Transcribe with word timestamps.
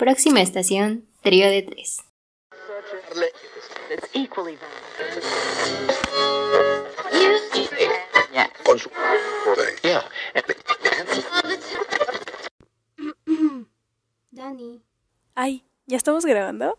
Próxima 0.00 0.40
estación, 0.40 1.06
trío 1.20 1.46
de 1.50 1.60
tres. 1.60 1.98
Dani. 14.30 14.82
Ay, 15.34 15.66
¿ya 15.84 15.98
estamos 15.98 16.24
grabando? 16.24 16.78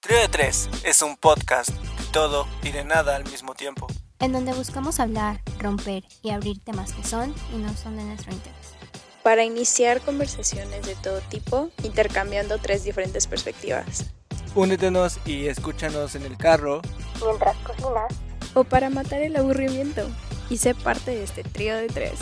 Trío 0.00 0.18
de 0.20 0.28
Tres 0.28 0.70
es 0.84 1.02
un 1.02 1.18
podcast 1.18 1.68
de 1.68 2.04
todo 2.14 2.48
y 2.62 2.70
de 2.70 2.82
nada 2.82 3.14
al 3.14 3.24
mismo 3.24 3.54
tiempo. 3.54 3.88
En 4.20 4.32
donde 4.32 4.54
buscamos 4.54 5.00
hablar, 5.00 5.42
romper 5.58 6.04
y 6.22 6.30
abrir 6.30 6.64
temas 6.64 6.94
que 6.94 7.04
son 7.04 7.34
y 7.52 7.58
no 7.58 7.76
son 7.76 7.98
de 7.98 8.04
nuestro 8.04 8.32
interés. 8.32 8.81
Para 9.22 9.44
iniciar 9.44 10.00
conversaciones 10.00 10.84
de 10.84 10.96
todo 10.96 11.20
tipo, 11.20 11.70
intercambiando 11.84 12.58
tres 12.58 12.82
diferentes 12.82 13.28
perspectivas. 13.28 14.10
Únetenos 14.56 15.20
y 15.24 15.46
escúchanos 15.46 16.16
en 16.16 16.24
el 16.24 16.36
carro. 16.36 16.82
Mientras 17.24 17.56
cocinas. 17.58 18.12
O 18.54 18.64
para 18.64 18.90
matar 18.90 19.22
el 19.22 19.36
aburrimiento 19.36 20.08
y 20.50 20.56
ser 20.56 20.74
parte 20.74 21.12
de 21.12 21.22
este 21.22 21.44
trío 21.44 21.76
de 21.76 21.86
tres. 21.86 22.18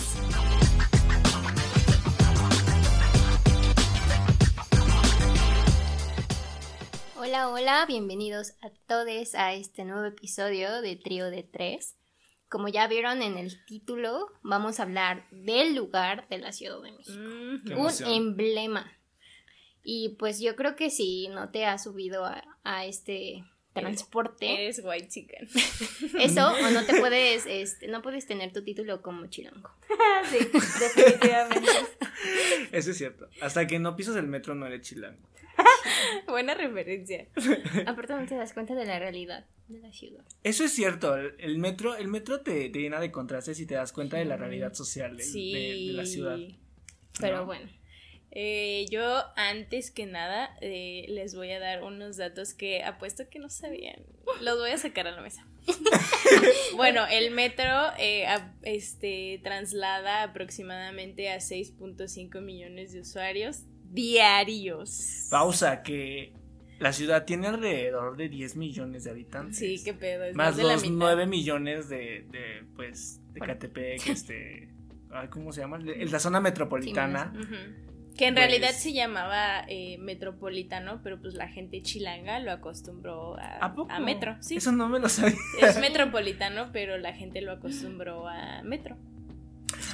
Hola, 7.16 7.48
hola, 7.48 7.86
bienvenidos 7.86 8.52
a 8.60 8.68
todos 8.86 9.34
a 9.34 9.54
este 9.54 9.86
nuevo 9.86 10.04
episodio 10.04 10.82
de 10.82 10.96
Trío 10.96 11.30
de 11.30 11.44
Tres. 11.44 11.96
Como 12.50 12.66
ya 12.66 12.88
vieron 12.88 13.22
en 13.22 13.38
el 13.38 13.64
título, 13.64 14.26
vamos 14.42 14.80
a 14.80 14.82
hablar 14.82 15.24
del 15.30 15.76
lugar 15.76 16.26
de 16.28 16.38
la 16.38 16.52
Ciudad 16.52 16.82
de 16.82 16.90
México. 16.90 17.62
Qué 17.64 17.74
Un 17.76 18.12
emblema. 18.12 18.92
Y 19.84 20.16
pues 20.18 20.40
yo 20.40 20.56
creo 20.56 20.74
que 20.74 20.90
si 20.90 21.28
no 21.28 21.50
te 21.50 21.64
has 21.64 21.84
subido 21.84 22.24
a, 22.24 22.42
a 22.64 22.86
este 22.86 23.44
transporte, 23.72 24.64
Eres 24.64 24.82
white 24.84 25.06
chicken. 25.06 25.48
eso, 26.18 26.48
o 26.52 26.70
no 26.70 26.84
te 26.84 26.98
puedes, 26.98 27.46
este, 27.46 27.86
no 27.86 28.02
puedes 28.02 28.26
tener 28.26 28.52
tu 28.52 28.64
título 28.64 29.00
como 29.00 29.28
chilango. 29.28 29.70
sí, 30.30 30.38
definitivamente. 30.80 31.70
Eso 32.72 32.90
es 32.90 32.98
cierto. 32.98 33.28
Hasta 33.40 33.68
que 33.68 33.78
no 33.78 33.94
pisas 33.94 34.16
el 34.16 34.26
metro 34.26 34.56
no 34.56 34.66
eres 34.66 34.82
chilango. 34.82 35.22
Buena 36.26 36.54
referencia. 36.54 37.28
Aparte 37.86 38.12
no 38.12 38.26
te 38.26 38.34
das 38.34 38.52
cuenta 38.54 38.74
de 38.74 38.86
la 38.86 38.98
realidad 38.98 39.46
de 39.70 39.80
la 39.80 39.92
ciudad. 39.92 40.24
Eso 40.42 40.64
es 40.64 40.72
cierto. 40.72 41.16
El 41.16 41.58
metro, 41.58 41.94
el 41.96 42.08
metro 42.08 42.40
te, 42.40 42.68
te 42.70 42.78
llena 42.80 43.00
de 43.00 43.10
contrastes 43.10 43.58
y 43.60 43.66
te 43.66 43.74
das 43.74 43.92
cuenta 43.92 44.16
de 44.18 44.24
la 44.24 44.36
realidad 44.36 44.74
social 44.74 45.16
de, 45.16 45.22
Sí. 45.24 45.52
de- 45.52 45.86
de 45.88 45.92
la 45.94 46.06
ciudad. 46.06 46.38
Pero 47.20 47.38
No. 47.38 47.46
bueno. 47.46 47.70
Eh, 48.32 48.86
yo 48.90 49.24
antes 49.34 49.90
que 49.90 50.06
nada 50.06 50.56
eh, 50.60 51.04
les 51.08 51.34
voy 51.34 51.50
a 51.50 51.58
dar 51.58 51.82
unos 51.82 52.16
datos 52.16 52.54
que 52.54 52.84
apuesto 52.84 53.28
que 53.28 53.40
no 53.40 53.50
sabían. 53.50 53.96
Los 54.40 54.56
voy 54.58 54.70
a 54.70 54.78
sacar 54.78 55.08
a 55.08 55.10
la 55.10 55.20
mesa. 55.20 55.44
bueno, 56.76 57.06
el 57.10 57.32
metro 57.32 57.66
eh, 57.98 58.26
a- 58.26 58.54
este, 58.62 59.40
traslada 59.42 60.22
aproximadamente 60.22 61.28
a 61.30 61.38
6.5 61.40 62.40
millones 62.40 62.92
de 62.92 63.00
usuarios 63.00 63.62
diarios. 63.92 65.26
Pausa, 65.30 65.82
que 65.82 66.32
la 66.80 66.92
ciudad 66.92 67.24
tiene 67.24 67.46
alrededor 67.46 68.16
de 68.16 68.28
10 68.28 68.56
millones 68.56 69.04
de 69.04 69.10
habitantes. 69.10 69.58
Sí, 69.58 69.80
qué 69.84 69.94
pedo. 69.94 70.24
Es 70.24 70.34
Más 70.34 70.48
más, 70.48 70.56
de 70.56 70.64
la 70.64 70.72
los 70.72 70.82
mitad. 70.82 70.96
9 70.96 71.26
millones 71.26 71.88
de, 71.88 72.26
de 72.30 72.64
pues, 72.74 73.20
de 73.32 73.38
Bueno. 73.38 73.54
Catepec, 73.54 74.06
este... 74.08 74.68
ay, 75.12 75.28
¿Cómo 75.28 75.52
se 75.52 75.60
llama? 75.60 75.78
De- 75.78 76.04
La 76.06 76.18
zona 76.18 76.40
metropolitana. 76.40 77.32
Que 78.16 78.26
en 78.26 78.34
Pues- 78.34 78.46
realidad 78.48 78.70
se 78.72 78.92
llamaba 78.92 79.64
eh, 79.68 79.96
metropolitano, 79.98 81.00
pero 81.02 81.20
pues 81.20 81.34
la 81.34 81.48
gente 81.48 81.80
chilanga 81.80 82.38
lo 82.40 82.50
acostumbró 82.52 83.38
a, 83.38 83.58
¿A 83.64 83.74
poco? 83.74 83.98
metro. 84.00 84.36
Sí, 84.40 84.56
Eso 84.56 84.72
no 84.72 84.88
me 84.88 84.98
lo 84.98 85.08
sabía. 85.08 85.36
es 85.62 85.78
metropolitano, 85.80 86.70
pero 86.72 86.98
la 86.98 87.12
gente 87.14 87.40
lo 87.40 87.52
acostumbró 87.52 88.26
a 88.28 88.62
metro. 88.62 88.96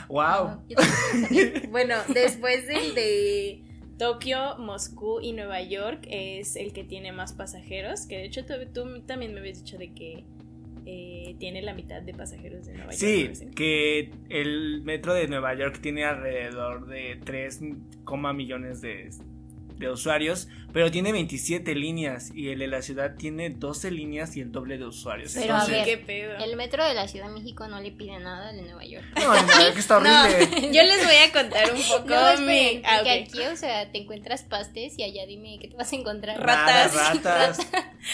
Wow. 0.08 0.62
Sabía. 0.76 1.62
Bueno, 1.70 1.94
después 2.12 2.66
del 2.66 2.94
de 2.94 3.62
Tokio, 3.98 4.56
Moscú 4.58 5.20
y 5.20 5.32
Nueva 5.32 5.62
York 5.62 6.06
es 6.10 6.56
el 6.56 6.72
que 6.72 6.84
tiene 6.84 7.12
más 7.12 7.32
pasajeros, 7.32 8.06
que 8.06 8.16
de 8.18 8.24
hecho 8.26 8.44
tú, 8.44 8.54
tú 8.72 9.00
también 9.02 9.32
me 9.32 9.40
habías 9.40 9.58
dicho 9.64 9.78
de 9.78 9.92
que 9.92 10.24
eh, 10.84 11.34
tiene 11.38 11.62
la 11.62 11.74
mitad 11.74 12.02
de 12.02 12.14
pasajeros 12.14 12.66
de 12.66 12.74
Nueva 12.74 12.92
Sí, 12.92 13.24
York. 13.24 13.38
¿no? 13.44 13.54
que 13.54 14.10
el 14.28 14.82
metro 14.82 15.14
de 15.14 15.26
Nueva 15.28 15.54
York 15.54 15.80
tiene 15.80 16.04
alrededor 16.04 16.86
de 16.86 17.18
3, 17.24 17.60
millones 18.34 18.80
de, 18.82 19.10
de 19.78 19.90
usuarios, 19.90 20.48
pero 20.76 20.90
tiene 20.90 21.10
27 21.10 21.74
líneas 21.74 22.30
y 22.34 22.50
el 22.50 22.58
de 22.58 22.66
la 22.66 22.82
ciudad 22.82 23.14
tiene 23.16 23.48
12 23.48 23.90
líneas 23.90 24.36
y 24.36 24.42
el 24.42 24.52
doble 24.52 24.76
de 24.76 24.84
usuarios. 24.84 25.32
Pero 25.34 25.54
a 25.54 25.62
Sí, 25.64 25.70
ver, 25.72 25.86
qué 25.86 25.96
pedo. 25.96 26.36
El 26.36 26.54
metro 26.54 26.84
de 26.84 26.92
la 26.92 27.08
Ciudad 27.08 27.28
de 27.28 27.32
México 27.32 27.66
no 27.66 27.80
le 27.80 27.92
pide 27.92 28.18
nada 28.18 28.50
al 28.50 28.56
de 28.56 28.62
Nueva 28.64 28.84
York. 28.84 29.06
No, 29.16 29.34
en 29.34 29.46
Nueva 29.46 29.62
York 29.62 29.78
está 29.78 29.96
horrible. 29.96 30.48
No, 30.50 30.60
yo 30.74 30.82
les 30.82 31.06
voy 31.06 31.16
a 31.16 31.32
contar 31.32 31.72
un 31.72 31.80
poco 31.88 32.08
No, 32.10 32.28
esperen, 32.28 32.76
mi... 32.76 32.82
ah, 32.84 33.00
aquí, 33.22 33.40
o 33.40 33.56
sea, 33.56 33.90
te 33.90 34.02
encuentras 34.02 34.42
pastes 34.42 34.98
y 34.98 35.02
allá 35.02 35.24
dime 35.24 35.56
qué 35.58 35.68
te 35.68 35.76
vas 35.76 35.90
a 35.90 35.96
encontrar. 35.96 36.38
Ratas. 36.38 36.94
Nada, 36.94 37.14
ratas. 37.14 37.58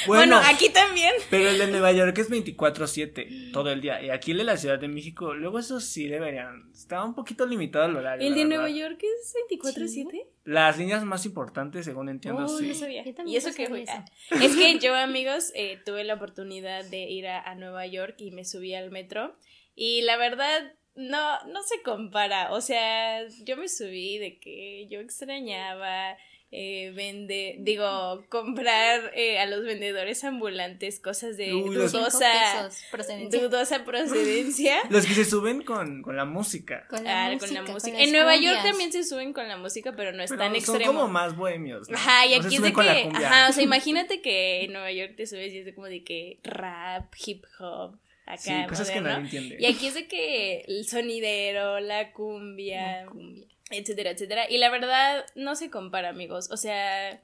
Bueno, 0.06 0.36
Bueno, 0.36 0.40
aquí 0.48 0.68
también. 0.68 1.12
pero 1.30 1.48
el 1.50 1.58
de 1.58 1.66
Nueva 1.66 1.90
York 1.90 2.16
es 2.18 2.30
24/7 2.30 3.50
todo 3.52 3.72
el 3.72 3.80
día 3.80 4.00
y 4.02 4.10
aquí 4.10 4.30
el 4.30 4.38
de 4.38 4.44
la 4.44 4.56
Ciudad 4.56 4.78
de 4.78 4.86
México, 4.86 5.34
luego 5.34 5.58
eso 5.58 5.80
sí 5.80 6.06
deberían, 6.06 6.70
está 6.72 7.04
un 7.04 7.14
poquito 7.16 7.44
limitado 7.44 7.86
el 7.86 7.96
horario. 7.96 8.24
¿El 8.24 8.34
de 8.34 8.44
verdad. 8.44 8.56
Nueva 8.62 8.70
York 8.70 9.00
es 9.02 9.34
24-7? 9.50 10.26
Las 10.44 10.76
líneas 10.78 11.04
más 11.04 11.24
importantes, 11.26 11.84
según 11.84 12.08
entiendo, 12.08 12.46
Oh, 12.46 12.51
sí. 12.58 12.68
no 12.68 12.74
sabía. 12.74 13.04
Y 13.26 13.36
eso 13.36 13.48
no 13.48 13.54
que 13.54 13.64
eso. 13.64 14.04
Es 14.30 14.56
que 14.56 14.78
yo, 14.78 14.94
amigos, 14.94 15.52
eh, 15.54 15.78
tuve 15.84 16.04
la 16.04 16.14
oportunidad 16.14 16.84
de 16.84 17.02
ir 17.02 17.26
a, 17.26 17.40
a 17.40 17.54
Nueva 17.54 17.86
York 17.86 18.16
y 18.18 18.30
me 18.30 18.44
subí 18.44 18.74
al 18.74 18.90
metro. 18.90 19.36
Y 19.74 20.02
la 20.02 20.16
verdad, 20.16 20.72
no, 20.94 21.44
no 21.46 21.62
se 21.62 21.82
compara. 21.82 22.52
O 22.52 22.60
sea, 22.60 23.26
yo 23.44 23.56
me 23.56 23.68
subí 23.68 24.18
de 24.18 24.38
que 24.38 24.86
yo 24.90 25.00
extrañaba. 25.00 26.16
Eh, 26.54 26.92
vende, 26.94 27.56
digo, 27.60 28.24
comprar 28.28 29.10
eh, 29.14 29.38
a 29.38 29.46
los 29.46 29.64
vendedores 29.64 30.22
ambulantes 30.22 31.00
cosas 31.00 31.38
de 31.38 31.54
Uy, 31.54 31.74
dudosa, 31.74 32.30
pesos, 32.30 32.82
procedencia. 32.90 33.40
dudosa 33.40 33.84
procedencia. 33.86 34.76
Los 34.90 35.06
que 35.06 35.14
se 35.14 35.24
suben 35.24 35.62
con, 35.62 36.02
con 36.02 36.14
la 36.14 36.26
música. 36.26 36.86
Con 36.90 37.04
la 37.04 37.24
Ah, 37.26 37.30
música. 37.32 37.46
con 37.46 37.54
la 37.66 37.72
música. 37.72 37.98
en 37.98 38.12
Nueva 38.12 38.36
York 38.36 38.58
también 38.62 38.92
se 38.92 39.02
suben 39.02 39.32
con 39.32 39.48
la 39.48 39.56
música, 39.56 39.94
pero 39.96 40.12
no 40.12 40.22
es 40.22 40.28
Pero 40.30 40.42
tan 40.42 40.50
son 40.50 40.56
extremo. 40.76 40.92
como 40.92 41.08
más 41.08 41.34
bohemios. 41.36 41.88
¿no? 41.88 41.96
Ajá, 41.96 42.26
y 42.26 42.38
No 42.38 42.44
aquí 42.44 42.56
es 42.56 42.62
de 42.62 42.72
que, 42.74 42.80
ajá, 43.14 43.48
o 43.48 43.52
sea, 43.54 43.62
imagínate 43.64 44.20
que 44.20 44.64
en 44.64 44.72
Nueva 44.74 44.92
York 44.92 45.14
te 45.16 45.26
subes 45.26 45.54
y 45.54 45.58
es 45.60 45.64
de 45.64 45.74
como 45.74 45.86
de 45.86 46.04
que 46.04 46.38
rap, 46.42 47.14
hip 47.24 47.44
hop, 47.60 47.96
acá, 48.26 48.36
Sí, 48.36 48.52
cosas 48.68 48.90
que 48.90 49.00
nadie 49.00 49.24
entiende. 49.24 49.56
Y 49.58 49.64
aquí 49.64 49.86
es 49.86 49.94
de 49.94 50.06
que 50.06 50.66
el 50.68 50.86
sonidero, 50.86 51.80
la 51.80 52.12
cumbia, 52.12 53.04
La 53.04 53.06
cumbia. 53.06 53.46
Etcétera, 53.70 54.10
etcétera. 54.10 54.50
Y 54.50 54.58
la 54.58 54.70
verdad, 54.70 55.24
no 55.34 55.56
se 55.56 55.70
compara, 55.70 56.08
amigos. 56.08 56.50
O 56.50 56.56
sea, 56.56 57.22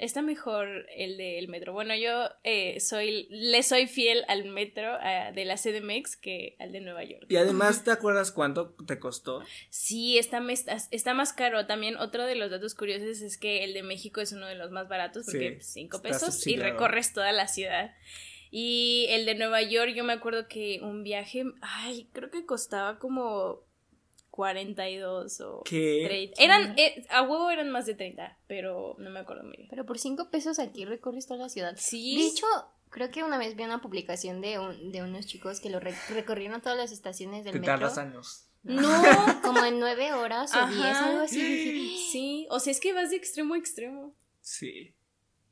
está 0.00 0.22
mejor 0.22 0.86
el 0.96 1.18
del 1.18 1.48
metro. 1.48 1.72
Bueno, 1.72 1.94
yo 1.94 2.30
eh, 2.42 2.80
soy, 2.80 3.28
le 3.30 3.62
soy 3.62 3.86
fiel 3.86 4.24
al 4.28 4.46
metro 4.46 4.96
ah, 5.00 5.30
de 5.32 5.44
la 5.44 5.56
CDMX 5.56 6.16
que 6.16 6.56
al 6.58 6.72
de 6.72 6.80
Nueva 6.80 7.04
York. 7.04 7.26
Y 7.28 7.36
además, 7.36 7.84
¿te 7.84 7.90
acuerdas 7.90 8.32
cuánto 8.32 8.74
te 8.86 8.98
costó? 8.98 9.42
Sí, 9.68 10.18
está, 10.18 10.42
está 10.90 11.14
más 11.14 11.32
caro. 11.32 11.66
También 11.66 11.96
otro 11.96 12.24
de 12.24 12.34
los 12.34 12.50
datos 12.50 12.74
curiosos 12.74 13.20
es 13.20 13.36
que 13.36 13.62
el 13.62 13.74
de 13.74 13.82
México 13.82 14.20
es 14.20 14.32
uno 14.32 14.46
de 14.46 14.54
los 14.54 14.70
más 14.70 14.88
baratos 14.88 15.26
porque 15.26 15.58
Sí, 15.60 15.72
5 15.82 15.96
está 15.98 16.08
pesos 16.08 16.46
y 16.46 16.56
recorres 16.56 17.12
toda 17.12 17.32
la 17.32 17.46
ciudad. 17.46 17.94
Y 18.50 19.06
el 19.10 19.26
de 19.26 19.34
Nueva 19.34 19.62
York, 19.62 19.92
yo 19.94 20.02
me 20.02 20.12
acuerdo 20.12 20.48
que 20.48 20.80
un 20.82 21.04
viaje, 21.04 21.44
ay, 21.60 22.08
creo 22.12 22.30
que 22.30 22.46
costaba 22.46 22.98
como 22.98 23.60
42 24.30 25.40
o 25.40 25.62
¿Qué? 25.64 26.04
30. 26.06 26.42
Eran, 26.42 26.78
eh, 26.78 27.04
a 27.10 27.22
huevo 27.22 27.50
eran 27.50 27.70
más 27.70 27.86
de 27.86 27.94
30, 27.94 28.38
pero 28.46 28.94
no 28.98 29.10
me 29.10 29.20
acuerdo 29.20 29.44
muy 29.44 29.56
bien. 29.56 29.68
Pero 29.70 29.86
por 29.86 29.98
cinco 29.98 30.30
pesos 30.30 30.58
aquí 30.58 30.84
recorres 30.84 31.26
toda 31.26 31.40
la 31.40 31.48
ciudad. 31.48 31.74
Sí. 31.76 32.16
De 32.16 32.26
hecho, 32.28 32.46
creo 32.90 33.10
que 33.10 33.22
una 33.22 33.38
vez 33.38 33.56
vi 33.56 33.64
una 33.64 33.80
publicación 33.80 34.40
de, 34.40 34.58
un- 34.58 34.92
de 34.92 35.02
unos 35.02 35.26
chicos 35.26 35.60
que 35.60 35.70
lo 35.70 35.80
re- 35.80 35.94
recorrieron 36.10 36.60
todas 36.60 36.78
las 36.78 36.92
estaciones 36.92 37.44
del 37.44 37.54
Te 37.54 37.60
metro. 37.60 37.74
tardas 37.74 37.98
años. 37.98 38.46
No, 38.62 38.82
Como 39.42 39.64
en 39.64 39.78
nueve 39.80 40.12
horas 40.12 40.54
o 40.54 40.66
diez, 40.66 40.80
Ajá. 40.84 41.08
algo 41.08 41.20
así. 41.22 41.42
Dije, 41.42 41.96
sí, 42.12 42.46
o 42.50 42.60
sea, 42.60 42.70
es 42.72 42.80
que 42.80 42.92
vas 42.92 43.10
de 43.10 43.16
extremo 43.16 43.54
a 43.54 43.58
extremo. 43.58 44.14
Sí. 44.40 44.94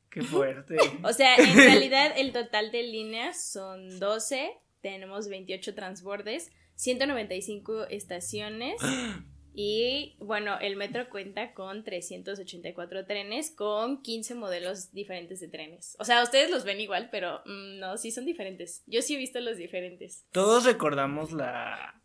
Qué 0.09 0.21
fuerte. 0.21 0.77
O 1.03 1.13
sea, 1.13 1.35
en 1.35 1.55
realidad 1.55 2.13
el 2.17 2.33
total 2.33 2.71
de 2.71 2.83
líneas 2.83 3.51
son 3.51 3.99
12, 3.99 4.51
tenemos 4.81 5.27
28 5.27 5.75
transbordes, 5.75 6.51
195 6.79 7.87
estaciones 7.89 8.79
y 9.53 10.15
bueno, 10.19 10.57
el 10.59 10.77
metro 10.77 11.09
cuenta 11.09 11.53
con 11.53 11.83
384 11.83 13.05
trenes 13.05 13.51
con 13.51 14.01
15 14.01 14.35
modelos 14.35 14.93
diferentes 14.93 15.41
de 15.41 15.49
trenes. 15.49 15.97
O 15.99 16.05
sea, 16.05 16.23
ustedes 16.23 16.49
los 16.49 16.63
ven 16.63 16.79
igual, 16.79 17.09
pero 17.11 17.41
mm, 17.45 17.79
no, 17.79 17.97
sí 17.97 18.11
son 18.11 18.25
diferentes. 18.25 18.83
Yo 18.87 19.01
sí 19.01 19.15
he 19.15 19.17
visto 19.17 19.41
los 19.41 19.57
diferentes. 19.57 20.25
Todos 20.31 20.63
recordamos 20.65 21.31
la. 21.33 22.01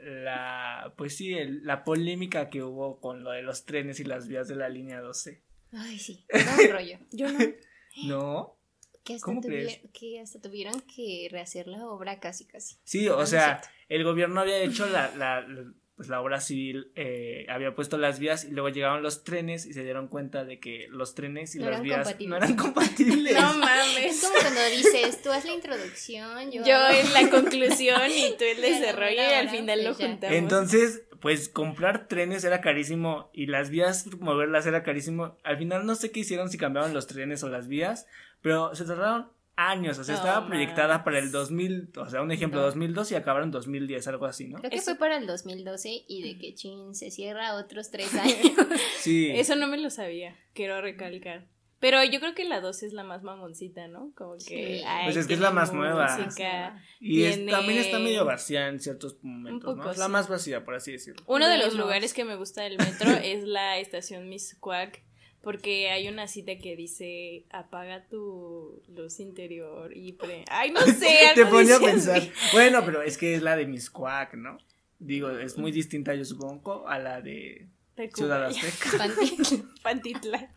La. 0.00 0.92
Pues 0.96 1.16
sí, 1.16 1.34
el- 1.34 1.64
la 1.64 1.82
polémica 1.82 2.50
que 2.50 2.62
hubo 2.62 3.00
con 3.00 3.24
lo 3.24 3.30
de 3.32 3.42
los 3.42 3.64
trenes 3.64 3.98
y 4.00 4.04
las 4.04 4.28
vías 4.28 4.46
de 4.48 4.54
la 4.56 4.68
línea 4.68 5.00
12. 5.00 5.42
Ay, 5.72 5.98
sí, 5.98 6.24
era 6.28 6.54
un 6.56 6.70
rollo. 6.70 6.98
Yo 7.10 7.28
no. 7.32 7.38
¿No? 8.06 8.56
Que 9.02 9.14
hasta, 9.14 9.24
¿Cómo 9.26 9.40
crees? 9.42 9.80
que 9.92 10.20
hasta 10.20 10.40
tuvieron 10.40 10.80
que 10.82 11.28
rehacer 11.30 11.66
la 11.68 11.86
obra 11.86 12.20
casi, 12.20 12.44
casi. 12.46 12.76
Sí, 12.84 13.04
No, 13.06 13.16
o 13.16 13.20
no 13.20 13.26
sea, 13.26 13.60
cierto. 13.60 13.68
El 13.88 14.04
gobierno 14.04 14.40
había 14.40 14.58
hecho 14.58 14.86
la, 14.86 15.10
la, 15.16 15.40
la- 15.42 15.64
pues 15.96 16.08
la 16.08 16.20
obra 16.20 16.40
civil, 16.40 16.90
eh, 16.96 17.46
había 17.48 17.72
puesto 17.76 17.96
las 17.98 18.18
vías 18.18 18.44
y 18.44 18.50
luego 18.50 18.68
llegaron 18.68 19.00
los 19.04 19.22
trenes 19.22 19.64
y 19.64 19.72
se 19.74 19.84
dieron 19.84 20.08
cuenta 20.08 20.44
de 20.44 20.58
que 20.58 20.88
los 20.90 21.14
trenes 21.14 21.54
y 21.54 21.60
No 21.60 21.70
las 21.70 21.82
vías 21.82 22.16
no 22.26 22.36
eran 22.36 22.56
compatibles. 22.56 23.32
No 23.40 23.50
Es 23.52 23.56
mames. 23.56 24.20
como 24.20 24.34
cuando 24.40 24.60
dices, 24.76 25.22
tú 25.22 25.30
haz 25.30 25.44
la 25.44 25.52
introducción, 25.54 26.50
yo, 26.50 26.64
Yo 26.64 26.76
la 27.12 27.30
conclusión 27.30 28.10
y 28.10 28.36
tú 28.36 28.42
el 28.44 28.60
desarrollo 28.60 29.22
y 29.22 29.34
al 29.34 29.48
final 29.50 29.84
lo 29.84 29.94
juntamos. 29.94 30.34
Entonces, 30.36 31.02
pues 31.20 31.48
comprar 31.48 32.08
trenes 32.08 32.42
era 32.42 32.60
carísimo 32.60 33.30
y 33.32 33.46
las 33.46 33.70
vías 33.70 34.08
moverlas 34.18 34.66
era 34.66 34.82
carísimo. 34.82 35.38
Al 35.44 35.58
final 35.58 35.86
no 35.86 35.94
sé 35.94 36.10
qué 36.10 36.18
hicieron 36.20 36.50
si 36.50 36.58
cambiaron 36.58 36.92
los 36.92 37.06
trenes 37.06 37.44
o 37.44 37.48
las 37.48 37.68
vías, 37.68 38.08
pero 38.42 38.74
se 38.74 38.84
tardaron 38.84 39.30
años, 39.56 39.98
o 39.98 40.04
sea, 40.04 40.14
No 40.16 40.20
estaba 40.20 40.46
proyectada 40.46 41.04
para 41.04 41.18
el 41.18 41.30
2000, 41.30 41.90
o 41.96 42.08
sea, 42.08 42.22
un 42.22 42.32
ejemplo, 42.32 42.60
No. 42.60 42.66
2002 42.66 43.12
y 43.12 43.14
acabaron 43.14 43.48
en 43.48 43.52
2010, 43.52 44.06
algo 44.08 44.26
así, 44.26 44.48
¿no? 44.48 44.58
Creo 44.58 44.70
que 44.70 44.76
Eso- 44.76 44.84
fue 44.92 44.96
para 44.98 45.16
el 45.16 45.26
2012 45.26 46.04
y 46.08 46.22
de 46.22 46.38
que 46.38 46.54
chin 46.54 46.94
se 46.94 47.10
cierra 47.10 47.54
otros 47.54 47.90
tres 47.90 48.12
años. 48.14 48.52
Sí. 48.98 49.30
Eso 49.30 49.54
no 49.56 49.66
me 49.68 49.78
lo 49.78 49.90
sabía, 49.90 50.36
quiero 50.54 50.80
recalcar. 50.80 51.46
Pero 51.80 52.02
yo 52.02 52.18
creo 52.18 52.34
que 52.34 52.44
la 52.44 52.62
2 52.62 52.82
es 52.82 52.92
la 52.94 53.04
más 53.04 53.22
mamoncita, 53.22 53.88
¿no? 53.88 54.10
Como 54.16 54.34
que. 54.38 54.78
Sí. 54.78 54.82
ay, 54.86 55.04
Pues 55.04 55.16
es 55.18 55.26
que 55.26 55.34
es 55.34 55.40
la 55.40 55.50
más 55.50 55.70
nueva. 55.74 56.16
música. 56.16 56.82
Y 56.98 57.24
es- 57.24 57.34
tiene- 57.36 57.52
también 57.52 57.78
está 57.78 57.98
medio 57.98 58.24
vacía 58.24 58.68
en 58.68 58.80
ciertos 58.80 59.18
momentos, 59.22 59.68
Un 59.68 59.76
poco, 59.76 59.84
¿no? 59.88 59.90
Es 59.92 59.98
la 59.98 60.08
más 60.08 60.28
vacía, 60.28 60.64
por 60.64 60.74
así 60.76 60.92
decirlo. 60.92 61.22
Uno 61.26 61.46
de 61.46 61.58
los 61.58 61.74
lugares 61.74 62.14
que 62.14 62.24
me 62.24 62.36
gusta 62.36 62.62
del 62.62 62.78
metro 62.78 63.10
es 63.22 63.44
la 63.44 63.78
estación 63.78 64.30
Miss 64.30 64.56
Quack. 64.60 65.02
Porque 65.44 65.90
hay 65.90 66.08
una 66.08 66.26
cita 66.26 66.56
que 66.58 66.74
dice 66.74 67.44
apaga 67.50 68.06
tu 68.08 68.82
luz 68.88 69.20
interior 69.20 69.96
y 69.96 70.12
pre... 70.12 70.44
Ay, 70.50 70.70
no 70.70 70.80
sé. 70.80 71.32
Te 71.34 71.46
ponía 71.46 71.76
a 71.76 71.80
pensar. 71.80 72.22
Bueno, 72.52 72.82
pero 72.84 73.02
es 73.02 73.18
que 73.18 73.34
es 73.34 73.42
la 73.42 73.56
de 73.56 73.66
Miss 73.66 73.90
Quack, 73.90 74.34
¿no? 74.34 74.58
Digo, 74.98 75.30
es 75.30 75.58
muy 75.58 75.70
distinta, 75.70 76.14
yo 76.14 76.24
supongo, 76.24 76.88
a 76.88 76.98
la 76.98 77.20
de 77.20 77.68
De 77.96 78.10
Ciudad 78.10 78.48
Cuba. 78.48 78.66
Azteca. 78.66 78.98
Panti- 78.98 79.64
Pantitlán. 79.82 80.48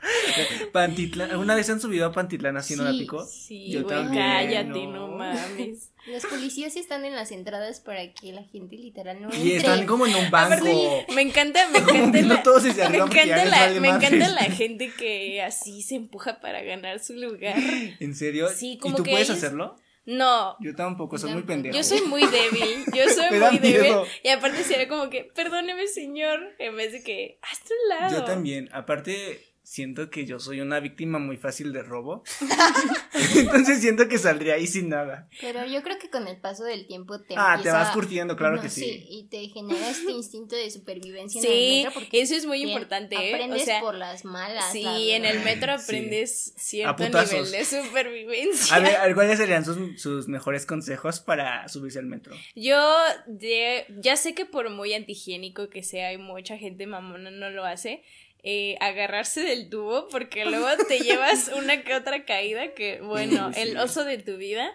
Pantitlán. 0.72 1.32
¿Alguna 1.32 1.56
vez 1.56 1.70
han 1.70 1.80
subido 1.80 2.08
a 2.08 2.12
Pantitlán 2.12 2.56
la 2.56 2.64
Sí, 2.64 2.76
pico? 3.00 3.26
Sí, 3.26 3.70
Yo 3.72 3.84
güey, 3.84 3.96
también, 3.96 4.24
cállate, 4.24 4.88
no. 4.88 5.08
no 5.08 5.08
mames. 5.10 5.92
Los 6.08 6.26
policías 6.26 6.76
están 6.78 7.04
en 7.06 7.16
las 7.16 7.32
entradas 7.32 7.80
para 7.82 8.12
que 8.14 8.32
la 8.34 8.44
gente 8.44 8.78
literal 8.78 9.22
no 9.22 9.30
Y 9.30 9.36
entre. 9.54 9.58
están 9.58 9.86
como 9.86 10.08
en 10.08 10.16
un 10.16 10.32
banco. 10.32 10.54
Aparte, 10.56 11.06
me 11.14 11.22
encanta, 11.22 11.68
me 11.70 11.80
encanta 11.80 12.12
viendo 12.12 12.34
la, 12.36 12.44
todos 12.44 12.64
desde 12.64 12.88
me 12.90 12.98
encanta 12.98 13.46
la, 13.46 13.60
vale 13.60 13.80
me 13.82 13.90
encanta 13.90 14.30
la 14.30 14.44
gente 14.46 14.92
que 14.98 15.42
así 15.42 15.82
se 15.82 15.96
empuja 15.96 16.40
para 16.40 16.64
ganar 16.64 17.00
su 17.00 17.14
lugar. 17.14 17.58
¿En 18.00 18.16
serio? 18.16 18.48
Sí, 18.50 18.74
¿Y 18.74 18.78
como 18.80 18.96
tú 18.98 19.04
que 19.04 19.12
puedes 19.12 19.30
ellos- 19.30 19.38
hacerlo? 19.44 19.78
No, 20.10 20.56
Yo 20.62 20.74
tampoco, 20.74 21.18
soy 21.18 21.34
muy 21.34 21.44
pendejo. 21.44 21.76
yo 21.76 21.84
soy 21.84 22.00
muy 22.04 22.26
débil, 22.26 22.86
yo 22.96 23.10
soy 23.14 23.38
muy 23.38 23.58
débil. 23.60 23.82
miedo. 23.82 24.06
Y 24.24 24.30
aparte 24.30 24.64
sería 24.64 24.88
como 24.88 25.10
que, 25.10 25.26
perdóneme 25.36 25.86
señor, 25.88 26.40
en 26.60 26.78
vez 26.78 26.94
de 26.94 27.04
que, 27.04 27.40
hazte 27.42 27.74
un 27.74 27.90
lado. 28.00 28.18
Yo 28.18 28.24
también. 28.24 28.70
Aparte, 28.72 29.42
siento 29.70 30.10
que 30.10 30.26
yo 30.26 30.40
soy 30.40 30.62
una 30.62 30.80
víctima 30.80 31.20
muy 31.20 31.36
fácil 31.36 31.74
de 31.74 31.84
robo. 31.84 32.24
Entonces 33.36 33.82
siento 33.82 34.08
que 34.08 34.18
saldría 34.18 34.54
ahí 34.56 34.66
sin 34.66 34.88
nada. 34.90 35.28
Pero 35.42 35.66
yo 35.66 35.84
creo 35.84 35.98
que 36.00 36.10
con 36.10 36.26
el 36.28 36.38
paso 36.38 36.64
del 36.64 36.88
tiempo 36.88 37.20
te 37.22 37.36
Ah, 37.38 37.60
te 37.62 37.70
vas 37.70 37.92
curtiendo, 37.92 38.38
claro 38.38 38.56
No, 38.56 38.62
que 38.62 38.70
sí. 38.70 39.06
Y 39.10 39.28
te 39.28 39.48
genera 39.50 39.90
este 39.90 40.12
instinto 40.12 40.56
de 40.56 40.72
supervivencia 40.72 41.42
en 41.42 41.46
el 41.48 41.52
Sí, 41.52 41.82
metro 41.84 42.00
porque 42.00 42.22
eso 42.22 42.36
es 42.36 42.46
muy 42.46 42.62
te- 42.62 42.68
importante, 42.70 43.16
¿eh? 43.16 43.34
Aprendes 43.34 43.62
o 43.64 43.66
sea, 43.66 43.82
por 43.82 43.96
las 43.96 44.24
malas. 44.24 44.72
sí, 44.72 44.84
la 44.84 44.98
en 45.18 45.26
el 45.26 45.40
metro 45.44 45.78
Sí. 45.78 45.84
aprendes 45.84 46.54
cierto 46.56 47.04
putazos. 47.04 47.34
nivel 47.34 47.52
de 47.52 47.66
supervivencia. 47.66 48.76
A 48.76 48.80
ver, 48.80 48.96
a 48.96 49.06
ver, 49.06 49.16
¿cuáles 49.16 49.38
serían 49.38 49.66
sus, 49.66 50.02
sus 50.02 50.30
mejores 50.30 50.66
consejos 50.66 51.20
para 51.20 51.68
subirse 51.68 52.00
al 52.00 52.06
metro? 52.06 52.34
Yo 52.56 52.80
de- 53.28 53.86
ya 54.00 54.16
sé 54.16 54.34
que 54.34 54.46
por 54.46 54.70
muy 54.70 54.94
antihigiénico 54.94 55.70
que 55.70 55.84
sea 55.84 56.14
y 56.14 56.18
mucha 56.18 56.58
gente 56.58 56.88
mamona 56.88 57.32
no 57.32 57.50
lo 57.50 57.66
hace, 57.66 58.02
eh, 58.50 58.78
agarrarse 58.80 59.42
del 59.42 59.70
tubo 59.70 60.08
porque 60.08 60.46
luego 60.46 60.68
te 60.88 61.00
llevas 61.04 61.50
una 61.50 61.84
que 61.84 61.96
otra 61.96 62.24
caída 62.24 62.74
que, 62.74 63.02
bueno, 63.02 63.52
sí. 63.54 63.60
el 63.62 63.78
oso 63.78 64.06
de 64.06 64.18
tu 64.20 64.38
vida. 64.38 64.72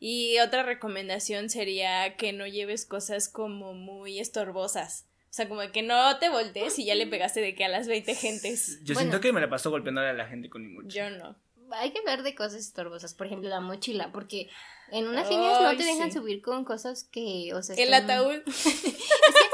Y 0.00 0.40
otra 0.40 0.64
recomendación 0.64 1.48
sería 1.48 2.16
que 2.16 2.32
no 2.32 2.48
lleves 2.48 2.84
cosas 2.86 3.28
como 3.28 3.74
muy 3.74 4.18
estorbosas. 4.18 5.06
O 5.30 5.34
sea, 5.34 5.48
como 5.48 5.60
que 5.70 5.82
no 5.82 6.18
te 6.18 6.28
voltees 6.30 6.76
y 6.80 6.84
ya 6.84 6.96
le 6.96 7.06
pegaste 7.06 7.40
de 7.40 7.54
que 7.54 7.64
a 7.64 7.68
las 7.68 7.86
20 7.86 8.12
gentes. 8.16 8.80
Yo 8.82 8.94
Bueno. 8.94 9.10
siento 9.10 9.20
que 9.20 9.32
me 9.32 9.40
la 9.40 9.48
paso 9.48 9.70
golpeando 9.70 10.00
a 10.00 10.12
la 10.12 10.26
gente 10.26 10.50
con 10.50 10.62
mi 10.66 10.68
mochila. 10.74 11.08
Yo 11.08 11.16
no. 11.16 11.36
Hay 11.76 11.92
que 11.92 12.00
hablar 12.00 12.24
de 12.24 12.34
cosas 12.34 12.56
estorbosas, 12.56 13.14
por 13.14 13.28
ejemplo, 13.28 13.48
la 13.48 13.60
mochila, 13.60 14.10
porque 14.12 14.48
en 14.90 15.06
unas 15.06 15.30
líneas 15.30 15.60
no 15.62 15.70
te 15.76 15.84
dejan 15.84 16.10
sí. 16.10 16.18
subir 16.18 16.42
con 16.42 16.64
cosas 16.64 17.04
que, 17.04 17.52
o 17.54 17.62
sea, 17.62 17.76
El 17.76 17.94
están- 17.94 18.10
ataúd. 18.10 18.42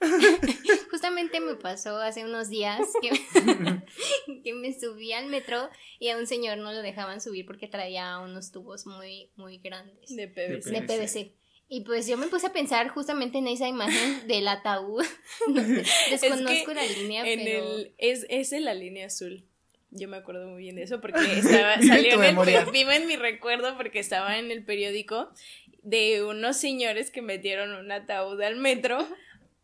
Justamente 0.90 1.40
me 1.40 1.54
pasó 1.56 1.96
hace 1.98 2.24
unos 2.24 2.48
días 2.48 2.80
que, 3.00 3.10
que 4.44 4.52
me 4.54 4.78
subí 4.78 5.12
al 5.12 5.26
metro 5.26 5.68
y 5.98 6.08
a 6.08 6.16
un 6.16 6.26
señor 6.26 6.58
no 6.58 6.72
lo 6.72 6.82
dejaban 6.82 7.20
subir 7.20 7.46
porque 7.46 7.68
traía 7.68 8.18
unos 8.18 8.52
tubos 8.52 8.86
muy, 8.86 9.30
muy 9.36 9.58
grandes 9.58 10.14
De 10.14 10.28
PVC. 10.28 10.70
de 10.70 10.82
PVC. 10.82 11.32
Y 11.70 11.82
pues 11.82 12.06
yo 12.06 12.16
me 12.16 12.28
puse 12.28 12.46
a 12.46 12.52
pensar 12.52 12.88
justamente 12.88 13.38
en 13.38 13.46
esa 13.46 13.68
imagen 13.68 14.26
del 14.26 14.48
ataúd. 14.48 15.04
No 15.48 15.62
Desconozco 16.10 16.72
la 16.72 16.84
línea, 16.84 17.30
En 17.30 17.44
pero 17.44 17.76
el, 17.76 17.94
es, 17.98 18.24
es 18.30 18.52
en 18.52 18.64
la 18.64 18.72
línea 18.72 19.06
azul. 19.06 19.44
Yo 19.90 20.08
me 20.08 20.16
acuerdo 20.16 20.48
muy 20.48 20.62
bien 20.62 20.76
de 20.76 20.82
eso 20.82 21.00
porque 21.00 21.20
estaba, 21.38 21.80
salió 21.82 22.14
tu 22.14 22.22
en 22.22 22.38
el, 22.38 22.92
en 22.92 23.06
mi 23.06 23.16
recuerdo 23.16 23.76
porque 23.76 23.98
estaba 23.98 24.38
en 24.38 24.50
el 24.50 24.64
periódico 24.64 25.30
de 25.82 26.22
unos 26.22 26.56
señores 26.58 27.10
que 27.10 27.22
metieron 27.22 27.72
un 27.72 27.90
ataúd 27.90 28.40
al 28.42 28.56
metro, 28.56 29.06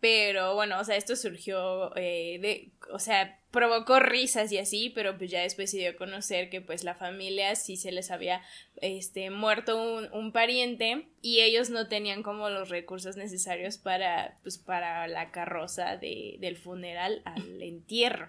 pero 0.05 0.55
bueno, 0.55 0.79
o 0.79 0.85
sea, 0.85 0.97
esto 0.97 1.17
surgió 1.17 1.97
eh, 1.97 2.37
de, 2.39 2.73
o 2.91 2.99
sea, 2.99 3.41
provocó 3.51 4.01
risas 4.01 4.53
y 4.53 4.59
así, 4.59 4.91
pero 4.95 5.17
pues 5.17 5.31
ya 5.31 5.41
después 5.41 5.71
se 5.71 5.79
dio 5.79 5.89
a 5.93 5.97
conocer 5.97 6.51
que 6.51 6.61
pues 6.61 6.85
la 6.85 6.95
familia 6.95 7.55
sí 7.55 7.79
se 7.79 7.91
les 7.91 8.11
había 8.11 8.43
este 8.83 9.31
muerto 9.31 9.81
un, 9.83 10.13
un 10.13 10.31
pariente 10.31 11.07
y 11.23 11.41
ellos 11.41 11.71
no 11.71 11.89
tenían 11.89 12.23
como 12.23 12.51
los 12.51 12.69
recursos 12.69 13.17
necesarios 13.17 13.79
para 13.79 14.37
pues 14.43 14.59
para 14.59 15.09
la 15.09 15.31
carroza 15.31 15.97
de, 15.97 16.37
del 16.39 16.59
funeral 16.59 17.23
al 17.25 17.63
entierro. 17.63 18.29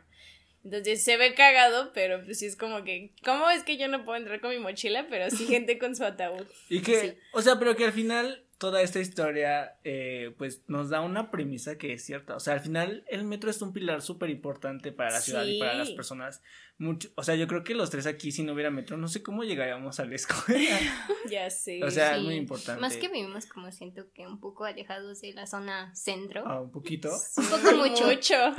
Entonces 0.63 1.04
se 1.04 1.18
ve 1.18 1.33
cagado, 1.33 1.92
pero 1.94 2.24
pues 2.24 2.39
sí 2.39 2.45
es 2.45 2.56
como 2.56 2.85
que, 2.85 3.11
¿cómo 3.26 3.50
es 3.50 3.64
que 3.64 3.76
yo 3.76 3.90
no 3.90 4.06
puedo 4.06 4.18
entrar 4.18 4.40
con 4.40 4.52
mi 4.52 4.59
mochila? 4.59 5.07
Pero 5.09 5.30
sí 5.30 5.45
gente 5.45 5.78
con 5.78 5.94
su 5.94 6.06
ataúd. 6.06 6.47
Y 6.69 6.81
que, 6.81 7.02
Sí. 7.02 7.14
o 7.33 7.42
sea, 7.42 7.59
pero 7.59 7.76
que 7.76 7.83
al 7.83 7.92
final 7.92 8.44
toda 8.57 8.81
esta 8.81 9.00
historia, 9.00 9.76
eh, 9.83 10.33
pues 10.38 10.62
nos 10.68 10.90
da 10.90 11.02
una 11.02 11.30
premisa 11.30 11.78
que 11.78 11.94
es 11.94 12.06
cierta. 12.06 12.35
O 12.35 12.40
sea, 12.40 12.54
al 12.54 12.62
final 12.62 13.04
el 13.07 13.24
metro 13.26 13.50
es 13.50 13.62
un 13.62 13.74
pilar 13.74 14.02
súper 14.02 14.30
importante 14.30 14.92
para 14.92 15.12
la 15.12 15.21
ciudad 15.21 15.45
y 15.45 15.59
para 15.59 15.74
las 15.74 15.92
personas. 15.92 16.42
Mucho, 16.78 17.09
o 17.16 17.24
sea, 17.24 17.35
yo 17.35 17.47
creo 17.47 17.64
que 17.64 17.74
los 17.74 17.90
tres 17.90 18.06
aquí, 18.06 18.31
si 18.31 18.44
no 18.44 18.54
hubiera 18.54 18.69
metro, 18.69 18.97
no 18.97 19.07
sé 19.07 19.24
cómo 19.24 19.44
llegaríamos 19.44 20.00
a 20.00 20.06
la 20.06 20.16
escuela. 20.16 20.80
Ya 21.30 21.50
sé. 21.50 21.83
O 21.83 21.90
sea, 21.90 22.18
es 22.18 22.24
muy 22.24 22.35
importante. 22.35 22.80
Más 22.80 22.97
que 22.97 23.07
vivimos 23.07 23.47
como 23.47 23.71
siento 23.71 24.12
que 24.14 24.28
un 24.28 24.40
poco 24.40 24.66
alejados 24.66 25.21
de 25.21 25.33
la 25.33 25.47
zona 25.47 25.94
centro. 25.95 26.44
Ah, 26.45 26.62
un 26.62 26.71
poquito. 26.71 27.12
Un 27.38 27.45
poco 27.47 27.76
mucho. 27.78 28.06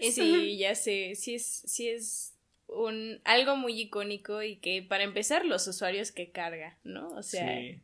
Sí, 0.00 0.58
ya 0.58 0.74
sé. 0.74 1.14
Sí 1.14 1.36
es, 1.36 1.62
sí 1.64 1.88
es 1.88 2.34
un 2.66 3.20
algo 3.24 3.56
muy 3.56 3.80
icónico 3.80 4.42
y 4.42 4.56
que 4.56 4.82
para 4.82 5.04
empezar 5.04 5.44
los 5.44 5.68
usuarios 5.68 6.10
que 6.10 6.30
carga, 6.30 6.76
¿no? 6.82 7.10
O 7.10 7.22
sea, 7.22 7.56
sí. 7.56 7.80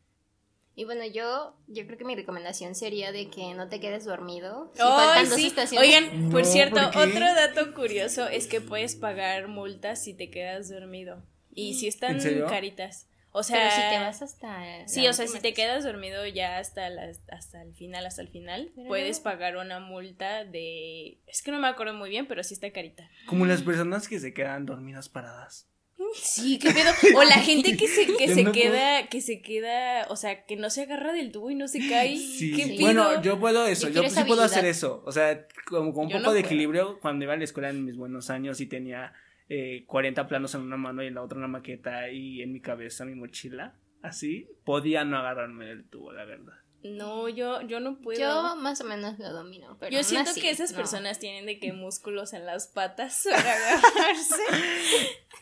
Y 0.79 0.85
bueno, 0.85 1.05
yo, 1.05 1.57
yo 1.67 1.85
creo 1.87 1.99
que 1.99 2.05
mi 2.05 2.15
recomendación 2.15 2.77
sería 2.77 3.11
de 3.11 3.29
que 3.31 3.53
no 3.55 3.69
te 3.69 3.81
quedes 3.81 4.05
dormido. 4.05 4.71
Si 4.77 4.81
¡Ay, 4.81 4.89
faltan 4.89 5.29
dos 5.29 5.39
sí! 5.41 5.47
estaciones. 5.49 5.89
Oigan, 5.89 6.31
por 6.31 6.45
cierto, 6.45 6.79
otro 6.87 7.35
dato 7.35 7.75
curioso 7.75 8.29
es 8.29 8.47
que 8.47 8.61
puedes 8.61 8.95
pagar 8.95 9.49
multas 9.49 10.01
si 10.05 10.15
te 10.15 10.31
quedas 10.31 10.69
dormido. 10.69 11.21
Y 11.53 11.75
si 11.75 11.89
están 11.89 12.13
¿En 12.13 12.21
serio? 12.21 12.47
caritas. 12.47 13.09
O 13.33 13.43
sea, 13.43 13.57
Pero 13.57 13.71
si 13.73 13.81
te 13.91 13.99
vas 13.99 14.23
hasta. 14.23 14.87
Sí, 14.87 15.09
o 15.09 15.13
sea, 15.13 15.27
si 15.27 15.41
te 15.41 15.53
quedas 15.53 15.83
dormido 15.83 16.25
ya 16.29 16.59
hasta, 16.59 16.89
las 16.91 17.23
hasta 17.29 17.61
el 17.61 17.75
final, 17.75 18.07
hasta 18.07 18.23
el 18.23 18.29
final, 18.29 18.71
Pero 18.77 18.87
puedes 18.87 19.19
pagar 19.19 19.57
una 19.57 19.81
multa 19.81 20.45
de... 20.45 21.19
Es 21.27 21.43
que 21.43 21.51
no 21.51 21.59
me 21.59 21.67
acuerdo 21.67 21.95
muy 21.95 22.09
bien, 22.09 22.29
pero 22.29 22.45
sí 22.45 22.55
está 22.55 22.71
carita. 22.71 23.11
Como 23.27 23.47
las 23.47 23.63
personas 23.63 24.07
que 24.07 24.21
se 24.21 24.33
quedan 24.33 24.65
dormidas 24.65 25.09
paradas. 25.09 25.67
Sí, 26.15 26.59
qué 26.59 26.71
pedo. 26.71 26.91
O 27.17 27.23
la 27.25 27.37
gente 27.41 27.77
que 27.77 27.89
se, 27.89 28.07
que 28.17 28.29
se 28.29 28.45
no 28.45 28.53
puedo. 28.53 28.53
queda, 28.53 29.07
que 29.09 29.21
se 29.21 29.41
queda, 29.43 30.07
o 30.09 30.17
sea, 30.17 30.45
que 30.47 30.57
no 30.57 30.71
se 30.71 30.83
agarra 30.83 31.13
del 31.13 31.31
tubo 31.33 31.51
y 31.51 31.55
no 31.55 31.69
se 31.69 31.87
cae. 31.89 32.17
Sí, 32.17 32.53
¿Qué 32.55 32.67
pedo? 32.69 32.81
bueno, 32.81 33.23
yo 33.23 33.39
puedo 33.39 33.67
eso, 33.67 33.89
Yo 33.89 34.03
sí 34.09 34.25
puedo 34.25 34.43
hacer 34.43 34.65
eso, 34.65 35.03
o 35.07 35.13
sea, 35.13 35.47
como 35.67 35.93
con 35.93 36.05
un 36.07 36.11
Yo 36.11 36.19
poco 36.19 36.29
no 36.31 36.33
de 36.35 36.41
puedo. 36.41 36.47
equilibrio, 36.47 36.99
cuando 37.01 37.25
iba 37.25 37.35
a 37.35 37.37
la 37.37 37.45
escuela 37.45 37.71
en 37.71 37.85
mis 37.85 37.97
buenos 37.97 38.31
años 38.31 38.61
y 38.61 38.67
tenía 38.67 39.13
eh, 39.49 39.85
40 39.87 40.27
planos 40.29 40.55
en 40.55 40.63
una 40.63 40.77
mano 40.77 41.03
y 41.03 41.07
en 41.07 41.15
la 41.15 41.23
otra 41.23 41.39
una 41.39 41.49
maqueta 41.49 42.11
y 42.11 42.43
en 42.43 42.53
mi 42.53 42.61
cabeza 42.61 43.05
mi 43.05 43.15
mochila, 43.15 43.75
así, 44.03 44.49
podía 44.65 45.05
no 45.05 45.19
agarrarme 45.19 45.67
del 45.67 45.85
tubo, 45.89 46.13
la 46.13 46.25
verdad. 46.25 46.55
No, 46.83 47.29
yo, 47.29 47.61
yo 47.63 47.81
no 47.81 47.99
puedo. 47.99 48.21
Yo 48.21 48.57
más 48.57 48.81
o 48.81 48.85
menos 48.85 49.19
lo 49.19 49.33
domino. 49.33 49.77
Pero 49.81 49.93
yo 49.97 50.05
siento 50.05 50.31
así, 50.31 50.41
que 50.41 50.51
esas 50.51 50.71
no. 50.73 50.77
personas 50.79 51.19
tienen 51.19 51.47
de 51.47 51.59
que 51.59 51.73
músculos 51.73 52.33
en 52.33 52.47
las 52.47 52.69
patas 52.69 53.27
para 53.31 53.53
agarrarse. 53.53 54.43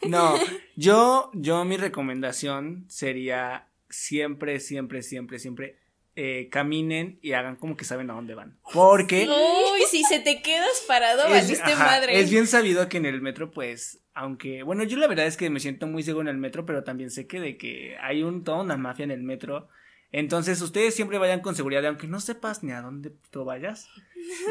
No, 0.08 0.34
yo, 0.76 1.30
yo 1.34 1.64
mi 1.64 1.76
recomendación 1.76 2.86
sería 2.88 3.68
siempre, 3.90 4.60
siempre, 4.60 5.02
siempre, 5.02 5.38
siempre 5.38 5.78
eh, 6.18 6.48
caminen 6.50 7.18
y 7.20 7.32
hagan 7.32 7.56
como 7.56 7.76
que 7.76 7.84
saben 7.84 8.10
a 8.10 8.14
dónde 8.14 8.34
van. 8.34 8.58
Porque 8.72 9.28
Uy, 9.28 9.82
si 9.90 10.02
se 10.04 10.20
te 10.20 10.40
quedas 10.40 10.84
parado, 10.88 11.24
es, 11.24 11.30
valiste 11.30 11.72
ajá, 11.72 11.84
madre. 11.84 12.18
es 12.18 12.30
bien 12.30 12.46
sabido 12.46 12.88
que 12.88 12.96
en 12.96 13.04
el 13.04 13.20
metro, 13.20 13.50
pues, 13.50 14.00
aunque, 14.14 14.62
bueno, 14.62 14.84
yo 14.84 14.96
la 14.96 15.08
verdad 15.08 15.26
es 15.26 15.36
que 15.36 15.50
me 15.50 15.60
siento 15.60 15.86
muy 15.86 16.02
seguro 16.02 16.30
en 16.30 16.34
el 16.34 16.40
metro, 16.40 16.64
pero 16.64 16.84
también 16.84 17.10
sé 17.10 17.26
que 17.26 17.38
de 17.40 17.58
que 17.58 17.96
hay 18.00 18.22
un, 18.22 18.44
toda 18.44 18.62
una 18.62 18.78
mafia 18.78 19.04
en 19.04 19.10
el 19.10 19.22
metro. 19.22 19.68
Entonces, 20.12 20.60
ustedes 20.62 20.94
siempre 20.94 21.18
vayan 21.18 21.40
con 21.40 21.54
seguridad, 21.56 21.84
aunque 21.86 22.06
no 22.06 22.20
sepas 22.20 22.62
ni 22.62 22.72
a 22.72 22.80
dónde 22.80 23.12
tú 23.30 23.44
vayas. 23.44 23.88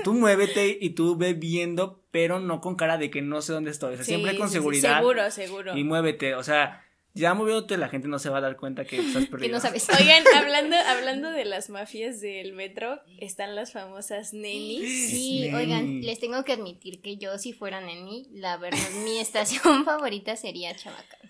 Tú 0.03 0.13
muévete 0.13 0.77
y 0.79 0.91
tú 0.91 1.15
ve 1.17 1.33
viendo, 1.33 2.03
pero 2.11 2.39
no 2.39 2.61
con 2.61 2.75
cara 2.75 2.97
de 2.97 3.09
que 3.09 3.21
no 3.21 3.41
sé 3.41 3.53
dónde 3.53 3.71
estoy. 3.71 3.93
O 3.93 3.97
sea, 3.97 4.05
Sí, 4.05 4.11
siempre 4.11 4.37
con 4.37 4.47
sí, 4.47 4.53
sí, 4.53 4.59
seguridad. 4.59 4.97
Seguro, 4.99 5.31
seguro. 5.31 5.77
Y 5.77 5.83
muévete, 5.83 6.35
o 6.35 6.43
sea, 6.43 6.83
ya 7.13 7.33
moviéndote 7.33 7.77
la 7.77 7.87
gente 7.87 8.07
no 8.09 8.19
se 8.19 8.29
va 8.29 8.39
a 8.39 8.41
dar 8.41 8.57
cuenta 8.57 8.85
que 8.85 8.99
estás 8.99 9.25
perdido. 9.27 9.39
Que 9.47 9.49
no 9.49 9.59
sabes. 9.59 9.87
Oigan, 9.89 10.23
hablando, 10.35 10.75
hablando 10.75 11.31
de 11.31 11.45
las 11.45 11.69
mafias 11.69 12.19
del 12.21 12.53
metro, 12.53 12.99
están 13.19 13.55
las 13.55 13.71
famosas 13.71 14.33
nenis. 14.33 15.09
Sí, 15.09 15.41
Neni. 15.41 15.55
oigan, 15.55 16.01
les 16.01 16.19
tengo 16.19 16.43
que 16.43 16.53
admitir 16.53 17.01
que 17.01 17.17
yo 17.17 17.37
si 17.37 17.53
fuera 17.53 17.79
neni, 17.81 18.27
la 18.33 18.57
verdad, 18.57 18.79
mi 19.03 19.17
estación 19.19 19.85
favorita 19.85 20.35
sería 20.35 20.75
Chabacán. 20.75 21.24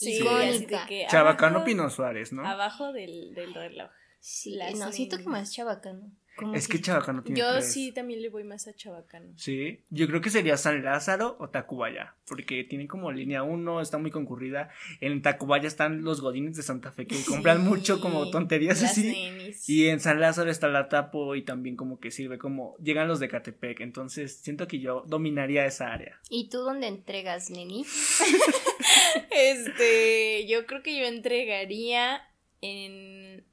Sí, 0.00 0.18
Icónica. 0.18 0.48
así 0.48 0.66
de 0.66 0.78
que 0.88 1.06
Chabacano 1.10 1.56
abajo- 1.56 1.64
Pino 1.66 1.90
Suárez, 1.90 2.32
¿no? 2.32 2.46
Abajo 2.46 2.92
del, 2.92 3.34
del 3.34 3.54
reloj. 3.54 3.90
Sí, 4.18 4.54
Las 4.56 4.74
no, 4.78 4.92
siento 4.92 5.16
que 5.18 5.24
más 5.24 5.52
Chabacano. 5.52 6.10
Es 6.54 6.68
que 6.68 6.80
Chabacano 6.80 7.22
tiene 7.22 7.38
Yo 7.40 7.52
tres. 7.52 7.70
sí 7.70 7.92
también 7.92 8.22
le 8.22 8.30
voy 8.30 8.44
más 8.44 8.66
a 8.66 8.72
Chabacano. 8.72 9.32
Sí, 9.36 9.82
yo 9.90 10.06
creo 10.06 10.22
que 10.22 10.30
sería 10.30 10.56
San 10.56 10.82
Lázaro 10.82 11.36
o 11.38 11.50
Tacubaya, 11.50 12.14
porque 12.26 12.64
tiene 12.64 12.86
como 12.88 13.12
línea 13.12 13.42
1, 13.42 13.80
está 13.82 13.98
muy 13.98 14.10
concurrida. 14.10 14.70
En 15.02 15.20
Tacubaya 15.20 15.66
están 15.68 16.02
los 16.02 16.22
godines 16.22 16.56
de 16.56 16.62
Santa 16.62 16.92
Fe 16.92 17.06
que 17.06 17.22
compran 17.28 17.62
mucho 17.62 18.00
como 18.00 18.30
tonterías 18.30 18.80
Las 18.80 18.92
así. 18.92 19.08
nenis. 19.12 19.68
Y 19.68 19.88
en 19.88 20.00
San 20.00 20.18
Lázaro 20.18 20.50
está 20.50 20.68
la 20.68 20.88
Tapo 20.88 21.34
y 21.34 21.42
también 21.42 21.76
como 21.76 21.98
que 22.00 22.10
sirve 22.10 22.38
como 22.38 22.74
llegan 22.78 23.06
los 23.08 23.20
de 23.20 23.28
Catepec, 23.28 23.80
entonces 23.80 24.38
siento 24.40 24.66
que 24.66 24.78
yo 24.80 25.04
dominaría 25.06 25.66
esa 25.66 25.92
área. 25.92 26.20
¿Y 26.30 26.48
tú 26.48 26.58
dónde 26.60 26.86
entregas, 26.86 27.50
neni? 27.50 27.84
Este, 29.30 30.46
yo 30.46 30.66
creo 30.66 30.82
que 30.82 30.98
yo 30.98 31.06
entregaría 31.06 32.22
en 32.60 33.44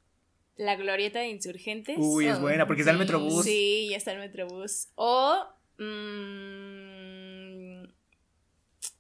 la 0.55 0.75
glorieta 0.75 1.19
de 1.19 1.27
insurgentes. 1.29 1.98
Uy, 2.00 2.27
es 2.27 2.39
buena 2.39 2.65
porque 2.67 2.81
está 2.81 2.91
el. 2.91 2.98
Metrobús. 2.98 3.46
Sí, 3.46 3.88
ya 3.89 3.98
está 3.98 4.12
el 4.12 4.19
Metrobús. 4.19 4.89
O. 4.96 5.46
mm, 5.77 7.17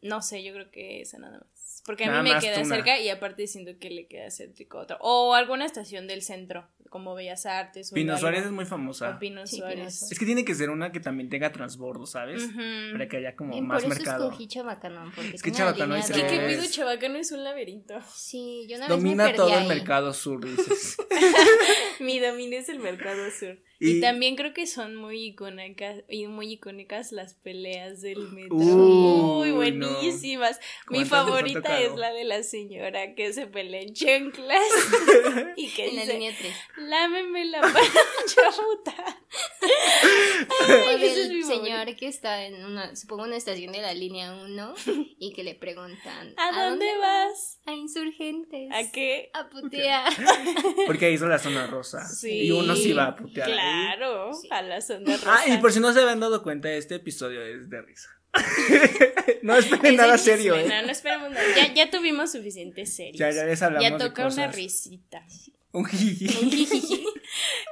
no 0.01 0.21
sé, 0.21 0.43
yo 0.43 0.53
creo 0.53 0.71
que 0.71 1.01
esa 1.01 1.17
nada 1.17 1.39
más. 1.39 1.81
Porque 1.85 2.03
a 2.03 2.07
Nada 2.07 2.23
mí 2.23 2.33
me 2.33 2.39
queda 2.39 2.63
cerca 2.65 2.99
y 2.99 3.09
aparte 3.09 3.47
siento 3.47 3.79
que 3.79 3.89
le 3.89 4.07
queda 4.07 4.29
céntrico 4.29 4.77
a 4.77 4.81
otro. 4.81 4.97
O 4.99 5.33
alguna 5.33 5.65
estación 5.65 6.07
del 6.07 6.21
centro, 6.21 6.67
como 6.89 7.15
Bellas 7.15 7.45
Artes. 7.45 7.91
O 7.91 7.95
Pino 7.95 8.13
algo. 8.13 8.21
Suárez 8.21 8.45
es 8.45 8.51
muy 8.51 8.65
famosa. 8.65 9.11
O 9.15 9.19
Pino 9.19 9.45
Sí, 9.45 9.57
Pino 9.57 9.67
Suárez. 9.67 9.99
Suárez. 9.99 10.11
Es 10.11 10.19
que 10.19 10.25
tiene 10.25 10.45
que 10.45 10.55
ser 10.55 10.69
una 10.69 10.91
que 10.91 10.99
también 10.99 11.29
tenga 11.29 11.51
transbordo, 11.51 12.05
¿sabes? 12.05 12.43
Ujú. 12.43 12.59
Para 12.93 13.07
que 13.07 13.17
haya 13.17 13.35
como 13.35 13.51
Bien, 13.51 13.67
más 13.67 13.83
por 13.83 13.91
eso 13.91 13.99
mercado. 14.01 14.25
escogí 14.25 14.47
Chabacano, 14.47 15.11
porque 15.15 15.35
Es 15.35 15.41
que 15.41 15.51
línea 15.51 15.69
es 15.99 16.11
Que 16.11 16.53
el- 16.53 16.59
Pido 16.59 16.71
Chabacano 16.71 17.17
es 17.17 17.31
un 17.31 17.43
laberinto. 17.43 17.95
Sí, 18.13 18.65
yo 18.69 18.77
una 18.77 18.87
vez 18.87 18.97
me 18.97 19.03
Domina 19.03 19.23
perdí 19.25 19.37
todo 19.37 19.47
el 19.49 19.53
ahí. 19.55 19.67
mercado 19.67 20.13
sur, 20.13 20.43
dices. 20.45 20.97
Mi 21.99 22.19
dominio 22.19 22.59
es 22.59 22.69
el 22.69 22.79
mercado 22.79 23.29
sur. 23.31 23.57
Y, 23.79 23.97
Y- 23.97 24.01
también 24.01 24.35
creo 24.35 24.53
que 24.53 24.65
son 24.65 24.95
muy 24.95 25.23
icónicas, 25.23 26.03
y 26.09 26.25
muy 26.27 26.53
icónicas 26.53 27.11
las 27.11 27.35
peleas 27.35 28.01
del 28.01 28.17
metro. 28.31 28.55
Uy, 28.57 29.51
muy 29.51 29.71
no. 29.71 29.87
buenísimas. 29.87 30.59
Mi 30.89 30.99
¿Cuántas 30.99 31.11
les 31.11 31.11
han 31.13 31.25
favorita 31.27 31.79
es 31.81 31.95
la 31.95 32.11
de 32.13 32.23
la 32.23 32.41
señora 32.43 33.13
que 33.13 33.33
se 33.33 33.45
pelea 33.47 33.81
en 33.81 33.93
chanclas 33.93 34.61
y 35.57 35.67
que 35.69 35.89
En 35.89 35.95
la 35.95 36.01
dice, 36.01 36.13
línea 36.13 36.35
3. 36.37 36.53
lámeme 36.87 37.45
la 37.45 37.61
pancha 37.61 38.51
puta. 38.55 38.95
Es 39.29 40.99
mi 40.99 41.07
del 41.15 41.43
señor 41.43 41.95
que 41.95 42.07
está 42.07 42.45
en 42.45 42.63
una, 42.65 42.95
supongo 42.95 43.23
una 43.23 43.35
estación 43.35 43.71
de 43.73 43.81
la 43.81 43.93
línea 43.93 44.33
1 44.33 44.73
y 45.19 45.33
que 45.33 45.43
le 45.43 45.55
preguntan 45.55 46.33
¿A, 46.37 46.69
dónde 46.69 46.85
vas? 46.97 47.59
A 47.65 47.73
insurgentes. 47.73 48.69
¿A 48.71 48.91
qué? 48.91 49.29
A 49.33 49.49
putear. 49.49 50.11
Porque 50.87 51.05
ahí 51.05 51.13
hizo 51.13 51.27
la 51.27 51.39
zona 51.39 51.67
rosa. 51.67 52.07
Sí. 52.07 52.45
Y 52.47 52.51
uno 52.51 52.75
sí 52.75 52.93
va 52.93 53.07
a 53.07 53.15
putear. 53.15 53.49
Claro, 53.51 54.33
Sí. 54.33 54.47
a 54.51 54.61
la 54.61 54.81
zona 54.81 55.17
rosa. 55.17 55.35
Ah, 55.39 55.53
y 55.53 55.57
por 55.57 55.71
si 55.71 55.79
no 55.79 55.91
se 55.93 56.01
habían 56.01 56.19
dado 56.19 56.43
cuenta, 56.43 56.71
este 56.71 56.95
episodio 56.95 57.41
es 57.41 57.69
de 57.69 57.81
risa. 57.81 58.09
no 59.41 59.55
esperen 59.55 59.93
Es 59.93 59.97
nada 59.97 60.17
chisme, 60.17 60.35
serio, 60.35 60.55
¿eh? 60.55 60.67
No, 60.67 60.81
no 60.83 60.91
esperemos 60.91 61.31
nada. 61.31 61.43
Ya, 61.55 61.73
ya 61.73 61.89
tuvimos 61.89 62.31
suficientes 62.31 62.95
series. 62.95 63.17
Ya, 63.17 63.31
ya 63.31 63.45
les 63.45 63.61
hablamos 63.61 63.89
Ya 63.89 63.97
de 63.97 64.03
toca 64.05 64.27
una 64.27 64.47
risita. 64.47 65.25
Un 65.71 65.85
jiji. 65.85 66.27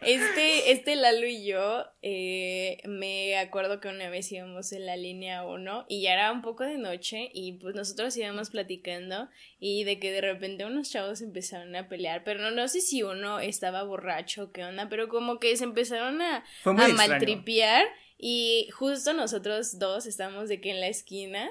Este, 0.01 0.71
este 0.71 0.95
Lalo 0.95 1.25
y 1.25 1.45
yo, 1.45 1.85
eh, 2.01 2.77
me 2.85 3.37
acuerdo 3.37 3.79
que 3.79 3.87
una 3.87 4.09
vez 4.09 4.31
íbamos 4.31 4.71
en 4.71 4.85
la 4.85 4.97
línea 4.97 5.43
1 5.43 5.85
y 5.87 6.01
ya 6.01 6.13
era 6.13 6.31
un 6.31 6.41
poco 6.41 6.63
de 6.63 6.77
noche 6.77 7.31
y 7.33 7.53
pues 7.53 7.73
nosotros 7.73 8.15
íbamos 8.17 8.49
platicando 8.49 9.29
y 9.59 9.83
de 9.83 9.99
que 9.99 10.11
de 10.11 10.21
repente 10.21 10.65
unos 10.65 10.91
chavos 10.91 11.21
empezaron 11.21 11.75
a 11.75 11.87
pelear, 11.87 12.23
pero 12.23 12.41
no, 12.41 12.51
no 12.51 12.67
sé 12.67 12.81
si 12.81 13.01
uno 13.01 13.39
estaba 13.39 13.83
borracho 13.83 14.43
o 14.43 14.51
qué 14.51 14.63
onda, 14.63 14.89
pero 14.89 15.07
como 15.07 15.39
que 15.39 15.55
se 15.57 15.63
empezaron 15.63 16.21
a, 16.21 16.43
a 16.65 16.87
maltripear 16.89 17.85
y 18.17 18.69
justo 18.71 19.13
nosotros 19.13 19.79
dos 19.79 20.05
estábamos 20.05 20.49
de 20.49 20.61
que 20.61 20.71
en 20.71 20.81
la 20.81 20.87
esquina 20.87 21.49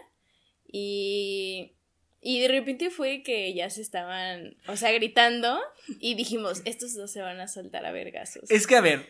y... 0.66 1.72
Y 2.26 2.40
de 2.40 2.48
repente 2.48 2.88
fue 2.88 3.22
que 3.22 3.52
ya 3.52 3.68
se 3.68 3.82
estaban, 3.82 4.56
o 4.66 4.76
sea, 4.76 4.90
gritando 4.92 5.60
y 6.00 6.14
dijimos, 6.14 6.62
estos 6.64 6.94
dos 6.94 7.10
se 7.12 7.20
van 7.20 7.38
a 7.38 7.48
soltar 7.48 7.84
a 7.84 7.92
vergazos. 7.92 8.50
Es 8.50 8.66
que, 8.66 8.76
a 8.76 8.80
ver, 8.80 9.06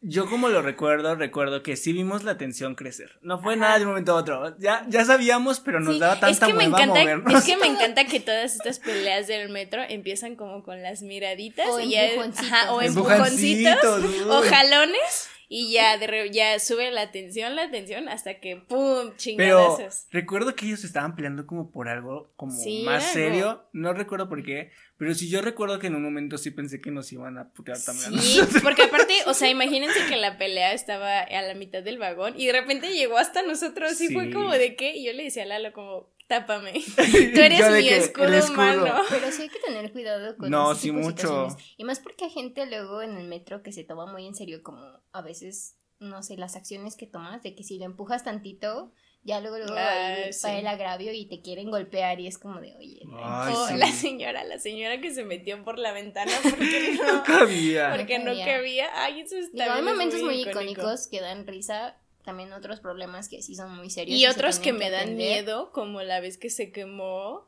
yo 0.00 0.28
como 0.30 0.48
lo 0.48 0.62
recuerdo, 0.62 1.14
recuerdo 1.14 1.62
que 1.62 1.76
sí 1.76 1.92
vimos 1.92 2.24
la 2.24 2.38
tensión 2.38 2.74
crecer. 2.74 3.18
No 3.20 3.38
fue 3.42 3.56
nada 3.56 3.76
de 3.78 3.84
un 3.84 3.90
momento 3.90 4.12
a 4.12 4.16
otro. 4.16 4.58
Ya, 4.58 4.86
ya 4.88 5.04
sabíamos, 5.04 5.60
pero 5.60 5.78
nos 5.80 5.94
Sí, 5.94 6.00
daba 6.00 6.20
tanta 6.20 6.30
es 6.46 6.52
que 6.52 6.56
me 6.56 6.64
encanta, 6.64 6.86
movernos. 7.00 7.34
es 7.34 7.44
que 7.44 7.56
me 7.58 7.66
encanta 7.74 8.06
que 8.06 8.20
todas 8.20 8.54
estas 8.54 8.78
peleas 8.78 9.26
del 9.26 9.50
metro 9.50 9.82
empiezan 9.86 10.34
como 10.34 10.62
con 10.62 10.82
las 10.82 11.02
miraditas 11.02 11.68
O 11.68 11.80
y 11.80 11.90
ya- 11.90 12.06
empujoncitos. 12.06 12.50
ajá, 12.52 12.72
o 12.72 12.80
empujoncitos 12.80 13.72
Empujoncitos, 13.84 14.26
o 14.30 14.40
uy. 14.40 14.48
jalones 14.48 15.28
y 15.56 15.70
ya 15.72 15.96
de 15.98 16.08
re- 16.08 16.30
ya 16.32 16.58
sube 16.58 16.90
la 16.90 17.12
tensión, 17.12 17.54
la 17.54 17.70
tensión 17.70 18.08
hasta 18.08 18.40
que 18.40 18.56
pum, 18.56 19.12
Pero 19.36 19.78
recuerdo 20.10 20.56
que 20.56 20.66
ellos 20.66 20.82
estaban 20.82 21.14
peleando 21.14 21.46
como 21.46 21.70
por 21.70 21.88
algo 21.88 22.32
como 22.34 22.50
Sí, 22.50 22.82
más 22.84 23.12
serio. 23.12 23.62
No 23.72 23.92
recuerdo 23.92 24.28
por 24.28 24.42
qué. 24.42 24.72
Pero 24.96 25.14
sí 25.14 25.28
yo 25.28 25.42
recuerdo 25.42 25.78
que 25.78 25.86
en 25.86 25.94
un 25.94 26.02
momento 26.02 26.38
sí 26.38 26.50
pensé 26.50 26.80
que 26.80 26.90
nos 26.90 27.12
iban 27.12 27.38
a 27.38 27.50
putear 27.50 27.78
también. 27.80 28.14
a 28.14 28.20
Sí, 28.22 28.40
porque 28.64 28.82
aparte, 28.82 29.14
o 29.26 29.34
sea, 29.34 29.48
imagínense 29.58 29.98
que 30.08 30.16
la 30.16 30.38
pelea 30.38 30.72
estaba 30.72 31.20
a 31.20 31.42
la 31.42 31.54
mitad 31.54 31.82
del 31.84 31.98
vagón 31.98 32.34
y 32.36 32.46
de 32.46 32.52
repente 32.52 32.92
llegó 32.92 33.16
hasta 33.18 33.42
nosotros 33.42 34.00
y 34.00 34.08
fue 34.12 34.24
Sí. 34.26 34.32
como 34.32 34.52
de 34.52 34.74
qué 34.74 34.96
y 34.96 35.04
yo 35.04 35.12
le 35.12 35.22
decía 35.24 35.44
a 35.44 35.46
Lalo 35.46 35.72
como 35.72 36.08
tápame. 36.40 36.72
Tú 37.34 37.40
eres 37.40 37.70
mi 37.70 37.88
escudo, 37.88 38.26
escudo. 38.34 38.52
humano. 38.54 38.94
Pero 39.10 39.30
sí 39.32 39.42
hay 39.42 39.48
que 39.48 39.60
tener 39.60 39.92
cuidado 39.92 40.36
con 40.36 40.50
No, 40.50 40.72
ese 40.72 40.80
sí, 40.82 40.92
mucho. 40.92 41.48
Y 41.76 41.84
más 41.84 42.00
porque 42.00 42.24
hay 42.26 42.30
gente 42.30 42.66
luego 42.66 43.02
en 43.02 43.16
el 43.16 43.26
metro 43.28 43.62
que 43.62 43.72
se 43.72 43.84
toma 43.84 44.06
muy 44.06 44.26
en 44.26 44.34
serio 44.34 44.62
como 44.62 44.80
a 45.12 45.22
veces, 45.22 45.76
no 45.98 46.22
sé, 46.22 46.36
las 46.36 46.56
acciones 46.56 46.96
que 46.96 47.06
tomas, 47.06 47.42
de 47.42 47.54
que 47.54 47.62
si 47.64 47.78
lo 47.78 47.84
empujas 47.84 48.24
tantito, 48.24 48.92
ya 49.26 49.40
luego, 49.40 49.56
luego 49.56 49.74
Ah, 49.76 50.16
sí. 50.32 50.46
va 50.46 50.52
el 50.58 50.66
agravio 50.66 51.10
y 51.14 51.26
te 51.26 51.40
quieren 51.40 51.70
golpear 51.70 52.20
y 52.20 52.26
es 52.26 52.36
como 52.36 52.60
de, 52.60 52.74
oye, 52.76 53.00
Ay, 53.22 53.54
o 53.56 53.68
sí. 53.68 53.76
la 53.78 53.86
señora, 53.90 54.44
la 54.44 54.58
señora 54.58 55.00
que 55.00 55.14
se 55.14 55.24
metió 55.24 55.64
por 55.64 55.78
la 55.78 55.92
ventana 55.92 56.30
porque 56.42 56.98
No 57.02 57.12
no, 57.14 57.22
cabía. 57.24 57.90
porque 57.96 58.18
no 58.18 58.26
cabía. 58.26 58.44
cabía. 58.46 58.86
Ay, 59.02 59.20
eso 59.20 59.36
está 59.36 59.64
Digo, 59.64 59.74
hay 59.76 59.82
momentos 59.82 60.20
muy 60.20 60.40
icónico. 60.42 60.60
icónicos 60.82 61.06
que 61.08 61.20
dan 61.22 61.46
risa, 61.46 61.96
también 62.24 62.52
otros 62.52 62.80
problemas 62.80 63.28
que 63.28 63.42
sí 63.42 63.54
son 63.54 63.76
muy 63.76 63.90
serios. 63.90 64.18
Y 64.18 64.26
otros 64.26 64.58
que 64.58 64.72
me 64.72 64.90
dan 64.90 65.16
miedo, 65.16 65.70
como 65.72 66.02
la 66.02 66.20
vez 66.20 66.38
que 66.38 66.50
se 66.50 66.72
quemó 66.72 67.46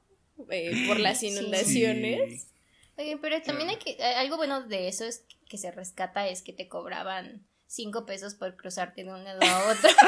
eh, 0.50 0.84
por 0.86 1.00
las 1.00 1.22
inundaciones. 1.22 2.42
Sí. 2.42 2.48
Oye, 2.98 3.18
pero 3.18 3.40
también 3.42 3.70
hay 3.70 3.76
que, 3.76 4.02
algo 4.02 4.36
bueno 4.36 4.62
de 4.62 4.88
eso 4.88 5.04
es 5.04 5.24
que 5.48 5.58
se 5.58 5.70
rescata 5.70 6.28
es 6.28 6.42
que 6.42 6.52
te 6.52 6.68
cobraban 6.68 7.46
cinco 7.68 8.06
pesos 8.06 8.34
por 8.34 8.56
cruzarte 8.56 9.04
de 9.04 9.10
un 9.12 9.24
lado 9.24 9.40
a 9.42 9.70
otro. 9.72 9.90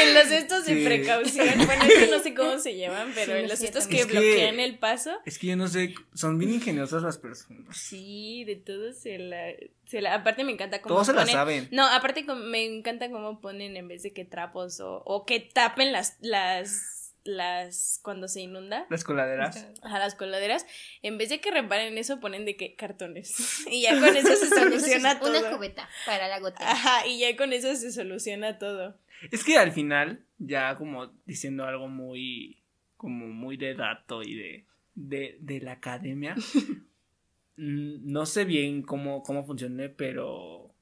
En 0.00 0.14
los 0.14 0.26
estos 0.30 0.64
de 0.66 0.76
Sí. 0.76 0.84
precaución, 0.84 1.66
bueno, 1.66 1.84
que 1.86 2.06
no 2.08 2.20
sé 2.20 2.34
cómo 2.34 2.58
se 2.58 2.76
llaman, 2.76 3.10
pero 3.14 3.32
Sí, 3.32 3.38
en 3.40 3.48
los 3.48 3.60
estos 3.60 3.86
que 3.88 4.00
Es 4.00 4.06
que- 4.06 4.12
bloquean 4.12 4.60
el 4.60 4.78
paso. 4.78 5.10
Es 5.24 5.38
que 5.38 5.48
yo 5.48 5.56
no 5.56 5.66
sé, 5.66 5.94
son 6.14 6.38
bien 6.38 6.52
ingeniosas 6.54 7.02
las 7.02 7.18
personas. 7.18 7.76
Sí, 7.76 8.44
de 8.44 8.56
todo 8.56 8.92
se 8.92 9.18
la, 9.18 9.46
se 9.86 10.00
la- 10.00 10.14
aparte 10.14 10.44
me 10.44 10.52
encanta 10.52 10.80
cómo 10.82 10.94
Todos 10.94 11.08
se 11.08 11.12
la 11.14 11.26
saben. 11.26 11.68
No, 11.72 11.84
aparte 11.86 12.24
me 12.24 12.64
encanta 12.64 13.10
cómo 13.10 13.40
ponen 13.40 13.76
en 13.76 13.88
vez 13.88 14.02
de 14.04 14.12
que 14.12 14.24
trapos 14.24 14.78
o, 14.80 15.02
o 15.04 15.24
que 15.26 15.40
tapen 15.40 15.90
las, 15.92 16.16
las, 16.20 16.97
las 17.24 18.00
cuando 18.02 18.28
se 18.28 18.40
inunda. 18.40 18.86
Las 18.90 19.04
coladeras. 19.04 19.66
A 19.82 19.98
las 19.98 20.14
coladeras, 20.14 20.66
en 21.02 21.18
vez 21.18 21.28
de 21.28 21.40
que 21.40 21.50
reparen 21.50 21.98
eso, 21.98 22.20
ponen 22.20 22.44
de 22.44 22.56
que 22.56 22.74
cartones. 22.74 23.66
y 23.70 23.82
ya 23.82 23.98
con 24.00 24.16
eso 24.16 24.34
se 24.34 24.48
soluciona 24.48 25.18
todo. 25.20 25.38
Una 25.38 25.50
cubeta 25.56 25.88
para 26.06 26.28
la 26.28 26.40
gotera. 26.40 26.70
Ajá, 26.70 27.06
y 27.06 27.20
ya 27.20 27.36
con 27.36 27.52
eso 27.52 27.74
se 27.74 27.92
soluciona 27.92 28.58
todo. 28.58 28.96
Es 29.30 29.44
que 29.44 29.58
al 29.58 29.72
final, 29.72 30.24
ya 30.38 30.76
como 30.76 31.10
diciendo 31.26 31.64
algo 31.64 31.88
muy, 31.88 32.58
como 32.96 33.26
muy 33.26 33.56
de 33.56 33.74
dato 33.74 34.22
y 34.22 34.34
de, 34.34 34.64
de, 34.94 35.36
de 35.40 35.60
la 35.60 35.72
academia, 35.72 36.36
no 37.56 38.26
sé 38.26 38.44
bien 38.44 38.82
cómo, 38.82 39.22
cómo 39.22 39.44
funcione, 39.44 39.88
pero 39.88 40.72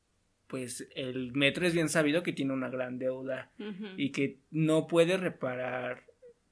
pues 0.46 0.86
el 0.94 1.32
metro 1.32 1.66
es 1.66 1.74
bien 1.74 1.88
sabido 1.88 2.22
que 2.22 2.32
tiene 2.32 2.52
una 2.52 2.68
gran 2.68 2.98
deuda 2.98 3.50
y 3.96 4.10
que 4.10 4.38
no 4.50 4.86
puede 4.86 5.16
reparar 5.16 6.04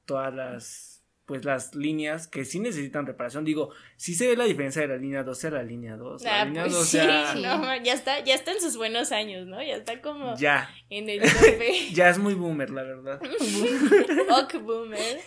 todas 0.07 0.35
las 0.35 0.91
pues 1.27 1.43
las 1.47 1.75
líneas 1.75 2.27
que 2.29 2.45
sí 2.45 2.61
necesitan 2.61 3.07
reparación. 3.07 3.47
Digo, 3.47 3.71
sí 3.97 4.15
se 4.15 4.29
ve 4.29 4.37
la 4.37 4.45
diferencia 4.45 4.83
de 4.83 4.89
la 4.89 4.97
línea 4.99 5.23
12 5.23 5.47
a 5.47 5.51
la 5.53 5.63
línea 5.63 5.97
2. 5.97 6.23
La 6.23 6.43
Ah, 6.43 6.45
línea 6.45 6.65
pues 6.65 6.75
2 6.75 6.87
sí, 6.87 6.97
ya, 6.99 7.33
Sí. 7.33 7.41
no, 7.43 7.83
ya 7.83 7.95
está, 7.95 8.21
ya 8.23 8.35
está 8.35 8.53
en 8.53 8.61
sus 8.61 8.77
buenos 8.77 9.11
años, 9.11 9.47
¿no? 9.47 9.63
Ya 9.63 9.77
está 9.77 10.03
como 10.03 10.37
ya, 10.37 10.69
en 10.91 11.09
el 11.09 11.23
tope. 11.23 11.89
ya 11.95 12.11
es 12.11 12.19
muy 12.19 12.35
boomer, 12.35 12.69
la 12.69 12.83
verdad. 12.83 13.23
Ok, 14.43 14.61
boomer. 14.63 15.19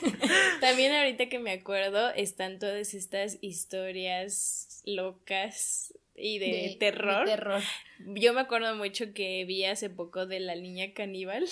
También 0.62 0.93
ahorita 0.93 1.29
que 1.29 1.39
me 1.39 1.51
acuerdo 1.51 2.12
están 2.12 2.60
todas 2.60 2.93
estas 2.93 3.39
historias 3.41 4.84
locas 4.86 5.96
y 6.15 6.38
de, 6.39 6.77
terror. 6.79 7.25
de 7.25 7.31
terror. 7.31 7.62
Yo 8.00 8.34
me 8.34 8.41
acuerdo 8.41 8.75
mucho 8.75 9.13
que 9.13 9.46
vi 9.46 9.65
hace 9.65 9.89
poco 9.89 10.25
de 10.27 10.39
la 10.41 10.53
niña 10.55 10.93
caníbal, 10.93 11.46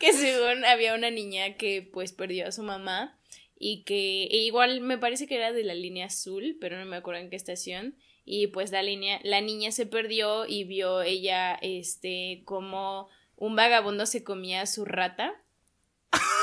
que, 0.00 0.12
según 0.12 0.64
había 0.64 0.94
una 0.94 1.10
niña 1.10 1.54
que 1.54 1.82
pues 1.82 2.12
perdió 2.12 2.48
a 2.48 2.52
su 2.52 2.64
mamá 2.64 3.16
y 3.56 3.84
que 3.84 4.24
e 4.24 4.38
igual 4.38 4.80
me 4.80 4.98
parece 4.98 5.28
que 5.28 5.36
era 5.36 5.52
de 5.52 5.62
la 5.62 5.74
línea 5.74 6.06
azul, 6.06 6.56
pero 6.60 6.78
no 6.78 6.86
me 6.86 6.96
acuerdo 6.96 7.20
en 7.20 7.30
qué 7.30 7.36
estación. 7.36 7.96
Y 8.24 8.48
pues 8.48 8.72
la 8.72 8.82
línea, 8.82 9.20
la 9.22 9.40
niña 9.40 9.70
se 9.70 9.86
perdió 9.86 10.46
y 10.46 10.64
vio 10.64 11.02
ella 11.02 11.58
este 11.62 12.42
como 12.44 13.08
un 13.36 13.56
vagabundo 13.56 14.06
se 14.06 14.24
comía 14.24 14.62
a 14.62 14.66
su 14.66 14.84
rata. 14.84 15.42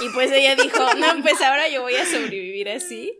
Y 0.01 0.09
pues 0.09 0.31
ella 0.31 0.55
dijo, 0.55 0.93
no, 0.95 1.21
pues 1.21 1.41
ahora 1.41 1.67
yo 1.69 1.81
voy 1.81 1.95
a 1.95 2.05
sobrevivir 2.05 2.69
así. 2.69 3.19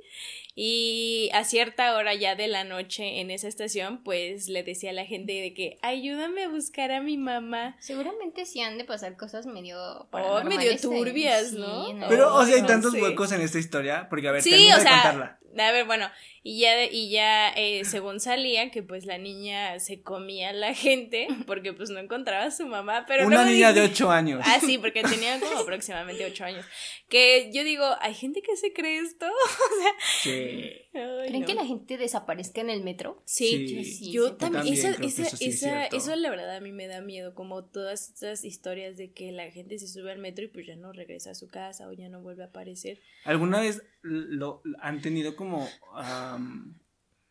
Y 0.60 1.30
a 1.36 1.44
cierta 1.44 1.96
hora 1.96 2.16
ya 2.16 2.34
de 2.36 2.48
la 2.48 2.64
noche 2.64 3.20
en 3.22 3.30
esa 3.30 3.48
estación, 3.48 4.02
pues 4.04 4.48
le 4.50 4.64
decía 4.64 4.90
a 4.90 4.94
la 4.94 5.06
gente 5.06 5.34
de 5.34 5.54
que 5.54 5.78
ayúdame 5.84 6.46
a 6.46 6.50
buscar 6.50 6.92
a 6.92 7.00
mi 7.00 7.16
mamá. 7.16 7.76
Seguramente 7.80 8.44
sí 8.48 8.60
han 8.62 8.80
de 8.80 8.84
pasar 8.84 9.16
cosas 9.18 9.46
medio 9.46 9.78
Oh, 10.12 10.44
medio 10.44 10.76
turbias, 10.80 11.52
Sí, 11.52 11.58
¿no? 11.60 11.92
en 11.92 12.02
el- 12.02 12.10
Pero, 12.10 12.34
o 12.34 12.44
sea, 12.44 12.56
hay 12.56 12.62
no 12.62 12.68
tantos 12.68 12.94
sé. 12.94 13.02
huecos 13.04 13.32
en 13.34 13.42
esta 13.42 13.60
historia, 13.60 14.08
porque 14.10 14.28
a 14.30 14.32
ver, 14.32 14.42
Sí, 14.42 14.52
o 14.72 14.76
de 14.78 14.82
sea, 14.82 14.92
contarla. 14.94 15.37
A 15.58 15.72
ver, 15.72 15.86
bueno, 15.86 16.10
y 16.44 16.60
ya, 16.62 16.84
y 16.86 17.10
ya 17.10 17.50
eh, 17.50 17.84
según 17.86 18.20
salía 18.20 18.72
que 18.72 18.82
pues 18.84 19.06
la 19.06 19.18
niña 19.18 19.80
se 19.80 20.02
comía 20.02 20.50
a 20.50 20.54
la 20.54 20.74
gente 20.74 21.28
porque 21.46 21.74
pues 21.74 21.90
no 21.90 22.00
encontraba 22.00 22.46
a 22.46 22.52
su 22.52 22.66
mamá, 22.66 23.06
pero 23.08 23.26
Una 23.28 23.38
luego 23.38 23.52
niña 23.52 23.74
de 23.74 23.82
dije- 23.82 23.94
8 23.94 24.12
años. 24.12 24.42
Ah, 24.46 24.60
sí, 24.60 24.78
porque 24.78 25.02
tenía 25.04 25.40
como 25.40 25.60
aproximadamente 25.60 26.26
ocho 26.26 26.46
años. 26.46 26.66
Que 27.10 27.52
yo 27.54 27.64
digo, 27.64 27.86
¿hay 28.02 28.14
gente 28.14 28.42
que 28.42 28.56
se 28.56 28.72
cree 28.74 29.00
esto? 29.00 29.26
Sí. 30.22 30.72
Ay, 30.98 31.28
¿Creen 31.30 31.42
no. 31.42 31.48
que 31.48 31.54
la 31.56 31.66
gente 31.66 31.98
desaparezca 31.98 32.62
en 32.62 32.70
el 32.70 32.84
metro? 32.84 33.22
Sí, 33.26 33.68
Sí. 33.68 33.84
Sí, 33.86 34.12
yo 34.12 34.30
sí, 34.30 34.34
también, 34.38 34.54
también 34.66 34.74
esa, 34.74 34.88
creo 34.96 35.00
que 35.02 35.08
esa, 35.08 35.22
eso 35.24 35.38
esa- 35.46 35.86
eso 35.88 36.16
la 36.16 36.30
verdad 36.30 36.56
a 36.56 36.60
mí 36.62 36.72
me 36.72 36.88
da 36.88 37.02
miedo, 37.02 37.34
como 37.36 37.64
todas 37.66 38.10
estas 38.10 38.44
historias 38.44 38.98
de 38.98 39.12
que 39.12 39.32
la 39.32 39.50
gente 39.52 39.78
se 39.80 39.88
sube 39.88 40.12
al 40.12 40.20
metro 40.20 40.44
y 40.46 40.48
pues 40.48 40.66
ya 40.66 40.76
no 40.76 40.92
regresa 40.94 41.32
a 41.32 41.36
su 41.36 41.48
casa 41.48 41.88
o 41.88 41.94
ya 41.94 42.10
no 42.10 42.22
vuelve 42.22 42.44
a 42.44 42.48
aparecer. 42.48 43.00
¿Alguna 43.26 43.62
vez 43.62 43.82
lo, 44.02 44.62
han 44.80 45.02
tenido 45.02 45.36
como, 45.36 45.68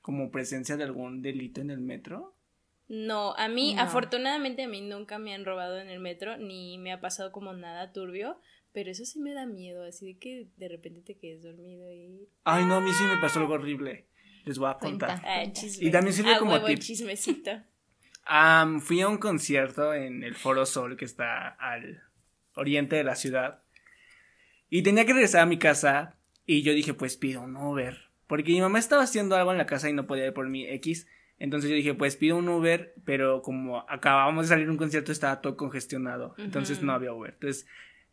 como 0.00 0.30
presencia 0.30 0.76
de 0.76 0.84
algún 0.84 1.22
delito 1.22 1.60
en 1.60 1.70
el 1.70 1.80
metro? 1.80 2.34
No, 2.88 3.34
a 3.36 3.48
mí, 3.48 3.74
No. 3.74 3.82
afortunadamente 3.82 4.62
a 4.62 4.68
mí 4.68 4.80
nunca 4.80 5.18
me 5.18 5.34
han 5.34 5.44
robado 5.44 5.80
en 5.80 5.88
el 5.88 5.98
metro, 5.98 6.36
ni 6.36 6.78
me 6.78 6.92
ha 6.92 7.00
pasado 7.00 7.32
como 7.32 7.52
nada 7.52 7.92
turbio, 7.92 8.38
pero 8.76 8.90
eso 8.90 9.06
sí 9.06 9.20
me 9.20 9.32
da 9.32 9.46
miedo, 9.46 9.84
así 9.84 10.04
de 10.12 10.18
que 10.18 10.48
de 10.58 10.68
repente 10.68 11.00
te 11.00 11.16
quedes 11.16 11.42
dormido 11.42 11.90
y... 11.90 12.28
Ay, 12.44 12.66
no, 12.66 12.74
a 12.74 12.80
mí 12.82 12.90
sí 12.92 13.04
me 13.04 13.16
pasó 13.22 13.40
algo 13.40 13.54
horrible. 13.54 14.04
Les 14.44 14.58
voy 14.58 14.68
a 14.68 14.74
Cuenta. 14.74 15.06
contar. 15.06 15.22
Cuenta. 15.22 15.52
chisme. 15.60 15.86
Y 15.86 15.90
también 15.90 16.12
sirve 16.12 16.34
Ah, 16.34 16.38
como 16.38 16.52
huevo, 16.52 16.66
tip. 16.66 16.80
chismecito. 16.80 17.52
Am, 18.26 18.82
fui 18.82 19.00
a 19.00 19.08
un 19.08 19.16
concierto 19.16 19.94
en 19.94 20.22
el 20.22 20.34
Foro 20.34 20.66
Sol 20.66 20.98
que 20.98 21.06
está 21.06 21.48
al 21.48 22.02
oriente 22.54 22.96
de 22.96 23.04
la 23.04 23.14
ciudad. 23.16 23.62
Y 24.68 24.82
tenía 24.82 25.06
que 25.06 25.14
regresar 25.14 25.40
a 25.40 25.46
mi 25.46 25.58
casa. 25.58 26.18
Y 26.44 26.60
yo 26.60 26.74
dije, 26.74 26.92
pues 26.92 27.16
pido 27.16 27.40
un 27.40 27.56
Uber. 27.56 27.96
Porque 28.26 28.52
mi 28.52 28.60
mamá 28.60 28.78
estaba 28.78 29.04
haciendo 29.04 29.36
algo 29.36 29.52
en 29.52 29.58
la 29.58 29.64
casa 29.64 29.88
y 29.88 29.94
no 29.94 30.06
podía 30.06 30.26
ir 30.26 30.34
por 30.34 30.50
mi 30.50 30.66
X. 30.66 31.06
Entonces 31.38 31.70
yo 31.70 31.76
dije, 31.76 31.94
pues 31.94 32.16
pido 32.16 32.36
un 32.36 32.48
Uber. 32.50 32.92
Pero 33.06 33.40
como 33.40 33.88
acabábamos 33.88 34.44
de 34.44 34.48
salir 34.50 34.66
de 34.66 34.72
un 34.72 34.76
concierto, 34.76 35.12
estaba 35.12 35.40
todo 35.40 35.56
congestionado. 35.56 36.34
Entonces 36.36 36.76
Ujú. 36.76 36.86
no 36.88 36.92
había 36.92 37.14
Uber. 37.14 37.32
Entonces, 37.32 37.66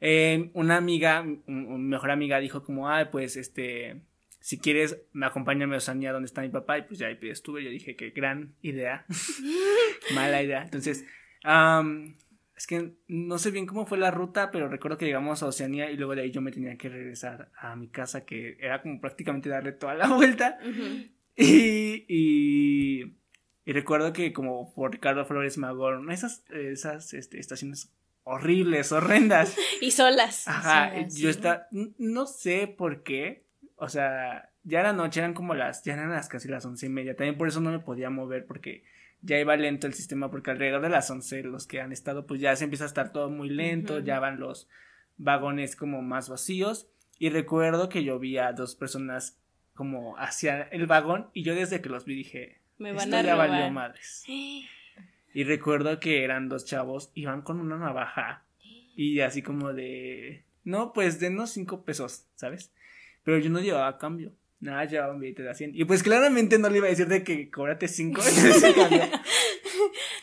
eh, 0.06 0.50
una 0.54 0.76
amiga, 0.76 1.22
un- 1.22 1.88
mejor 1.88 2.12
amiga, 2.12 2.40
dijo 2.40 2.62
como, 2.62 2.90
ay, 2.90 3.06
pues 3.10 3.38
este. 3.38 4.02
Si 4.42 4.60
quieres, 4.60 4.98
me 5.14 5.26
acompáñame 5.26 5.76
a 5.76 5.78
Osanía 5.78 6.12
donde 6.12 6.26
está 6.26 6.42
mi 6.42 6.50
papá. 6.50 6.78
Y 6.78 6.82
pues 6.82 7.00
ya 7.00 7.08
ahí 7.08 7.18
Uber. 7.48 7.64
Yo 7.64 7.70
dije, 7.70 7.96
qué 7.96 8.10
gran 8.10 8.54
idea. 8.62 9.06
Mala 10.14 10.44
idea. 10.44 10.62
Entonces, 10.64 11.06
es 12.58 12.68
que 12.68 12.92
no 13.08 13.38
sé 13.38 13.52
bien 13.52 13.66
cómo 13.66 13.86
fue 13.86 13.98
la 13.98 14.12
ruta, 14.12 14.52
pero 14.52 14.68
recuerdo 14.68 14.98
que 14.98 15.06
llegamos 15.06 15.42
a 15.42 15.48
Oceanía 15.48 15.90
y 15.92 15.96
luego 15.96 16.14
de 16.16 16.24
ahí 16.24 16.32
yo 16.32 16.42
me 16.42 16.52
tenía 16.52 16.78
que 16.78 16.90
regresar 16.90 17.52
a 17.58 17.78
mi 17.78 17.88
casa, 17.88 18.26
que 18.26 18.58
era 18.60 18.82
como 18.82 19.00
prácticamente 19.00 19.48
darle 19.48 19.72
toda 19.72 19.96
la 19.96 20.08
vuelta. 20.14 20.60
Y, 21.38 22.06
y 23.66 23.72
recuerdo 23.72 24.12
que 24.12 24.34
como 24.34 24.74
por 24.74 24.92
Ricardo 24.92 25.26
Flores 25.26 25.58
Magón, 25.58 26.12
esas, 26.12 26.44
esas 26.52 27.14
este, 27.14 27.40
estaciones 27.40 27.94
horribles, 28.24 28.92
horrendas. 28.92 29.56
Y 29.82 29.92
solas. 29.92 30.48
Ajá, 30.48 30.92
Sí, 30.96 31.12
sí. 31.12 31.22
yo 31.24 31.30
está, 31.30 31.68
no 31.72 32.26
sé 32.26 32.68
por 32.68 33.04
qué, 33.04 33.46
o 33.76 33.90
sea, 33.90 34.50
ya 34.64 34.80
era 34.80 34.94
noche, 34.94 35.20
eran 35.20 35.34
como 35.34 35.56
las, 35.56 35.84
ya 35.84 35.94
eran 35.94 36.10
las 36.12 36.30
casi 36.30 36.48
las 36.48 36.66
once 36.66 36.86
y 36.86 36.90
media, 36.90 37.16
también 37.16 37.38
por 37.38 37.48
eso 37.48 37.60
no 37.60 37.72
me 37.72 37.80
podía 37.80 38.10
mover 38.10 38.46
porque 38.46 38.84
ya 39.22 39.40
iba 39.40 39.56
lento 39.56 39.88
el 39.88 39.94
sistema, 39.94 40.30
porque 40.32 40.52
alrededor 40.52 40.82
de 40.82 40.90
las 40.90 41.10
once 41.10 41.44
los 41.44 41.66
que 41.68 41.82
han 41.82 41.92
estado, 41.92 42.26
pues 42.28 42.40
ya 42.42 42.56
se 42.56 42.64
empieza 42.66 42.84
a 42.86 42.88
estar 42.88 43.12
todo 43.12 43.30
muy 43.30 43.50
lento, 43.50 44.00
ya 44.00 44.20
van 44.20 44.40
los 44.40 44.68
vagones 45.18 45.76
como 45.76 46.02
más 46.02 46.30
vacíos, 46.30 46.88
y 47.20 47.30
recuerdo 47.30 47.88
que 47.90 48.04
yo 48.04 48.20
vi 48.20 48.38
a 48.38 48.52
dos 48.54 48.76
personas 48.76 49.38
como 49.74 50.18
hacia 50.18 50.64
el 50.64 50.88
vagón, 50.88 51.30
y 51.34 51.44
yo 51.44 51.56
desde 51.56 51.82
que 51.82 51.90
los 51.90 52.06
vi 52.06 52.16
dije, 52.16 52.62
Me 52.78 52.92
van 52.92 53.04
esto 53.06 53.16
a 53.18 53.22
ya 53.22 53.36
valió 53.36 53.56
robar. 53.58 53.72
madres. 53.72 54.24
Y 55.34 55.44
recuerdo 55.44 56.00
que 56.00 56.24
eran 56.24 56.50
dos 56.50 56.66
chavos, 56.66 57.12
iban 57.16 57.42
con 57.42 57.60
una 57.60 57.78
navaja 57.78 58.46
y 58.96 59.22
así 59.22 59.42
como 59.42 59.74
de, 59.74 60.44
no, 60.64 60.94
pues 60.94 61.20
denos 61.20 61.52
cinco 61.52 61.84
pesos, 61.84 62.26
¿sabes? 62.36 62.72
Pero 63.24 63.40
yo 63.40 63.50
no 63.50 63.60
llevaba 63.60 63.98
cambio, 63.98 64.34
nada, 64.60 64.86
llevaba 64.86 65.14
un 65.14 65.20
billete 65.20 65.42
de 65.44 65.50
a 65.50 65.56
100. 65.56 65.72
Y 65.76 65.86
pues 65.86 66.04
claramente 66.04 66.60
no 66.60 66.70
le 66.70 66.78
iba 66.78 66.88
a 66.88 66.92
decir 66.92 67.08
de 67.08 67.24
que 67.24 67.50
cóbrate 67.50 67.88
cinco 67.88 68.22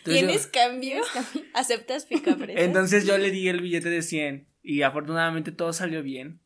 ¿Tienes 0.04 0.46
yo- 0.46 0.50
cambio? 0.52 1.02
¿Aceptas 1.54 2.06
picapresa? 2.06 2.60
entonces 2.60 3.06
yo 3.06 3.18
le 3.18 3.30
di 3.30 3.48
el 3.48 3.60
billete 3.60 3.90
de 3.90 4.02
100 4.02 4.46
y 4.62 4.82
afortunadamente 4.82 5.52
todo 5.52 5.72
salió 5.72 6.02
bien. 6.02 6.40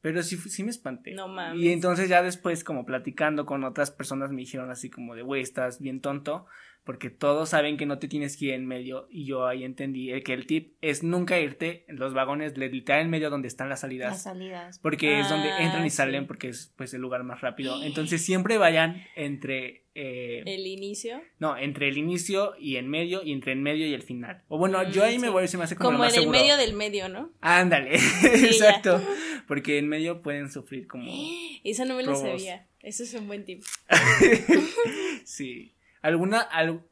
Pero 0.00 0.22
sí, 0.22 0.36
sí 0.36 0.62
me 0.62 0.70
espanté. 0.70 1.14
No 1.14 1.28
mames. 1.28 1.58
Y 1.58 1.72
entonces 1.72 2.10
ya 2.10 2.22
después, 2.22 2.62
como 2.62 2.84
platicando 2.84 3.46
con 3.46 3.64
otras 3.64 3.90
personas, 3.90 4.30
me 4.30 4.42
dijeron 4.42 4.70
así 4.70 4.90
como 4.90 5.14
de, 5.14 5.22
güey, 5.22 5.40
estás 5.40 5.80
bien 5.80 6.02
tonto, 6.02 6.44
porque 6.84 7.10
todos 7.10 7.48
saben 7.48 7.76
que 7.76 7.86
no 7.86 7.98
te 7.98 8.08
tienes 8.08 8.36
que 8.36 8.46
ir 8.46 8.52
en 8.54 8.66
medio. 8.66 9.06
Y 9.10 9.24
yo 9.24 9.46
ahí 9.46 9.64
entendí 9.64 10.10
que 10.22 10.32
el 10.34 10.46
tip 10.46 10.74
es 10.82 11.02
nunca 11.02 11.40
irte 11.40 11.84
en 11.88 11.96
los 11.96 12.12
vagones, 12.14 12.56
literal 12.58 13.00
en 13.02 13.10
medio 13.10 13.30
donde 13.30 13.48
están 13.48 13.68
las 13.68 13.80
salidas. 13.80 14.12
Las 14.12 14.22
salidas. 14.22 14.78
porque 14.80 15.20
es 15.20 15.28
donde 15.28 15.48
Ah, 15.50 15.62
entran 15.62 15.86
y 15.86 15.90
sí. 15.90 15.96
salen, 15.96 16.26
porque 16.26 16.48
es 16.48 16.72
pues 16.76 16.92
el 16.94 17.00
lugar 17.00 17.24
más 17.24 17.40
rápido. 17.40 17.82
Entonces 17.82 18.22
siempre 18.24 18.58
vayan 18.58 19.02
entre... 19.16 19.84
eh, 19.94 20.42
El 20.44 20.66
inicio. 20.66 21.20
no, 21.38 21.56
entre 21.56 21.88
el 21.88 21.96
inicio 21.96 22.54
y 22.58 22.76
en 22.76 22.88
medio, 22.88 23.22
y 23.22 23.32
entre 23.32 23.52
en 23.52 23.62
medio 23.62 23.86
y 23.86 23.94
el 23.94 24.02
final. 24.02 24.42
O 24.48 24.58
bueno, 24.58 24.82
yo 24.90 25.04
ahí 25.04 25.16
Mm, 25.18 25.20
me 25.22 25.28
voy, 25.30 25.48
se 25.48 25.56
me 25.56 25.64
hace 25.64 25.76
como, 25.76 25.90
lo 25.92 25.96
Como 25.96 26.04
más 26.04 26.12
en 26.12 26.18
el 26.18 26.22
seguro. 26.24 26.38
medio 26.40 26.56
del 26.58 26.72
medio, 26.74 27.08
¿no? 27.08 27.30
Ándale, 27.40 27.94
exacto. 28.24 29.00
Porque 29.48 29.78
en 29.78 29.88
medio 29.88 30.20
pueden 30.22 30.50
sufrir 30.50 30.86
como... 30.86 31.10
Eso 31.64 31.84
no 31.86 31.94
me 31.96 32.02
lo 32.02 32.14
sabía. 32.14 32.66
Eso 32.80 33.04
es 33.04 33.14
un 33.14 33.26
buen 33.26 33.44
tip. 33.46 33.62
sí. 35.24 35.72
¿Alguna... 36.04 36.40
al- 36.40 36.82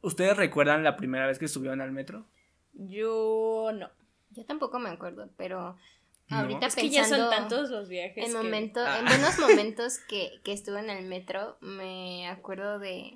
¿Ustedes 0.00 0.36
recuerdan 0.36 0.82
la 0.82 0.96
primera 0.96 1.26
vez 1.26 1.38
que 1.38 1.46
subieron 1.46 1.80
al 1.80 1.92
metro? 1.92 2.26
Yo 2.72 3.70
no. 3.74 3.90
Yo 4.30 4.44
tampoco 4.46 4.78
me 4.78 4.88
acuerdo, 4.88 5.28
pero 5.36 5.76
No. 6.28 6.36
ahorita 6.38 6.66
Es 6.66 6.74
que 6.74 6.88
ya 6.88 7.04
son 7.04 7.10
pensando 7.18 7.30
tantos 7.36 7.70
los 7.70 7.88
viajes. 7.88 8.24
en 8.24 8.32
que- 8.32 8.36
momentos, 8.36 8.84
Ah. 8.86 8.98
en 8.98 9.04
buenos 9.04 9.38
momentos 9.38 9.98
que, 10.08 10.40
que 10.44 10.52
estuve 10.52 10.80
en 10.80 10.90
el 10.90 11.04
metro, 11.06 11.58
me 11.60 12.26
acuerdo 12.28 12.78
de, 12.78 13.12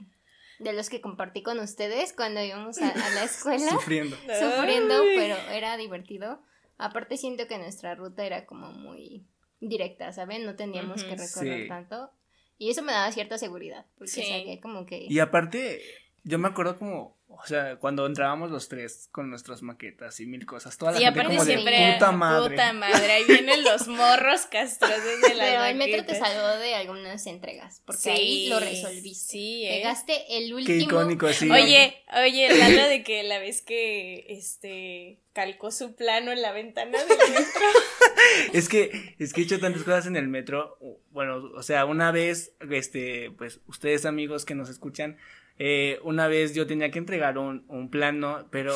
de 0.58 0.72
los 0.74 0.88
que 0.90 1.00
compartí 1.00 1.42
con 1.42 1.58
ustedes 1.58 2.12
cuando 2.12 2.42
íbamos 2.42 2.78
a, 2.80 2.90
a 2.90 3.10
la 3.10 3.24
escuela. 3.24 3.68
Sufriendo. 3.70 4.16
sufriendo, 4.16 4.94
Ay. 5.02 5.14
pero 5.16 5.36
era 5.52 5.76
divertido 5.76 6.40
Aparte 6.78 7.16
siento 7.16 7.46
que 7.48 7.56
nuestra 7.56 7.94
ruta 7.94 8.26
era 8.26 8.44
como 8.44 8.70
muy 8.70 9.24
directa, 9.60 10.12
¿saben? 10.12 10.44
No 10.44 10.56
teníamos 10.56 11.02
que 11.02 11.16
recorrer 11.16 11.62
Sí. 11.62 11.68
tanto. 11.68 12.10
Y 12.58 12.70
eso 12.70 12.82
me 12.82 12.92
daba 12.92 13.12
cierta 13.12 13.38
seguridad, 13.38 13.86
porque 13.98 14.10
Sí. 14.12 14.22
sabía 14.22 14.60
como 14.60 14.86
que... 14.86 15.06
Y 15.08 15.18
aparte, 15.18 15.82
yo 16.24 16.38
me 16.38 16.48
acuerdo 16.48 16.78
como, 16.78 17.15
o 17.42 17.46
sea, 17.46 17.76
cuando 17.76 18.06
entrábamos 18.06 18.50
los 18.50 18.68
tres 18.68 19.08
con 19.12 19.30
nuestras 19.30 19.62
maquetas 19.62 20.20
y 20.20 20.26
mil 20.26 20.46
cosas, 20.46 20.76
toda 20.78 20.92
la 20.92 21.00
Y 21.00 21.04
gente 21.04 21.20
aparte 21.20 21.36
como 21.36 21.44
de 21.46 21.52
siempre. 21.54 21.92
puta 21.94 22.12
madre. 22.12 22.50
Puta 22.50 22.72
madre. 22.72 23.12
Ahí 23.12 23.24
vienen 23.24 23.64
los 23.64 23.88
morros 23.88 24.46
castrosos 24.46 25.20
de 25.22 25.34
la 25.34 25.44
Pero 25.44 25.64
el 25.64 25.76
metro 25.76 26.04
te 26.04 26.18
salvó 26.18 26.58
de 26.58 26.74
algunas 26.74 27.26
entregas, 27.26 27.82
porque 27.84 28.10
ahí 28.10 28.48
lo 28.48 28.60
resolviste. 28.60 29.30
Sí, 29.32 29.64
¿eh? 29.66 29.78
Pegaste 29.78 30.38
el 30.38 30.48
Qué 30.48 30.54
último... 30.54 30.80
icónico, 30.82 31.32
sí. 31.32 31.50
Oye, 31.50 32.02
oye, 32.22 32.48
Lalo 32.56 32.88
de 32.88 33.02
que 33.02 33.22
la 33.22 33.38
vez 33.38 33.62
que 33.62 34.26
este 34.28 35.20
calcó 35.32 35.70
su 35.70 35.94
plano 35.94 36.32
en 36.32 36.40
la 36.40 36.52
ventana 36.52 36.98
del 36.98 37.08
metro. 37.08 37.60
Es 38.52 38.68
que, 38.68 39.14
es 39.18 39.32
que 39.32 39.40
he 39.42 39.44
hecho 39.44 39.60
tantas 39.60 39.82
cosas 39.82 40.06
en 40.06 40.16
el 40.16 40.26
metro. 40.28 40.78
Bueno, 41.10 41.36
o 41.54 41.62
sea, 41.62 41.84
una 41.84 42.10
vez, 42.10 42.52
este, 42.70 43.30
pues, 43.30 43.60
ustedes 43.66 44.04
amigos 44.04 44.44
que 44.44 44.54
nos 44.54 44.68
escuchan, 44.68 45.16
eh, 45.58 45.98
una 46.02 46.28
vez 46.28 46.54
yo 46.54 46.66
tenía 46.66 46.90
que 46.90 46.98
entregar 46.98 47.38
un, 47.38 47.64
un 47.68 47.90
plano, 47.90 48.46
pero, 48.50 48.74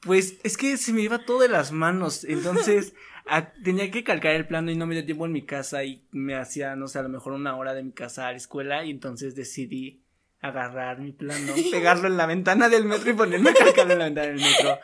pues, 0.00 0.38
es 0.42 0.56
que 0.56 0.76
se 0.76 0.92
me 0.92 1.02
iba 1.02 1.24
todo 1.24 1.40
de 1.40 1.48
las 1.48 1.72
manos. 1.72 2.24
Entonces, 2.24 2.94
a- 3.26 3.52
tenía 3.62 3.90
que 3.90 4.02
calcar 4.04 4.34
el 4.34 4.46
plano 4.46 4.70
y 4.70 4.76
no 4.76 4.86
me 4.86 4.94
dio 4.94 5.04
tiempo 5.04 5.26
en 5.26 5.32
mi 5.32 5.42
casa 5.44 5.84
y 5.84 6.06
me 6.10 6.34
hacía, 6.34 6.74
no 6.76 6.88
sé, 6.88 6.98
a 6.98 7.02
lo 7.02 7.08
mejor 7.08 7.32
una 7.34 7.56
hora 7.56 7.74
de 7.74 7.82
mi 7.82 7.92
casa 7.92 8.26
a 8.28 8.30
la 8.32 8.36
escuela 8.36 8.84
y 8.84 8.90
entonces 8.90 9.34
decidí 9.34 10.02
agarrar 10.40 10.98
mi 10.98 11.12
plano, 11.12 11.52
pegarlo 11.70 12.08
en 12.08 12.16
la 12.16 12.26
ventana 12.26 12.68
del 12.68 12.84
metro 12.84 13.10
y 13.10 13.14
ponerme 13.14 13.50
a 13.50 13.54
calcarlo 13.54 13.92
en 13.92 13.98
la 14.00 14.04
ventana 14.06 14.26
del 14.28 14.40
metro. 14.40 14.78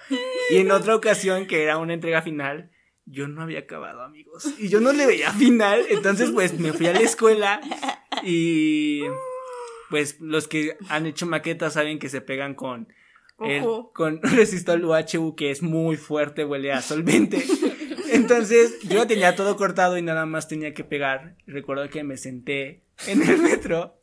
Y 0.50 0.58
en 0.58 0.70
otra 0.70 0.94
ocasión, 0.94 1.46
que 1.46 1.64
era 1.64 1.78
una 1.78 1.94
entrega 1.94 2.22
final, 2.22 2.70
yo 3.06 3.26
no 3.26 3.42
había 3.42 3.60
acabado, 3.60 4.02
amigos. 4.02 4.46
Y 4.58 4.68
yo 4.68 4.78
no 4.80 4.92
le 4.92 5.06
veía 5.06 5.32
final. 5.32 5.84
Entonces, 5.88 6.30
pues 6.30 6.58
me 6.60 6.72
fui 6.74 6.86
a 6.86 6.92
la 6.92 7.00
escuela 7.00 7.60
y 8.22 9.00
pues 9.90 10.20
los 10.20 10.48
que 10.48 10.76
han 10.88 11.06
hecho 11.06 11.26
maquetas 11.26 11.74
saben 11.74 11.98
que 11.98 12.08
se 12.08 12.20
pegan 12.20 12.54
con 12.54 12.88
el- 13.40 13.62
con 13.94 14.20
resistol 14.22 14.84
UHU 14.84 15.34
que 15.36 15.50
es 15.50 15.62
muy 15.62 15.96
fuerte, 15.96 16.44
huele 16.44 16.72
a 16.72 16.82
solvente. 16.82 17.44
Entonces, 18.10 18.78
yo 18.88 19.06
tenía 19.06 19.34
todo 19.36 19.56
cortado 19.56 19.98
y 19.98 20.02
nada 20.02 20.24
más 20.26 20.48
tenía 20.48 20.72
que 20.74 20.84
pegar. 20.84 21.36
Recuerdo 21.46 21.88
que 21.90 22.04
me 22.04 22.16
senté 22.16 22.82
en 23.06 23.22
el 23.22 23.38
metro 23.38 24.00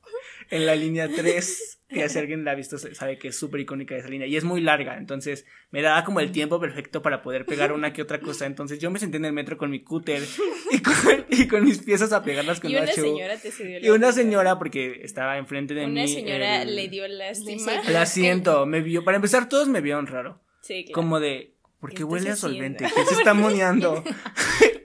en 0.49 0.65
la 0.65 0.75
línea 0.75 1.07
3, 1.09 1.79
que 1.89 2.09
si 2.09 2.17
alguien 2.19 2.43
la 2.45 2.51
ha 2.51 2.55
visto 2.55 2.77
sabe 2.77 3.17
que 3.17 3.27
es 3.29 3.37
súper 3.37 3.61
icónica 3.61 3.95
esa 3.95 4.09
línea 4.09 4.27
y 4.27 4.35
es 4.35 4.43
muy 4.43 4.61
larga, 4.61 4.97
entonces 4.97 5.45
me 5.71 5.81
daba 5.81 6.03
como 6.03 6.19
el 6.19 6.31
tiempo 6.31 6.59
perfecto 6.59 7.01
para 7.01 7.21
poder 7.21 7.45
pegar 7.45 7.71
una 7.71 7.93
que 7.93 8.01
otra 8.01 8.19
cosa, 8.19 8.45
entonces 8.45 8.79
yo 8.79 8.89
me 8.91 8.99
senté 8.99 9.17
en 9.17 9.25
el 9.25 9.33
metro 9.33 9.57
con 9.57 9.69
mi 9.69 9.83
cúter 9.83 10.23
y 10.71 10.79
con, 10.79 11.25
y 11.29 11.47
con 11.47 11.63
mis 11.63 11.79
piezas 11.79 12.11
a 12.13 12.23
pegarlas 12.23 12.59
con 12.59 12.71
Y 12.71 12.75
una 12.75 12.85
UHU. 12.85 12.91
señora 12.93 13.37
te 13.37 13.51
cedió 13.51 13.79
Y 13.79 13.89
una 13.89 14.11
señora, 14.11 14.57
porque 14.57 15.01
estaba 15.03 15.37
enfrente 15.37 15.73
de 15.73 15.85
mí. 15.87 15.91
Una 15.93 16.07
señora 16.07 16.61
el- 16.63 16.75
le 16.75 16.87
dio 16.89 17.07
lástima. 17.07 17.81
La 17.91 18.05
siento, 18.05 18.65
me 18.65 18.81
vio. 18.81 19.03
Para 19.03 19.17
empezar, 19.17 19.47
todos 19.49 19.67
me 19.67 19.81
vieron 19.81 20.07
raro. 20.07 20.41
Sí, 20.61 20.83
claro. 20.85 20.93
Como 20.95 21.19
de, 21.19 21.53
¿por 21.79 21.91
qué 21.91 21.97
¿Qué 21.97 22.03
huele 22.03 22.31
a 22.31 22.35
solvente? 22.35 22.85
¿Qué 22.95 23.05
se 23.05 23.13
está 23.13 23.33
moneando? 23.35 24.03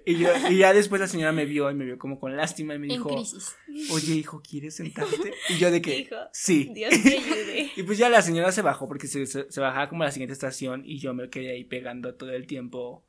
Y, 0.04 0.18
yo, 0.18 0.28
y 0.50 0.58
ya 0.58 0.72
después 0.72 1.00
la 1.00 1.06
señora 1.08 1.32
me 1.32 1.44
vio 1.44 1.70
y 1.70 1.74
me 1.74 1.84
vio 1.84 1.98
como 1.98 2.18
con 2.18 2.36
lástima 2.36 2.74
y 2.74 2.78
me 2.78 2.86
En 2.86 2.92
dijo, 2.94 3.08
crisis. 3.08 3.56
oye, 3.90 4.14
hijo, 4.14 4.42
¿quieres 4.42 4.76
sentarte? 4.76 5.32
Y 5.48 5.58
yo 5.58 5.70
de 5.70 5.80
que, 5.82 5.98
Hijo, 6.00 6.16
sí. 6.32 6.70
Dios 6.74 6.90
te 6.90 7.18
ayude. 7.18 7.70
Y 7.76 7.82
pues 7.84 7.98
ya 7.98 8.08
la 8.08 8.22
señora 8.22 8.52
se 8.52 8.62
bajó 8.62 8.86
porque 8.88 9.06
se, 9.06 9.26
se, 9.26 9.50
se 9.50 9.60
bajaba 9.60 9.88
como 9.88 10.02
a 10.02 10.06
la 10.06 10.12
siguiente 10.12 10.32
estación 10.32 10.82
y 10.84 10.98
yo 10.98 11.14
me 11.14 11.28
quedé 11.30 11.52
ahí 11.52 11.64
pegando 11.64 12.14
todo 12.14 12.30
el 12.32 12.46
tiempo, 12.46 13.04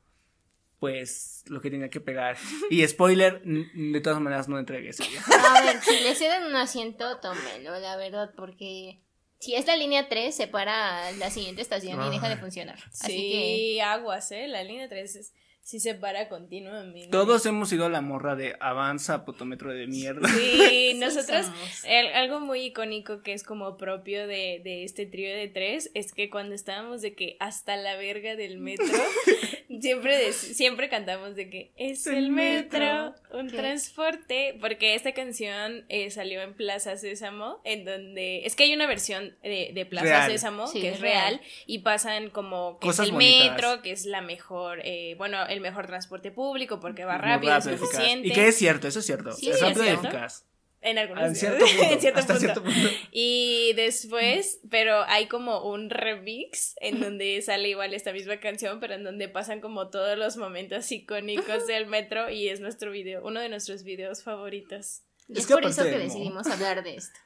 pues, 0.78 1.44
lo 1.46 1.60
que 1.60 1.70
tenía 1.70 1.90
que 1.90 2.00
pegar. 2.00 2.36
Y 2.70 2.86
spoiler, 2.88 3.42
de 3.44 4.00
todas 4.00 4.20
maneras 4.20 4.48
no 4.48 4.58
entregué 4.58 4.88
ese 4.90 5.04
día. 5.04 5.20
A 5.56 5.62
ver, 5.62 5.80
si 5.82 6.00
le 6.02 6.14
ceden 6.14 6.44
un 6.44 6.56
asiento, 6.56 7.18
tómelo, 7.20 7.78
la 7.78 7.96
verdad, 7.96 8.32
porque 8.36 9.00
si 9.38 9.54
es 9.54 9.66
la 9.66 9.76
línea 9.76 10.08
3, 10.08 10.34
se 10.34 10.46
para 10.48 11.10
la 11.12 11.30
siguiente 11.30 11.62
estación 11.62 12.00
y 12.06 12.10
deja 12.10 12.28
de 12.28 12.36
funcionar. 12.36 12.78
Sí, 12.92 13.04
Así 13.04 13.30
que 13.76 13.82
aguas, 13.82 14.30
¿eh? 14.32 14.46
La 14.48 14.62
línea 14.64 14.88
3 14.88 15.16
es, 15.16 15.32
sí 15.62 15.80
se 15.80 15.94
para 15.94 16.28
continuamente. 16.28 17.08
Todos 17.10 17.46
hemos 17.46 17.68
sido 17.68 17.88
la 17.88 18.00
morra 18.00 18.34
de 18.36 18.56
avanza, 18.60 19.24
putómetro 19.24 19.72
de 19.72 19.86
mierda. 19.86 20.28
Sí, 20.28 20.94
nosotros, 20.98 21.46
el- 21.84 22.08
algo 22.14 22.40
muy 22.40 22.62
icónico 22.64 23.22
que 23.22 23.32
es 23.32 23.42
como 23.44 23.76
propio 23.76 24.26
de, 24.26 24.60
de 24.64 24.84
este 24.84 25.06
trío 25.06 25.34
de 25.34 25.48
tres 25.48 25.90
es 25.94 26.12
que 26.12 26.28
cuando 26.30 26.54
estábamos 26.54 27.00
de 27.02 27.14
que 27.14 27.36
hasta 27.40 27.76
la 27.76 27.96
verga 27.96 28.36
del 28.36 28.58
metro, 28.58 28.86
siempre, 29.82 30.16
de- 30.16 30.32
siempre 30.32 30.88
cantamos 30.88 31.36
de 31.36 31.50
que 31.50 31.72
es 31.76 32.06
el 32.06 32.14
El 32.16 32.30
metro, 32.30 32.78
metro. 32.78 33.38
un 33.38 33.50
¿Qué? 33.50 33.56
transporte, 33.58 34.56
porque 34.60 34.94
esta 34.94 35.12
canción 35.12 35.84
eh, 35.90 36.10
salió 36.10 36.40
en 36.40 36.54
Plaza 36.54 36.96
Sésamo, 36.96 37.60
en 37.64 37.84
donde, 37.84 38.46
es 38.46 38.56
que 38.56 38.64
hay 38.64 38.72
una 38.72 38.86
versión 38.86 39.36
de, 39.42 39.72
de 39.74 39.84
Plaza 39.86 40.06
Real. 40.06 40.30
Sésamo 40.30 40.66
Sí, 40.68 40.80
que 40.80 40.88
es 40.90 41.00
real, 41.00 41.34
real. 41.36 41.40
y 41.66 41.80
pasan 41.80 42.30
como 42.30 42.78
que 42.78 42.86
Cosas 42.86 43.04
es 43.04 43.08
el 43.10 43.14
bonitas. 43.14 43.50
metro, 43.52 43.82
que 43.82 43.90
es 43.92 44.06
la 44.06 44.22
mejor, 44.22 44.80
eh, 44.84 45.14
bueno, 45.18 45.44
el 45.46 45.60
mejor 45.60 45.86
transporte 45.86 46.30
público 46.30 46.80
porque 46.80 47.04
va 47.04 47.18
rápido, 47.18 47.52
es 47.56 47.64
rápido, 47.66 47.84
eficaz. 47.84 47.98
eficiente. 48.00 48.28
Y 48.28 48.32
que 48.32 48.48
es 48.48 48.56
cierto, 48.56 48.88
eso 48.88 49.00
es 49.00 49.06
cierto. 49.06 49.32
Sí, 49.32 49.50
es 49.50 49.56
es 49.56 49.60
rápido 49.62 49.84
y 49.84 49.88
eficaz. 49.88 50.46
En 50.82 50.98
algunos 50.98 51.24
En 51.24 51.36
cierto 51.36 51.64
punto. 51.64 51.82
en 51.84 52.00
cierto 52.00 52.20
hasta 52.20 52.34
punto. 52.34 52.40
cierto 52.40 52.62
punto. 52.64 52.88
Y 53.12 53.72
después, 53.74 54.60
pero 54.68 55.02
hay 55.04 55.26
como 55.28 55.70
un 55.70 55.90
remix 55.90 56.74
en 56.80 57.00
donde 57.00 57.40
sale 57.42 57.68
igual 57.68 57.94
esta 57.94 58.12
misma 58.12 58.38
canción, 58.40 58.80
pero 58.80 58.94
en 58.94 59.04
donde 59.04 59.28
pasan 59.28 59.60
como 59.60 59.90
todos 59.90 60.18
los 60.18 60.36
momentos 60.36 60.90
icónicos 60.90 61.66
del 61.66 61.86
metro 61.86 62.30
y 62.30 62.48
es 62.48 62.60
nuestro 62.60 62.90
video, 62.90 63.24
uno 63.24 63.40
de 63.40 63.48
nuestros 63.48 63.84
videos 63.84 64.22
favoritos. 64.24 65.02
y 65.28 65.34
Es 65.34 65.38
es, 65.40 65.46
que 65.46 65.54
por 65.54 65.64
eso 65.64 65.84
que 65.84 65.98
decidimos 65.98 66.46
hablar 66.48 66.82
de 66.82 66.96
esto. 66.96 67.18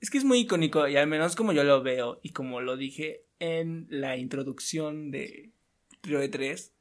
Es 0.00 0.10
que 0.10 0.18
es 0.18 0.24
muy 0.24 0.40
icónico 0.40 0.86
y 0.88 0.96
al 0.96 1.06
menos 1.06 1.36
como 1.36 1.52
yo 1.52 1.64
lo 1.64 1.82
veo 1.82 2.20
y 2.22 2.30
como 2.30 2.60
lo 2.60 2.76
dije 2.76 3.24
en 3.38 3.86
la 3.88 4.16
introducción 4.16 5.10
de 5.10 5.50
Trio 6.02 6.18
de 6.20 6.28
Tres, 6.28 6.73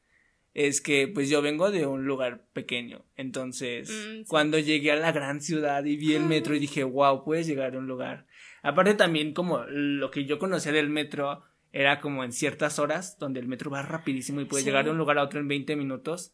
es 0.54 0.82
que 0.82 1.08
pues 1.08 1.30
yo 1.30 1.42
vengo 1.42 1.72
de 1.72 1.86
un 1.88 2.06
lugar 2.06 2.46
pequeño. 2.54 3.06
Entonces, 3.16 3.90
Mm, 3.90 3.94
sí. 4.20 4.26
cuando 4.28 4.60
llegué 4.60 4.92
a 4.92 4.96
la 4.96 5.12
gran 5.12 5.42
ciudad 5.42 5.84
y 5.86 5.98
vi 5.98 6.14
el 6.14 6.24
metro 6.26 6.56
y 6.56 6.60
dije, 6.60 6.84
wow, 6.84 7.24
puedes 7.24 7.48
llegar 7.48 7.76
a 7.76 7.80
un 7.80 7.88
lugar. 7.88 8.28
Aparte 8.62 8.94
también 8.94 9.34
como 9.34 9.64
lo 9.68 10.12
que 10.12 10.26
yo 10.26 10.40
conocía 10.40 10.72
del 10.72 10.90
metro 10.90 11.44
era 11.72 12.00
como 12.00 12.24
en 12.24 12.32
ciertas 12.32 12.78
horas 12.80 13.18
donde 13.18 13.40
el 13.40 13.48
metro 13.48 13.72
va 13.72 13.82
rapidísimo 13.82 14.42
y 14.42 14.46
puedes 14.46 14.64
Sí. 14.64 14.70
llegar 14.70 14.86
de 14.86 14.92
un 14.92 14.98
lugar 14.98 15.18
a 15.18 15.24
otro 15.24 15.40
en 15.40 15.48
20 15.48 15.76
minutos. 15.76 16.34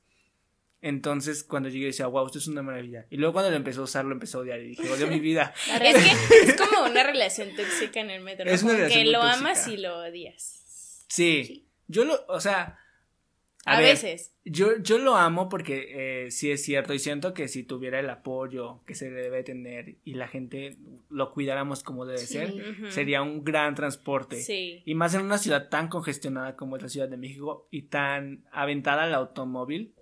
Entonces, 0.82 1.43
cuando 1.43 1.67
llegué 1.67 1.88
decía, 1.88 2.08
wow, 2.08 2.25
esto 2.25 2.38
es 2.38 2.47
una 2.47 2.62
maravilla. 2.62 3.05
Y 3.10 3.17
luego 3.17 3.34
cuando 3.34 3.51
lo 3.51 3.58
empecé 3.58 3.79
a 3.79 3.84
usar, 3.84 4.05
lo 4.05 4.13
empecé 4.13 4.38
a 4.38 4.39
odiar 4.39 4.62
y 4.62 4.67
dije, 4.69 4.89
odio 4.89 5.08
mi 5.08 5.19
vida. 5.19 5.53
Es 5.82 5.95
que 5.95 6.45
es 6.51 6.55
como 6.55 6.86
una 6.89 7.03
relación 7.03 7.49
tóxica 7.55 7.99
en 7.99 8.10
el 8.12 8.21
metro. 8.21 8.49
Es 8.49 8.63
una 8.63 8.73
relación 8.73 8.99
que 8.99 9.03
muy 9.05 9.13
lo 9.13 9.19
tóxica. 9.19 9.39
amas 9.39 9.67
y 9.67 9.77
lo 9.77 9.97
odias. 9.97 11.05
Sí. 11.10 11.43
Sí. 11.45 11.65
Yo 11.88 12.05
lo, 12.05 12.23
o 12.27 12.39
sea. 12.39 12.78
A, 13.75 13.79
ver, 13.79 13.91
veces. 13.91 14.34
Yo, 14.45 14.77
yo 14.79 14.97
lo 14.97 15.15
amo 15.15 15.49
porque 15.49 16.25
eh, 16.25 16.32
sí 16.32 16.51
es 16.51 16.63
cierto 16.63 16.93
y 16.93 16.99
siento 16.99 17.34
que 17.34 17.47
si 17.47 17.63
tuviera 17.63 17.99
el 17.99 18.10
apoyo 18.10 18.82
que 18.86 18.95
se 18.95 19.10
debe 19.10 19.43
tener 19.43 19.95
y 20.03 20.13
la 20.15 20.27
gente 20.27 20.77
lo 21.10 21.32
cuidáramos 21.32 21.84
como 21.84 22.05
debe 22.05 22.19
Sí. 22.19 22.34
ser, 22.34 22.53
sería 22.89 23.21
un 23.21 23.43
gran 23.43 23.75
transporte. 23.75 24.38
Sí. 24.41 24.82
Y 24.86 24.95
más 24.95 25.13
en 25.15 25.21
una 25.21 25.38
ciudad 25.38 25.69
tan 25.69 25.88
congestionada 25.88 26.55
como 26.55 26.75
es 26.77 26.84
la 26.84 26.89
Ciudad 26.89 27.10
de 27.10 27.17
México 27.17 27.67
y 27.71 27.84
tan 27.84 28.45
aventada 28.51 29.03
al 29.03 29.13
automóvil, 29.13 29.93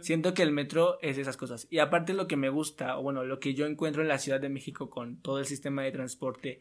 siento 0.00 0.34
que 0.34 0.42
el 0.42 0.52
metro 0.52 0.98
es 1.00 1.16
esas 1.16 1.36
cosas. 1.38 1.66
Y 1.70 1.78
aparte 1.78 2.12
lo 2.12 2.26
que 2.26 2.36
me 2.36 2.50
gusta, 2.50 2.98
o 2.98 3.02
bueno, 3.02 3.24
lo 3.24 3.40
que 3.40 3.54
yo 3.54 3.66
encuentro 3.66 4.02
en 4.02 4.08
la 4.08 4.18
Ciudad 4.18 4.40
de 4.40 4.50
México 4.50 4.90
con 4.90 5.20
todo 5.22 5.38
el 5.38 5.46
sistema 5.46 5.82
de 5.82 5.90
transporte 5.92 6.60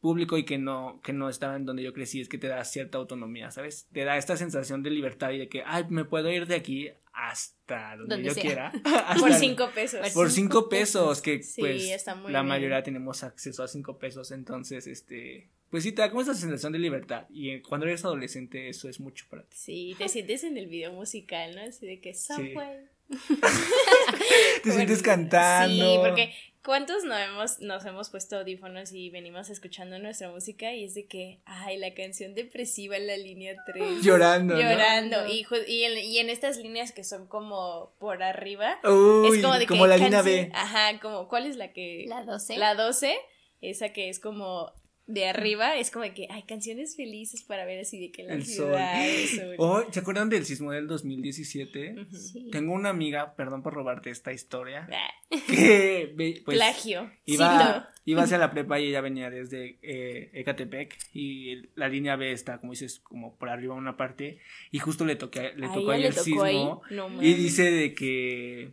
público 0.00 0.38
y 0.38 0.44
que 0.44 0.58
no, 0.58 1.00
que 1.02 1.12
no 1.12 1.28
estaba 1.28 1.56
en 1.56 1.64
donde 1.64 1.82
yo 1.82 1.92
crecí, 1.92 2.20
es 2.20 2.28
que 2.28 2.38
te 2.38 2.46
da 2.48 2.64
cierta 2.64 2.98
autonomía, 2.98 3.50
¿sabes? 3.50 3.88
Te 3.92 4.04
da 4.04 4.16
esta 4.16 4.36
sensación 4.36 4.82
de 4.82 4.90
libertad 4.90 5.30
y 5.32 5.38
de 5.38 5.48
que, 5.48 5.62
ay, 5.66 5.84
me 5.88 6.04
puedo 6.04 6.30
ir 6.30 6.46
de 6.46 6.54
aquí 6.56 6.90
hasta 7.12 7.96
donde, 7.96 8.14
Donde 8.14 8.28
yo 8.28 8.34
sea. 8.34 8.42
quiera. 8.42 8.72
Por 9.18 9.32
cinco 9.34 9.70
pesos. 9.74 10.08
Por 10.10 10.30
cinco 10.30 10.68
pesos, 10.68 11.20
que 11.20 11.42
Sí, 11.42 11.60
pues 11.60 11.84
está 11.90 12.14
muy 12.14 12.30
la 12.32 12.40
bien. 12.42 12.48
mayoría 12.48 12.82
tenemos 12.82 13.24
acceso 13.24 13.62
a 13.64 13.68
cinco 13.68 13.98
pesos, 13.98 14.30
entonces, 14.30 14.86
este, 14.86 15.48
pues 15.68 15.82
sí, 15.82 15.90
te 15.92 16.02
da 16.02 16.10
como 16.10 16.20
esa 16.22 16.34
sensación 16.34 16.72
de 16.72 16.78
libertad. 16.78 17.26
Y 17.28 17.50
eh, 17.50 17.62
cuando 17.62 17.86
eres 17.86 18.04
adolescente 18.04 18.68
eso 18.68 18.88
es 18.88 19.00
mucho 19.00 19.26
para 19.28 19.42
ti. 19.42 19.56
Sí, 19.56 19.94
te 19.98 20.08
sientes 20.08 20.44
en 20.44 20.56
el 20.56 20.68
video 20.68 20.92
musical, 20.92 21.56
¿no? 21.56 21.62
Así 21.62 21.86
de 21.86 22.00
que 22.00 22.14
Subway. 22.14 22.86
Te 24.62 24.70
sientes 24.70 25.02
cantando. 25.02 25.74
Sí, 25.74 25.98
porque 26.00 26.32
¿cuántos 26.68 27.02
no 27.04 27.16
hemos, 27.16 27.60
nos 27.60 27.82
hemos 27.86 28.10
puesto 28.10 28.36
audífonos 28.36 28.92
y 28.92 29.08
venimos 29.08 29.48
escuchando 29.48 29.98
nuestra 29.98 30.28
música 30.28 30.74
y 30.74 30.84
es 30.84 30.92
de 30.92 31.06
que, 31.06 31.40
ay, 31.46 31.78
la 31.78 31.94
canción 31.94 32.34
depresiva 32.34 32.98
en 32.98 33.06
la 33.06 33.16
línea 33.16 33.54
3. 33.64 34.02
Llorando, 34.04 34.52
¿no? 34.54 34.60
Llorando. 34.60 35.26
Y, 35.28 35.46
y, 35.66 35.84
en, 35.84 35.96
y 35.96 36.18
en 36.18 36.28
estas 36.28 36.58
líneas 36.58 36.92
que 36.92 37.04
son 37.04 37.26
como 37.26 37.94
por 37.98 38.22
arriba, 38.22 38.78
Uy, 38.84 39.38
es 39.38 39.42
como 39.42 39.58
de 39.58 39.66
que. 39.66 39.74
la 39.76 39.96
línea 39.96 40.20
B. 40.20 40.50
Ajá, 40.52 41.00
como, 41.00 41.26
¿cuál 41.26 41.46
es 41.46 41.56
la 41.56 41.72
que. 41.72 42.04
La 42.06 42.22
12. 42.24 42.58
La 42.58 42.74
12, 42.74 43.16
esa 43.62 43.94
que 43.94 44.10
es 44.10 44.20
como 44.20 44.70
de 45.08 45.26
arriba 45.26 45.76
es 45.78 45.90
como 45.90 46.04
que 46.14 46.28
hay 46.30 46.42
canciones 46.42 46.94
felices 46.94 47.42
para 47.42 47.64
ver 47.64 47.80
así 47.80 47.98
de 47.98 48.12
que 48.12 48.24
la 48.24 48.34
El 48.34 48.44
ciudad, 48.44 49.08
el 49.08 49.26
sol. 49.26 49.38
sol. 49.38 49.54
Oh, 49.58 49.82
¿Se 49.90 50.00
acuerdan 50.00 50.28
del 50.28 50.44
sismo 50.44 50.70
del 50.70 50.86
2017? 50.86 51.94
Ujú. 52.02 52.16
Sí. 52.16 52.48
Tengo 52.52 52.74
una 52.74 52.90
amiga, 52.90 53.34
perdón 53.34 53.62
por 53.62 53.72
robarte 53.72 54.10
esta 54.10 54.32
historia, 54.34 54.86
Ah, 54.92 55.36
que 55.48 56.12
pues, 56.44 56.56
Plagio. 56.58 57.10
iba, 57.24 57.88
iba 58.04 58.22
hacia 58.22 58.36
la 58.38 58.50
prepa 58.50 58.78
y 58.78 58.88
ella 58.88 59.00
venía 59.00 59.30
desde 59.30 59.78
eh, 59.82 60.30
Ecatepec 60.34 60.96
y 61.14 61.62
la 61.74 61.88
línea 61.88 62.16
B 62.16 62.30
está, 62.32 62.58
como 62.60 62.72
dices, 62.72 63.00
como 63.00 63.34
por 63.36 63.48
arriba 63.48 63.74
una 63.74 63.96
parte 63.96 64.40
y 64.70 64.78
justo 64.78 65.06
le, 65.06 65.16
toqué, 65.16 65.52
le 65.56 65.66
¿A 65.66 65.72
tocó 65.72 65.92
ella 65.92 65.94
ahí 65.94 66.00
le 66.02 66.08
el 66.08 66.14
tocó 66.14 66.24
sismo 66.24 66.42
ahí? 66.42 66.94
No 66.94 67.22
y 67.22 67.32
dice 67.32 67.70
de 67.70 67.94
que 67.94 68.72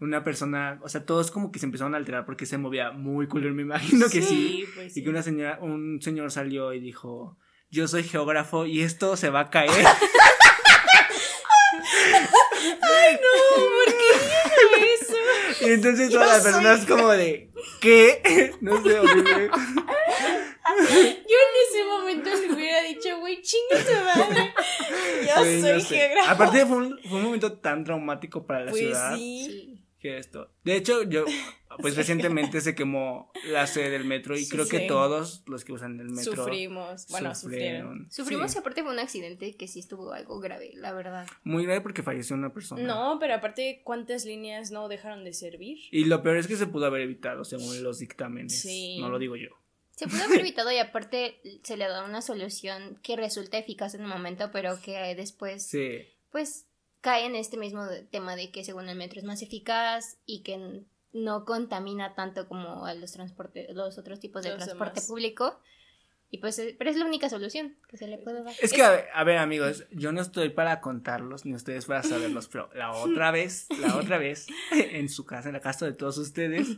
una 0.00 0.24
persona, 0.24 0.78
o 0.82 0.88
sea, 0.88 1.04
todos 1.04 1.30
como 1.30 1.52
que 1.52 1.58
se 1.58 1.66
empezaron 1.66 1.94
a 1.94 1.98
alterar 1.98 2.24
porque 2.24 2.46
se 2.46 2.58
movía 2.58 2.90
muy 2.92 3.28
culero, 3.28 3.54
me 3.54 3.62
imagino 3.62 4.08
que 4.08 4.22
sí. 4.22 4.64
pues 4.74 4.86
Y 4.88 4.90
sí. 4.90 5.02
que 5.04 5.10
una 5.10 5.22
señora, 5.22 5.58
un 5.60 6.00
señor 6.00 6.30
salió 6.30 6.72
y 6.72 6.80
dijo, 6.80 7.36
yo 7.70 7.86
soy 7.86 8.02
geógrafo 8.04 8.66
y 8.66 8.80
esto 8.80 9.16
se 9.16 9.30
va 9.30 9.40
a 9.40 9.50
caer. 9.50 9.70
No, 13.12 13.64
¿por 13.64 13.94
qué 13.96 14.10
dijo 14.18 14.86
eso? 15.02 15.66
y 15.66 15.72
entonces 15.72 16.10
todas 16.10 16.28
las 16.28 16.42
personas 16.42 16.86
como 16.86 17.08
de, 17.10 17.50
¿qué? 17.80 18.52
no 18.60 18.82
sé, 18.82 18.98
horrible. 18.98 19.50
Yo 19.50 20.96
en 20.96 21.54
ese 21.68 21.84
momento 21.88 22.30
le 22.30 22.52
hubiera 22.52 22.82
dicho, 22.82 23.18
güey, 23.18 23.40
chinga 23.42 23.82
tu 23.84 23.92
madre. 24.04 24.54
Yo 25.26 25.36
no 25.36 25.60
soy 25.60 25.80
sé. 25.80 25.96
geógrafo. 25.98 26.30
Aparte 26.30 26.66
fue 26.66 26.76
un, 26.76 26.98
fue 27.08 27.18
un 27.18 27.24
momento 27.24 27.52
tan 27.58 27.84
traumático 27.84 28.46
para 28.46 28.64
la 28.64 28.70
Pues 28.70 28.82
ciudad 28.82 29.16
sí. 29.16 29.82
Sí. 30.00 30.08
que 30.08 30.18
esto. 30.18 30.50
De 30.64 30.76
hecho, 30.76 31.02
yo, 31.02 31.24
pues 31.80 31.96
recientemente 31.96 32.60
se 32.60 32.74
quemó 32.74 33.30
la 33.48 33.66
sede 33.66 33.90
del 33.90 34.04
metro 34.04 34.34
y 34.36 34.44
Sí, 34.44 34.50
creo 34.50 34.66
que 34.66 34.80
sí. 34.80 34.86
todos 34.86 35.42
los 35.46 35.64
que 35.64 35.72
usan 35.72 36.00
el 36.00 36.08
metro 36.10 36.34
Sufrimos. 36.36 37.06
Bueno, 37.08 37.34
sufrieron. 37.34 38.10
Sufrimos 38.10 38.50
Sí. 38.52 38.56
y 38.56 38.60
aparte 38.60 38.82
fue 38.82 38.92
un 38.92 38.98
accidente 38.98 39.54
que 39.56 39.68
sí 39.68 39.80
estuvo 39.80 40.12
algo 40.12 40.40
grave, 40.40 40.70
la 40.74 40.92
verdad. 40.92 41.26
Muy 41.44 41.64
grave 41.64 41.80
porque 41.82 42.02
falleció 42.02 42.34
una 42.36 42.52
persona. 42.52 42.82
No, 42.82 43.18
pero 43.20 43.34
aparte, 43.34 43.82
¿cuántas 43.84 44.24
líneas 44.24 44.70
no 44.70 44.88
dejaron 44.88 45.24
de 45.24 45.32
servir? 45.34 45.78
Y 45.90 46.04
lo 46.04 46.22
peor 46.22 46.36
es 46.38 46.46
que 46.46 46.56
se 46.56 46.66
pudo 46.66 46.86
haber 46.86 47.02
evitado 47.02 47.44
según 47.44 47.82
los 47.82 47.98
dictámenes. 47.98 48.60
Sí. 48.60 48.98
No 49.00 49.08
lo 49.10 49.18
digo 49.18 49.36
yo. 49.36 49.48
Se 49.96 50.08
pudo 50.08 50.22
haber 50.24 50.40
evitado 50.40 50.72
y 50.72 50.78
aparte 50.78 51.42
se 51.62 51.76
le 51.76 51.86
da 51.86 52.06
una 52.06 52.22
solución 52.22 52.98
que 53.02 53.16
resulta 53.16 53.58
eficaz 53.58 53.94
en 53.94 54.00
el 54.00 54.06
momento, 54.08 54.50
pero 54.50 54.80
que 54.80 54.92
después, 55.14 55.66
Sí. 55.68 55.98
pues, 56.32 56.66
cae 57.00 57.26
en 57.26 57.34
este 57.34 57.56
mismo 57.56 57.86
tema 58.10 58.36
de 58.36 58.50
que 58.50 58.64
según 58.64 58.88
el 58.88 58.96
metro 58.96 59.18
es 59.18 59.24
más 59.24 59.42
eficaz 59.42 60.18
y 60.26 60.42
que 60.42 60.82
no 61.12 61.44
contamina 61.44 62.14
tanto 62.14 62.46
como 62.48 62.86
a 62.86 62.94
los 62.94 63.12
transportes, 63.12 63.74
los 63.74 63.98
otros 63.98 64.20
tipos 64.20 64.42
de 64.42 64.50
Los 64.50 64.58
transporte 64.58 65.00
demás. 65.00 65.08
público. 65.08 65.60
Y 66.32 66.38
pues, 66.38 66.58
eh, 66.60 66.76
pero 66.78 66.90
es 66.90 66.96
la 66.96 67.04
única 67.04 67.28
solución 67.28 67.76
que 67.88 67.96
se 67.96 68.06
le 68.06 68.16
puede 68.18 68.44
dar. 68.44 68.54
Es 68.62 68.72
que, 68.72 68.82
a 68.84 68.90
ver, 68.90 69.08
a 69.12 69.24
ver, 69.24 69.38
amigos, 69.38 69.84
yo 69.90 70.12
no 70.12 70.20
estoy 70.20 70.50
para 70.50 70.80
contarlos, 70.80 71.44
ni 71.44 71.54
ustedes 71.54 71.86
para 71.86 72.04
saberlos, 72.04 72.46
pero 72.46 72.70
la 72.74 72.92
otra 72.92 73.30
vez, 73.32 73.66
la 73.80 73.96
otra 73.96 74.18
vez, 74.18 74.46
en 74.72 75.08
su 75.08 75.24
casa, 75.26 75.48
en 75.48 75.54
la 75.54 75.60
casa 75.60 75.86
de 75.86 75.92
todos 75.92 76.18
ustedes, 76.18 76.68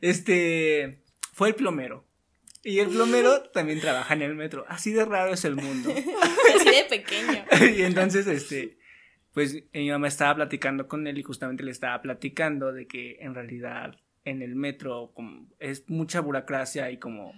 este, 0.00 1.02
fue 1.32 1.48
el 1.48 1.54
plomero. 1.56 2.04
Y 2.62 2.78
el 2.78 2.90
plomero 2.90 3.42
también 3.52 3.80
trabaja 3.80 4.14
en 4.14 4.22
el 4.22 4.36
metro. 4.36 4.64
Así 4.68 4.92
de 4.92 5.04
raro 5.04 5.32
es 5.34 5.44
el 5.44 5.56
mundo. 5.56 5.92
Así 6.54 6.64
de 6.70 6.84
pequeño. 6.88 7.44
y 7.76 7.82
entonces, 7.82 8.28
este, 8.28 8.78
pues 9.32 9.64
mi 9.72 9.90
mamá 9.90 10.08
estaba 10.08 10.34
platicando 10.34 10.88
con 10.88 11.06
él 11.06 11.18
y 11.18 11.22
justamente 11.22 11.62
le 11.62 11.70
estaba 11.70 12.00
platicando 12.02 12.72
de 12.72 12.86
que 12.86 13.16
en 13.20 13.34
realidad 13.34 13.96
en 14.24 14.42
el 14.42 14.54
metro 14.54 15.12
como, 15.14 15.46
es 15.58 15.88
mucha 15.88 16.20
burocracia 16.20 16.90
y 16.90 16.98
como 16.98 17.32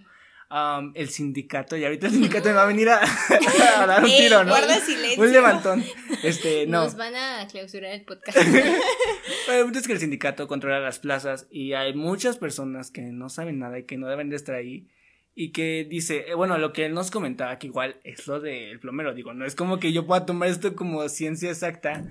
am, 0.49 0.93
el 0.95 1.09
sindicato, 1.09 1.77
y 1.77 1.85
ahorita 1.85 2.07
el 2.07 2.13
sindicato 2.13 2.49
me 2.49 2.55
va 2.55 2.63
a 2.63 2.67
venir 2.67 2.89
a, 2.89 3.01
a 3.79 3.87
dar 3.87 4.05
un 4.05 4.11
Ey, 4.11 4.19
tiro, 4.19 4.45
¿no? 4.45 4.51
guarda 4.51 4.79
silencio. 4.81 5.23
Un 5.23 5.33
levantón. 5.33 5.85
Este, 6.23 6.67
no. 6.69 6.85
Nos 6.85 6.97
van 6.97 7.15
a 7.17 7.47
clausurar 7.49 7.93
el 7.93 8.03
podcast. 8.03 8.39
Pero 9.47 9.59
el 9.59 9.65
punto 9.65 9.79
es 9.79 9.87
que 9.87 9.93
el 9.95 10.01
sindicato 10.01 10.49
controla 10.49 10.81
las 10.81 10.99
plazas 10.99 11.47
y 11.51 11.73
hay 11.73 11.95
muchas 11.95 12.37
personas 12.37 12.91
que 12.91 13.03
no 13.03 13.29
saben 13.29 13.59
nada 13.59 13.79
y 13.79 13.85
que 13.85 13.97
no 13.97 14.09
deben 14.09 14.31
de 14.31 14.37
estar 14.37 14.55
ahí. 14.55 14.89
Y 15.37 15.51
que 15.51 15.85
dice, 15.89 16.27
eh, 16.29 16.35
bueno, 16.35 16.59
lo 16.59 16.73
que 16.73 16.87
él 16.87 16.95
nos 16.95 17.11
comentaba, 17.11 17.59
que 17.59 17.67
igual 17.67 17.97
es 18.05 18.27
lo 18.29 18.41
del 18.41 18.79
plomero, 18.79 19.15
digo, 19.15 19.35
no 19.35 19.45
es 19.45 19.57
como 19.57 19.81
que 19.81 19.93
yo 19.93 20.07
pueda 20.07 20.27
tomar 20.27 20.49
esto 20.49 20.77
como 20.77 21.09
ciencia 21.09 21.51
exacta, 21.51 22.05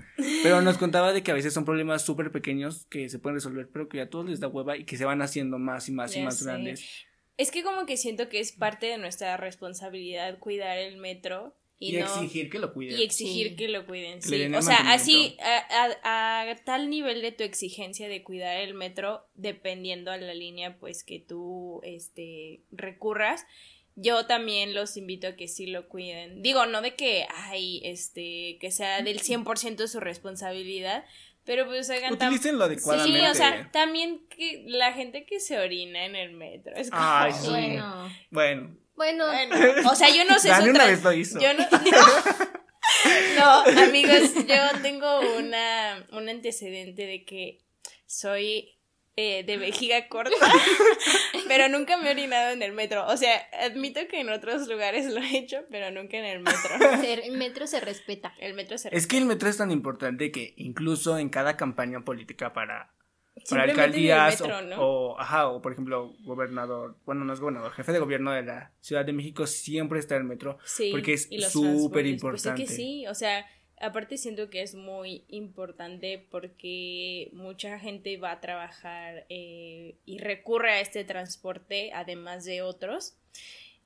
pero 0.43 0.61
nos 0.61 0.77
contaba 0.77 1.13
de 1.13 1.23
que 1.23 1.31
a 1.31 1.33
veces 1.33 1.53
son 1.53 1.63
problemas 1.63 2.01
súper 2.01 2.31
pequeños 2.31 2.85
que 2.87 3.07
se 3.07 3.19
pueden 3.19 3.35
resolver, 3.35 3.69
pero 3.71 3.87
que 3.87 4.01
a 4.01 4.09
todos 4.09 4.29
les 4.29 4.41
da 4.41 4.49
hueva 4.49 4.75
y 4.75 4.83
que 4.83 4.97
se 4.97 5.05
van 5.05 5.21
haciendo 5.21 5.57
más 5.57 5.87
y 5.87 5.93
más 5.93 6.15
y 6.15 6.21
más 6.21 6.39
sé. 6.39 6.45
grandes. 6.45 7.05
Es 7.37 7.49
que 7.49 7.63
como 7.63 7.85
que 7.85 7.97
siento 7.97 8.27
que 8.29 8.39
es 8.39 8.51
parte 8.51 8.87
de 8.87 8.97
nuestra 8.97 9.37
responsabilidad 9.37 10.37
cuidar 10.39 10.77
el 10.77 10.97
metro 10.97 11.55
y, 11.83 11.95
Y, 11.97 11.99
no 11.99 12.05
exigir 12.05 12.49
que 12.49 12.59
lo 12.59 12.73
cuiden. 12.73 12.99
y 12.99 13.03
exigir 13.03 13.49
Sí. 13.49 13.55
que 13.55 13.67
lo 13.67 13.85
cuiden. 13.85 14.21
Sí. 14.21 14.43
O 14.55 14.61
sea, 14.61 14.77
así 14.93 15.37
a, 15.41 15.93
a- 16.03 16.49
a 16.51 16.55
tal 16.63 16.89
nivel 16.89 17.21
de 17.21 17.31
tu 17.31 17.43
exigencia 17.43 18.07
de 18.07 18.23
cuidar 18.23 18.57
el 18.57 18.73
metro, 18.73 19.25
dependiendo 19.35 20.11
a 20.11 20.17
la 20.17 20.33
línea 20.33 20.77
pues 20.79 21.03
que 21.03 21.19
tú 21.19 21.81
este 21.83 22.61
recurras. 22.71 23.45
Yo 23.95 24.25
también 24.25 24.73
los 24.73 24.97
invito 24.97 25.27
a 25.27 25.35
que 25.35 25.47
sí 25.47 25.67
lo 25.67 25.87
cuiden. 25.87 26.41
Digo, 26.41 26.65
no 26.65 26.81
de 26.81 26.95
que 26.95 27.27
ay, 27.35 27.79
este 27.83 28.57
que 28.59 28.71
sea 28.71 29.01
del 29.03 29.19
100% 29.21 29.87
su 29.87 29.99
responsabilidad, 29.99 31.05
pero 31.45 31.65
pues 31.67 31.89
hagan 31.91 32.13
Utilícenlo 32.13 32.63
adecuadamente. 32.63 33.19
Sí, 33.19 33.25
o 33.27 33.35
sea, 33.35 33.69
también 33.71 34.25
que 34.29 34.63
la 34.65 34.93
gente 34.93 35.25
que 35.25 35.39
se 35.39 35.59
orina 35.59 36.05
en 36.05 36.15
el 36.15 36.31
metro. 36.31 36.73
Es 36.75 36.89
como, 36.89 37.01
Ay, 37.03 37.33
sí. 37.33 37.49
bueno, 37.49 38.09
Bueno, 38.31 38.77
bueno, 38.95 39.27
bueno, 39.27 39.55
o 39.91 39.95
sea, 39.95 40.09
yo 40.09 40.25
no 40.25 40.39
sé 40.39 40.49
Dani 40.49 40.69
una 40.69 40.85
vez 40.85 41.03
lo 41.03 41.13
hizo. 41.13 41.39
Yo 41.39 41.53
no, 41.53 41.63
no, 41.69 42.53
No, 43.37 43.81
amigos, 43.83 44.33
yo 44.47 44.81
tengo 44.81 45.19
una 45.37 46.05
un 46.11 46.29
antecedente 46.29 47.05
de 47.05 47.25
que 47.25 47.61
soy 48.05 48.73
eh, 49.15 49.43
de 49.45 49.57
vejiga 49.57 50.07
corta, 50.07 50.35
pero 51.47 51.69
nunca 51.69 51.97
me 51.97 52.07
he 52.07 52.11
orinado 52.13 52.51
en 52.51 52.63
el 52.63 52.71
metro. 52.71 53.05
O 53.07 53.15
sea, 53.15 53.47
admito 53.61 53.99
que 54.09 54.21
en 54.21 54.29
otros 54.29 54.67
lugares 54.67 55.05
lo 55.05 55.21
he 55.21 55.37
hecho, 55.37 55.57
pero 55.69 55.91
nunca 55.91 56.17
en 56.17 56.25
el 56.25 56.39
metro. 56.39 57.03
el 57.23 57.37
metro 57.37 57.67
se 57.67 57.79
respeta. 57.79 58.33
El 58.39 58.55
metro 58.55 58.79
se 58.79 58.89
Es 58.91 59.05
que 59.05 59.19
el 59.19 59.25
metro 59.25 59.49
es 59.49 59.57
tan 59.57 59.69
importante 59.69 60.31
que 60.31 60.55
incluso 60.57 61.19
en 61.19 61.29
cada 61.29 61.57
campaña 61.57 62.03
política 62.03 62.53
para, 62.53 62.91
para 63.49 63.63
alcaldías 63.63 64.41
metro, 64.41 64.57
o, 64.57 64.61
¿no? 64.61 64.75
o, 64.81 65.19
ajá, 65.19 65.49
o 65.49 65.61
por 65.61 65.73
ejemplo 65.73 66.13
gobernador, 66.23 66.95
bueno 67.05 67.25
no 67.25 67.33
es 67.33 67.39
gobernador, 67.39 67.71
jefe 67.71 67.91
de 67.91 67.99
gobierno 67.99 68.31
de 68.31 68.43
la 68.43 68.71
Ciudad 68.79 69.05
de 69.05 69.13
México 69.13 69.47
siempre 69.47 69.99
está 69.99 70.15
el 70.15 70.23
metro 70.23 70.57
Sí, 70.65 70.89
porque 70.91 71.13
es 71.13 71.23
súper 71.23 72.03
transportes. 72.03 72.05
importante. 72.11 72.61
Pues 72.61 72.71
es 72.71 72.77
que 72.77 72.83
sí, 72.83 73.07
o 73.07 73.13
sea, 73.15 73.45
aparte 73.81 74.17
siento 74.17 74.49
que 74.49 74.61
es 74.61 74.75
muy 74.75 75.25
importante 75.27 76.25
porque 76.31 77.29
mucha 77.33 77.79
gente 77.79 78.17
va 78.17 78.31
a 78.31 78.41
trabajar 78.41 79.25
eh, 79.29 79.97
y 80.05 80.17
recurre 80.19 80.71
a 80.71 80.79
este 80.79 81.03
transporte 81.03 81.91
además 81.93 82.45
de 82.45 82.61
otros. 82.61 83.17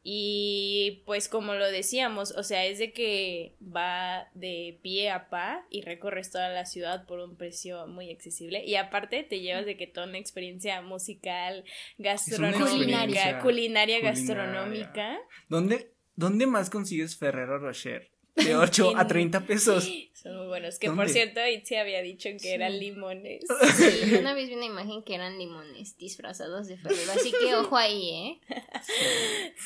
Y 0.09 1.03
pues 1.05 1.27
como 1.27 1.53
lo 1.55 1.69
decíamos, 1.69 2.31
o 2.31 2.41
sea, 2.41 2.65
es 2.65 2.79
de 2.79 2.93
que 2.93 3.57
va 3.61 4.29
de 4.35 4.79
pie 4.81 5.09
a 5.09 5.29
pa 5.29 5.65
y 5.69 5.81
recorres 5.81 6.31
toda 6.31 6.47
la 6.47 6.65
ciudad 6.65 7.05
por 7.05 7.19
un 7.19 7.35
precio 7.35 7.87
muy 7.87 8.09
accesible. 8.09 8.63
Y 8.63 8.75
aparte 8.75 9.23
te 9.23 9.41
llevas 9.41 9.65
de 9.65 9.75
que 9.75 9.85
toda 9.85 10.07
una 10.07 10.17
experiencia 10.17 10.81
musical, 10.81 11.65
gastronómica, 11.97 12.61
experiencia 12.61 13.39
culinaria, 13.39 13.39
culinaria. 13.39 13.99
gastronómica. 13.99 15.19
¿Dónde, 15.49 15.91
¿Dónde 16.15 16.47
más 16.47 16.69
consigues 16.69 17.17
Ferrero 17.17 17.59
Rocher? 17.59 18.09
De 18.37 18.55
8 18.55 18.93
a 18.97 19.01
En- 19.01 19.07
30 19.07 19.41
pesos. 19.45 19.89
Son 20.13 20.35
muy 20.35 20.47
buenos. 20.47 20.79
Que 20.79 20.87
¿Dónde? 20.87 21.03
por 21.03 21.11
cierto, 21.11 21.39
Itzi 21.47 21.75
había 21.75 22.01
dicho 22.01 22.29
que 22.29 22.39
Sí. 22.39 22.47
eran 22.49 22.77
limones. 22.79 23.43
Sí, 23.77 24.15
una 24.15 24.33
vez 24.33 24.47
vi 24.49 24.55
una 24.55 24.65
imagen 24.65 25.03
que 25.03 25.13
eran 25.15 25.37
limones 25.37 25.95
disfrazados 25.97 26.67
de 26.67 26.77
Ferrero, 26.77 27.11
así 27.13 27.31
que 27.39 27.53
ojo 27.55 27.77
ahí, 27.77 28.09
¿eh? 28.09 28.41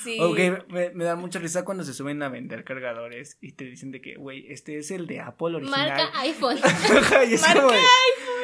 Sí. 0.03 0.17
Ok, 0.19 0.67
me, 0.69 0.89
me 0.91 1.03
da 1.05 1.15
mucha 1.15 1.39
risa 1.39 1.63
cuando 1.63 1.84
se 1.84 1.93
suben 1.93 2.21
a 2.23 2.29
vender 2.29 2.63
cargadores 2.63 3.38
y 3.41 3.53
te 3.53 3.63
dicen 3.65 3.91
de 3.91 4.01
que, 4.01 4.15
güey, 4.15 4.45
este 4.51 4.77
es 4.77 4.91
el 4.91 5.07
de 5.07 5.19
Apple 5.21 5.55
original. 5.55 5.88
Marca 5.89 6.19
iPhone. 6.21 6.57
y 7.29 7.34
es 7.34 7.43
como 7.45 7.71
de, 7.71 7.79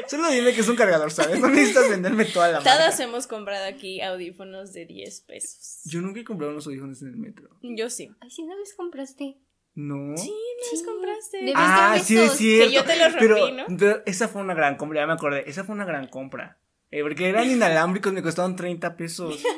Solo 0.08 0.30
dime 0.32 0.54
que 0.54 0.62
es 0.62 0.68
un 0.70 0.76
cargador, 0.78 1.12
¿sabes? 1.12 1.40
No 1.40 1.50
necesitas 1.50 1.90
venderme 1.90 2.26
toda 2.26 2.48
la 2.48 2.62
marca. 2.62 2.78
Todos 2.78 3.00
hemos 3.02 3.28
comprado 3.28 3.66
aquí 3.66 4.00
audífonos 4.02 4.72
de 4.74 4.86
10 4.86 5.22
pesos. 5.22 5.82
Yo 5.86 6.02
nunca 6.02 6.22
he 6.22 6.24
comprado 6.24 6.52
unos 6.54 6.66
audífonos 6.68 7.02
en 7.02 7.10
el 7.10 7.18
metro. 7.18 7.50
Yo 7.62 7.90
sí. 7.90 8.10
Ay, 8.22 8.32
sí, 8.32 8.44
una 8.44 8.56
vez 8.56 8.74
compraste. 8.76 9.38
No. 9.80 10.18
Sí, 10.18 10.30
¿no 10.32 10.72
los 10.72 10.80
Sí. 10.80 10.86
compraste? 10.86 11.38
De 11.46 11.54
Ah, 11.56 11.92
Viste 11.94 12.08
sí, 12.08 12.16
es 12.16 12.22
estos 12.24 12.38
cierto. 12.40 12.68
que 12.70 12.76
yo 12.76 12.84
te 12.84 12.96
los 12.98 13.08
rompí, 13.14 13.20
pero, 13.20 13.52
¿no? 13.52 13.66
pero 13.78 14.02
esa 14.08 14.28
fue 14.28 14.42
una 14.42 14.56
gran 14.56 14.76
compra, 14.76 15.02
ya 15.02 15.08
me 15.08 15.14
acordé. 15.14 15.44
Esa 15.48 15.64
fue 15.64 15.76
una 15.76 15.86
gran 15.86 16.08
compra. 16.08 16.58
Eh, 16.90 17.02
porque 17.04 17.30
eran 17.30 17.46
inalámbricos, 17.52 18.12
me 18.12 18.24
costaron 18.24 18.56
30 18.56 18.98
pesos. 18.98 19.44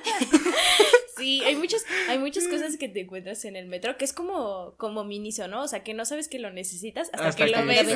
Sí, 1.20 1.44
hay 1.44 1.56
muchas, 1.56 1.86
hay 2.08 2.18
muchas 2.18 2.48
cosas 2.48 2.78
que 2.78 2.90
te 2.90 3.02
encuentras 3.02 3.46
en 3.46 3.56
el 3.56 3.68
metro 3.68 3.98
que 3.98 4.06
es 4.06 4.14
como, 4.14 4.74
como 4.78 5.04
miniso, 5.04 5.48
¿no? 5.48 5.64
O 5.64 5.68
sea, 5.68 5.84
que 5.84 5.94
no 5.94 6.06
sabes 6.06 6.28
que 6.28 6.40
lo 6.40 6.52
necesitas 6.52 7.10
hasta, 7.14 7.46
que, 7.46 7.52
lo 7.52 7.66
ves. 7.66 7.96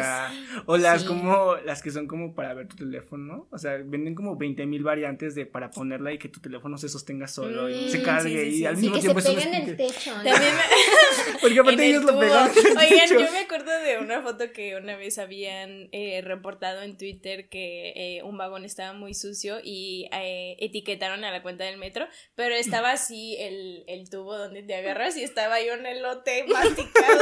O 0.65 0.77
las 0.77 1.03
como, 1.03 1.55
las 1.65 1.81
que 1.81 1.91
son 1.91 2.07
como 2.07 2.36
para 2.36 2.53
ver 2.53 2.67
tu 2.67 2.75
teléfono, 2.75 3.47
o 3.51 3.57
sea, 3.57 3.77
venden 3.83 4.15
como 4.15 4.38
20 4.38 4.65
mil 4.65 4.83
variantes 4.83 5.36
de 5.36 5.45
para 5.45 5.71
ponerla 5.71 6.13
y 6.13 6.17
que 6.17 6.29
tu 6.29 6.39
teléfono 6.39 6.77
se 6.77 6.89
sostenga 6.89 7.27
solo 7.27 7.69
y 7.69 7.89
se 7.89 7.99
mm, 7.99 8.03
cargue 8.03 8.47
y 8.47 8.65
al 8.65 8.77
mismo 8.77 8.99
tiempo 8.99 9.21
se 9.21 9.31
en 9.31 9.53
el 9.53 9.77
techo. 9.77 10.12
También 10.13 10.53
Porque 11.41 11.59
aparte 11.59 11.86
ellos 11.86 12.03
lo 12.03 12.19
pegan. 12.19 12.49
Oigan, 12.49 13.09
yo 13.09 13.31
me 13.31 13.39
acuerdo 13.39 13.71
de 13.79 13.97
una 13.99 14.21
foto 14.21 14.51
que 14.51 14.75
una 14.75 14.95
vez 14.95 15.17
habían 15.17 15.89
eh, 15.91 16.21
reportado 16.23 16.81
en 16.81 16.97
Twitter 16.97 17.49
que 17.49 17.93
eh, 17.95 18.23
un 18.23 18.38
vagón 18.38 18.65
estaba 18.65 18.93
muy 18.93 19.13
sucio 19.13 19.59
y 19.63 20.09
eh, 20.12 20.55
etiquetaron 20.59 21.23
a 21.23 21.31
la 21.31 21.41
cuenta 21.41 21.63
del 21.63 21.77
metro, 21.77 22.07
pero 22.36 22.55
estaba 22.55 22.91
así 22.91 23.12
el, 23.39 23.84
el 23.88 24.10
tubo 24.10 24.38
donde 24.38 24.63
te 24.63 24.76
agarras 24.76 25.17
y 25.17 25.23
estaba 25.23 25.56
ahí 25.56 25.69
un 25.69 25.86
elote 25.86 26.43
masticado. 26.47 27.21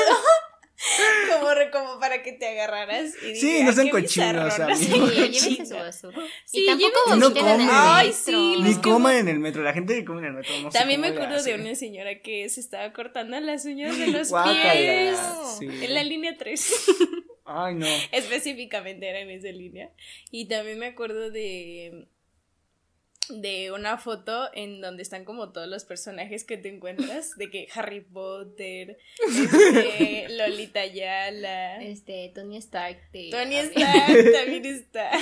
como, 1.29 1.49
como 1.71 1.99
para 1.99 2.23
que 2.23 2.33
te 2.33 2.47
agarraras. 2.47 3.13
Y 3.23 3.35
sí, 3.35 3.63
no 3.63 3.71
sean 3.71 3.89
cochinos, 3.89 4.59
o 4.59 4.75
Sí, 4.75 4.87
llévense 4.89 5.65
su 5.65 5.75
basura. 5.75 6.17
Sí, 6.45 6.63
y 6.63 6.65
tampoco 6.65 7.15
no 7.17 7.33
coman. 7.33 7.67
Ay, 7.69 8.13
sí. 8.13 8.55
Ni 8.61 8.75
coman 8.75 9.17
en 9.17 9.27
el 9.27 9.39
metro. 9.39 9.63
La 9.63 9.73
gente 9.73 9.95
que 9.95 10.05
come 10.05 10.21
en 10.21 10.27
el 10.27 10.33
metro 10.33 10.53
no 10.61 10.69
También 10.69 11.01
me 11.01 11.09
acuerdo 11.09 11.41
de 11.41 11.55
una 11.55 11.75
señora 11.75 12.19
que 12.21 12.49
se 12.49 12.59
estaba 12.59 12.91
cortando 12.93 13.39
las 13.39 13.65
uñas 13.65 13.97
de 13.97 14.07
los 14.07 14.31
pies. 14.31 15.19
En 15.61 15.93
la 15.93 16.03
línea 16.03 16.35
3. 16.37 16.73
Ay, 17.45 17.75
no. 17.75 17.87
Específicamente 18.11 19.07
era 19.07 19.19
en 19.19 19.29
esa 19.29 19.49
línea. 19.49 19.91
Y 20.31 20.45
también 20.45 20.79
me 20.79 20.87
acuerdo 20.87 21.31
de 21.31 22.07
de 23.29 23.71
una 23.71 23.97
foto 23.97 24.49
en 24.53 24.81
donde 24.81 25.03
están 25.03 25.25
como 25.25 25.51
todos 25.51 25.67
los 25.67 25.85
personajes 25.85 26.43
que 26.43 26.57
te 26.57 26.69
encuentras, 26.69 27.35
de 27.37 27.49
que 27.49 27.67
Harry 27.73 28.01
Potter, 28.01 28.97
este, 29.19 30.27
Lolita 30.37 30.85
Yala, 30.85 31.81
este, 31.83 32.31
Tony 32.33 32.57
Stark, 32.57 32.99
Tony 33.31 33.55
Stark 33.57 34.31
también 34.33 34.65
está. 34.65 35.11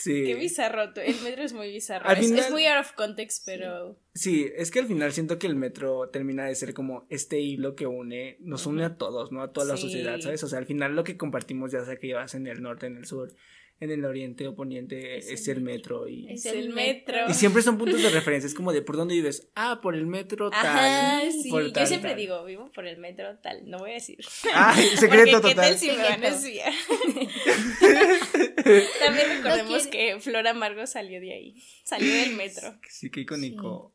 Sí. 0.00 0.24
Qué 0.24 0.36
bizarro, 0.36 0.94
el 0.94 1.20
metro 1.22 1.42
es 1.42 1.52
muy 1.52 1.70
bizarro. 1.70 2.08
es, 2.10 2.50
muy 2.50 2.66
out 2.66 2.80
of 2.80 2.92
context, 2.92 3.42
pero... 3.44 3.98
Sí, 4.14 4.48
es 4.56 4.70
que 4.70 4.78
al 4.78 4.86
final 4.86 5.12
siento 5.12 5.38
que 5.38 5.48
el 5.48 5.56
metro 5.56 6.08
termina 6.08 6.46
de 6.46 6.54
ser 6.54 6.72
como 6.72 7.06
este 7.10 7.40
hilo 7.40 7.74
que 7.74 7.86
une, 7.86 8.36
nos 8.40 8.66
une 8.66 8.84
a 8.84 8.96
todos, 8.96 9.32
¿no? 9.32 9.42
A 9.42 9.52
toda 9.52 9.66
la 9.66 9.76
sociedad, 9.76 10.18
¿sabes? 10.20 10.42
O 10.44 10.48
sea, 10.48 10.60
al 10.60 10.66
final 10.66 10.94
lo 10.94 11.04
que 11.04 11.16
compartimos, 11.16 11.72
ya 11.72 11.84
sea 11.84 11.96
que 11.96 12.06
llevas 12.06 12.34
en 12.34 12.46
el 12.46 12.62
norte, 12.62 12.86
en 12.86 12.96
el 12.96 13.06
sur, 13.06 13.34
en 13.80 13.90
el 13.90 14.04
oriente 14.04 14.46
o 14.48 14.54
poniente 14.54 15.16
es, 15.18 15.48
el 15.48 15.60
metro. 15.60 16.08
y 16.08 16.32
es 16.32 16.46
el 16.46 16.70
metro. 16.70 17.28
y 17.28 17.34
siempre 17.34 17.60
son 17.62 17.76
puntos 17.78 18.02
de 18.02 18.10
referencia 18.10 18.48
es 18.48 18.54
como 18.54 18.72
de 18.72 18.82
por 18.82 18.96
dónde 18.96 19.14
vives. 19.14 19.48
Ah 19.54 19.80
por 19.82 19.94
el 19.94 20.06
metro 20.06 20.50
tal 20.50 20.66
Ajá, 20.66 21.20
sí. 21.30 21.50
yo 21.50 21.86
siempre 21.86 22.16
digo 22.16 22.44
vivo 22.44 22.70
por 22.72 22.86
el 22.86 22.98
metro 22.98 23.38
tal 23.38 23.68
no 23.70 23.78
voy 23.78 23.92
a 23.92 23.94
decir. 23.94 24.18
Ah 24.52 24.74
secreto 24.96 25.40
Porque, 25.40 25.48
total. 25.50 25.50
¿qué 25.50 25.54
tal 25.54 25.78
si 25.78 25.86
me 25.88 25.96
van 25.96 26.24
a 26.24 26.28
también 29.04 29.28
recordemos 29.36 29.86
que 29.86 30.18
Flor 30.20 30.46
Amargo 30.46 30.86
salió 30.86 31.20
de 31.20 31.32
ahí 31.32 31.62
salió 31.84 32.12
del 32.12 32.34
metro. 32.34 32.78
Sí 32.88 33.10
qué 33.10 33.20
icónico. 33.20 33.94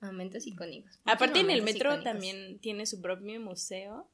Momentos 0.00 0.46
icónicos. 0.46 0.98
Aparte 1.04 1.40
en 1.40 1.50
el 1.50 1.62
metro 1.62 2.02
también 2.02 2.58
tiene 2.60 2.86
su 2.86 3.02
propio 3.02 3.38
museo. 3.38 4.10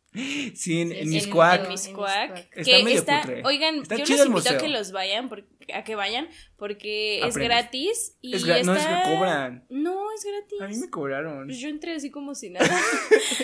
Sí, 0.55 0.81
en, 0.81 0.92
en 0.92 1.09
Miscuac. 1.11 1.64
En, 1.64 1.68
Miscuac. 1.68 2.48
Está 2.52 2.85
medio 2.85 2.98
está, 2.98 3.22
Oigan, 3.44 3.83
yo 3.85 3.96
les 3.96 4.26
invito 4.26 4.50
a 4.50 4.59
que 4.59 4.68
los 4.68 4.92
vayan, 4.92 5.31
a 5.74 5.85
que 5.85 5.94
vayan, 5.94 6.29
porque 6.57 7.20
es 7.20 7.37
gratis 7.37 8.16
y 8.22 8.35
es 8.35 8.44
No, 8.44 8.74
es 8.74 8.87
que 8.87 8.94
cobran. 9.05 9.66
No, 9.68 10.12
es 10.12 10.24
gratis. 10.24 10.61
A 10.61 10.68
mí 10.68 10.76
me 10.79 10.90
cobraron. 10.90 11.46
Pues 11.46 11.59
yo 11.59 11.68
entré 11.68 11.94
así 11.94 12.11
como 12.11 12.35
si 12.35 12.50
nada. 12.50 12.81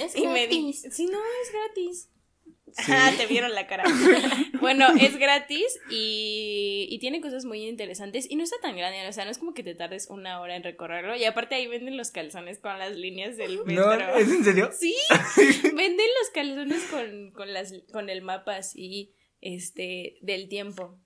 es 0.00 0.16
y 0.16 0.26
me 0.26 0.46
di, 0.46 0.72
sí, 0.72 1.06
no, 1.06 1.18
es 1.18 1.52
gratis. 1.52 2.08
Ah, 2.88 3.12
te 3.16 3.26
vieron 3.26 3.54
la 3.54 3.66
cara. 3.66 3.84
bueno, 4.60 4.86
es 5.00 5.16
gratis 5.16 5.78
y, 5.90 6.86
y, 6.90 6.98
tiene 6.98 7.20
cosas 7.20 7.44
muy 7.44 7.66
interesantes 7.66 8.30
y 8.30 8.36
no 8.36 8.44
está 8.44 8.56
tan 8.60 8.76
grande, 8.76 9.06
o 9.08 9.12
sea, 9.12 9.24
no 9.24 9.30
es 9.30 9.38
como 9.38 9.54
que 9.54 9.62
te 9.62 9.74
tardes 9.74 10.08
una 10.08 10.40
hora 10.40 10.56
en 10.56 10.62
recorrerlo 10.62 11.16
y 11.16 11.24
aparte 11.24 11.54
ahí 11.54 11.66
venden 11.66 11.96
los 11.96 12.10
calzones 12.10 12.58
con 12.58 12.78
las 12.78 12.96
líneas 12.96 13.36
del 13.36 13.64
metro. 13.64 13.96
¿No? 13.96 14.16
¿Es 14.16 14.30
en 14.30 14.44
serio? 14.44 14.70
Sí, 14.72 14.94
venden 15.74 16.06
los 16.20 16.30
calzones 16.32 16.82
con, 16.84 17.30
con, 17.32 17.52
las, 17.52 17.74
con 17.92 18.10
el 18.10 18.22
mapa 18.22 18.56
así, 18.56 19.12
este, 19.40 20.18
del 20.20 20.48
tiempo. 20.48 20.98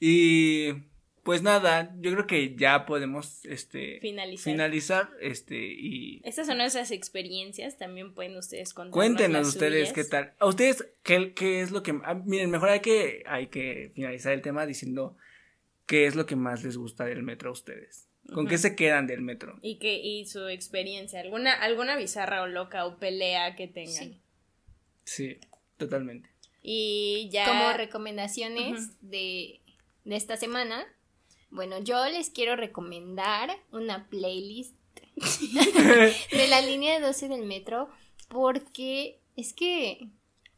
Y 0.00 0.74
pues 1.22 1.42
nada, 1.42 1.94
yo 2.00 2.12
creo 2.12 2.26
que 2.26 2.54
ya 2.56 2.86
podemos 2.86 3.44
este 3.44 4.00
finalizar. 4.00 4.52
finalizar 4.52 5.10
este 5.20 5.56
y 5.56 6.20
estas 6.24 6.46
son 6.46 6.58
nuestras 6.58 6.90
experiencias, 6.90 7.76
también 7.76 8.14
pueden 8.14 8.36
ustedes 8.36 8.74
contar. 8.74 8.92
Cuéntenos 8.92 9.48
ustedes 9.48 9.92
qué 9.92 10.04
tal. 10.04 10.32
A 10.38 10.46
ustedes 10.46 10.86
qué, 11.02 11.32
qué 11.34 11.60
es 11.60 11.70
lo 11.70 11.82
que 11.82 11.98
ah, 12.04 12.14
miren, 12.14 12.50
mejor 12.50 12.70
hay 12.70 12.80
que 12.80 13.22
hay 13.26 13.48
que 13.48 13.92
finalizar 13.94 14.32
el 14.32 14.42
tema 14.42 14.66
diciendo 14.66 15.16
qué 15.86 16.06
es 16.06 16.14
lo 16.14 16.26
que 16.26 16.36
más 16.36 16.64
les 16.64 16.76
gusta 16.76 17.04
del 17.04 17.22
metro 17.22 17.50
a 17.50 17.52
ustedes. 17.52 18.08
¿Con 18.32 18.46
qué 18.46 18.58
se 18.58 18.76
quedan 18.76 19.06
del 19.06 19.22
metro? 19.22 19.58
Y 19.62 19.78
que 19.78 19.94
y 19.98 20.26
su 20.26 20.48
experiencia, 20.48 21.20
alguna 21.20 21.52
alguna 21.52 21.96
bizarra 21.96 22.42
o 22.42 22.46
loca 22.46 22.84
o 22.84 22.98
pelea 22.98 23.56
que 23.56 23.68
tengan. 23.68 24.20
Sí, 25.04 25.38
totalmente. 25.78 26.28
Y 26.62 27.28
ya 27.32 27.46
como 27.46 27.72
recomendaciones 27.72 28.92
de 29.00 29.60
de 30.04 30.16
esta 30.16 30.36
semana 30.36 30.86
bueno, 31.50 31.78
yo 31.78 32.04
les 32.06 32.30
quiero 32.30 32.56
recomendar 32.56 33.50
una 33.72 34.08
playlist 34.08 34.76
de 35.16 36.48
la 36.48 36.60
línea 36.60 37.00
12 37.00 37.28
del 37.28 37.44
metro 37.44 37.88
porque 38.28 39.20
es 39.36 39.52
que 39.52 40.08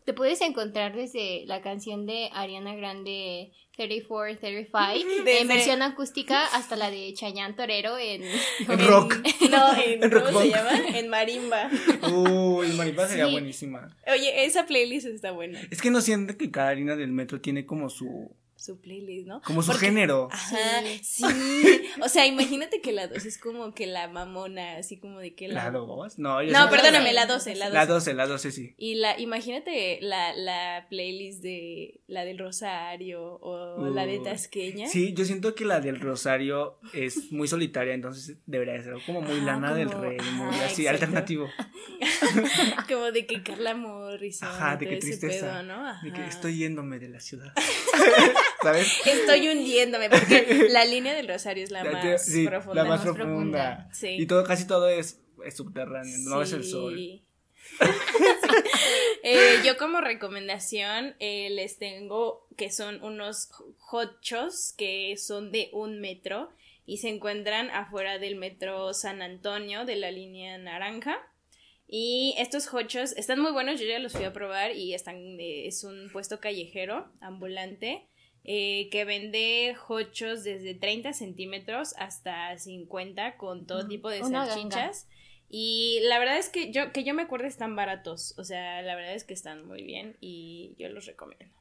te 0.04 0.12
puedes 0.14 0.40
encontrar 0.40 0.94
desde 0.94 1.44
la 1.46 1.62
canción 1.62 2.06
de 2.06 2.30
Ariana 2.32 2.74
Grande 2.74 3.52
34, 3.76 4.38
35 4.38 5.26
en 5.26 5.48
versión 5.48 5.82
acústica 5.82 6.44
hasta 6.46 6.76
la 6.76 6.90
de 6.90 7.14
Chayanne 7.14 7.54
Torero 7.54 7.96
en, 7.96 8.22
en, 8.22 8.88
rock. 8.88 9.16
No, 9.50 9.82
en, 9.82 10.10
¿cómo 10.10 10.40
se 10.40 10.50
llama? 10.50 10.70
En 10.94 11.08
marimba. 11.08 11.70
Uy, 12.10 12.70
uh, 12.70 12.74
marimba 12.74 13.08
sería 13.08 13.26
buenísima. 13.26 13.96
Oye, 14.12 14.44
esa 14.44 14.66
playlist 14.66 15.06
está 15.06 15.30
buena. 15.30 15.60
Es 15.70 15.80
que 15.80 15.90
no 15.90 16.00
siento 16.00 16.36
que 16.36 16.50
cada 16.50 16.70
harina 16.70 16.96
del 16.96 17.12
metro 17.12 17.40
tiene 17.40 17.64
como 17.64 17.88
su 17.88 18.34
su 18.60 18.78
playlist, 18.78 19.26
¿no? 19.26 19.40
Como 19.42 19.62
su 19.62 19.72
género. 19.72 20.28
Ajá, 20.30 20.82
sí. 21.02 21.24
O 22.02 22.08
sea, 22.08 22.26
imagínate 22.26 22.80
que 22.80 22.92
la 22.92 23.08
2 23.08 23.24
es 23.24 23.38
como 23.38 23.74
que 23.74 23.86
la 23.86 24.08
mamona, 24.08 24.76
así 24.76 24.98
como 24.98 25.18
de 25.18 25.34
que 25.34 25.48
la. 25.48 25.64
¿La 25.64 25.70
2? 25.70 26.18
No, 26.18 26.42
yo 26.42 26.52
No, 26.52 26.70
perdóname, 26.70 27.12
la 27.12 27.26
12, 27.26 27.56
la 27.56 27.66
12. 27.66 27.74
La 27.74 27.86
12, 27.86 28.14
la 28.14 28.26
12, 28.26 28.52
sí. 28.52 28.74
Y 28.76 28.94
la, 28.94 29.18
imagínate 29.18 29.98
la, 30.02 30.34
la 30.34 30.86
playlist 30.88 31.42
de 31.42 32.00
la 32.06 32.24
del 32.24 32.38
Rosario 32.38 33.38
o 33.40 33.88
la 33.88 34.06
de 34.06 34.20
Tasqueña. 34.20 34.86
Sí, 34.88 35.14
yo 35.14 35.24
siento 35.24 35.54
que 35.54 35.64
la 35.64 35.80
del 35.80 36.00
Rosario 36.00 36.78
es 36.92 37.32
muy 37.32 37.48
solitaria, 37.48 37.94
entonces 37.94 38.38
debería 38.46 38.80
ser 38.82 38.94
como 39.06 39.20
muy 39.22 39.40
lana 39.40 39.74
del 39.74 39.90
rey, 39.90 40.18
muy 40.34 40.54
así, 40.56 40.86
alternativo. 40.86 41.48
como 42.88 43.10
de 43.10 43.26
que 43.26 43.42
Carla 43.42 43.74
Morrison. 43.74 44.48
Ajá, 44.48 44.76
de 44.76 44.88
que 44.88 44.96
tristeza. 44.96 45.62
¿no? 45.62 46.02
De 46.02 46.12
que 46.12 46.26
estoy 46.26 46.58
yéndome 46.58 46.98
de 46.98 47.08
la 47.08 47.20
ciudad. 47.20 47.52
¿Sabes? 48.62 49.06
Estoy 49.06 49.48
hundiéndome 49.48 50.10
porque 50.10 50.66
la 50.70 50.84
línea 50.84 51.14
del 51.14 51.28
Rosario 51.28 51.64
es 51.64 51.70
la, 51.70 51.84
más 51.84 52.30
profunda. 52.46 52.82
La 52.82 52.88
más, 52.88 53.02
profunda. 53.02 53.90
Y 54.02 54.26
todo, 54.26 54.44
casi 54.44 54.66
todo 54.66 54.88
es, 54.88 55.20
subterráneo, 55.54 56.16
no 56.18 56.42
es 56.42 56.52
el 56.52 56.64
sol. 56.64 56.98
Eh, 59.22 59.60
yo 59.64 59.76
como 59.76 60.00
recomendación 60.00 61.14
eh, 61.18 61.50
les 61.50 61.76
tengo 61.76 62.48
que 62.56 62.70
son 62.70 63.02
unos 63.02 63.50
hochos 63.92 64.74
que 64.78 65.14
son 65.18 65.52
de 65.52 65.68
un 65.72 66.00
metro 66.00 66.50
y 66.86 66.98
se 66.98 67.08
encuentran 67.08 67.70
afuera 67.70 68.18
del 68.18 68.36
metro 68.36 68.92
San 68.94 69.22
Antonio 69.22 69.84
de 69.84 69.96
la 69.96 70.10
línea 70.10 70.58
naranja. 70.58 71.18
Y 71.86 72.34
estos 72.38 72.72
hochos 72.72 73.12
están 73.16 73.40
muy 73.40 73.52
buenos, 73.52 73.80
yo 73.80 73.86
ya 73.86 73.98
los 73.98 74.12
fui 74.12 74.24
a 74.24 74.32
probar 74.32 74.74
y 74.74 74.94
están, 74.94 75.16
eh, 75.38 75.66
es 75.66 75.84
un 75.84 76.08
puesto 76.12 76.40
callejero, 76.40 77.10
ambulante. 77.20 78.08
Eh, 78.44 78.88
que 78.90 79.04
vende 79.04 79.76
hochos 79.88 80.44
desde 80.44 80.74
30 80.74 81.12
centímetros 81.12 81.94
hasta 81.98 82.56
50 82.56 83.36
con 83.36 83.66
todo 83.66 83.86
tipo 83.86 84.08
de 84.08 84.24
salchichas. 84.24 85.06
Y 85.50 86.00
la 86.04 86.18
verdad 86.18 86.38
es 86.38 86.48
que 86.48 86.72
yo, 86.72 86.92
que 86.92 87.04
yo 87.04 87.12
me 87.12 87.22
acuerdo 87.22 87.46
están 87.46 87.76
baratos. 87.76 88.34
O 88.38 88.44
sea, 88.44 88.82
la 88.82 88.94
verdad 88.94 89.14
es 89.14 89.24
que 89.24 89.34
están 89.34 89.66
muy 89.66 89.82
bien 89.82 90.16
y 90.20 90.74
yo 90.78 90.88
los 90.88 91.06
recomiendo. 91.06 91.54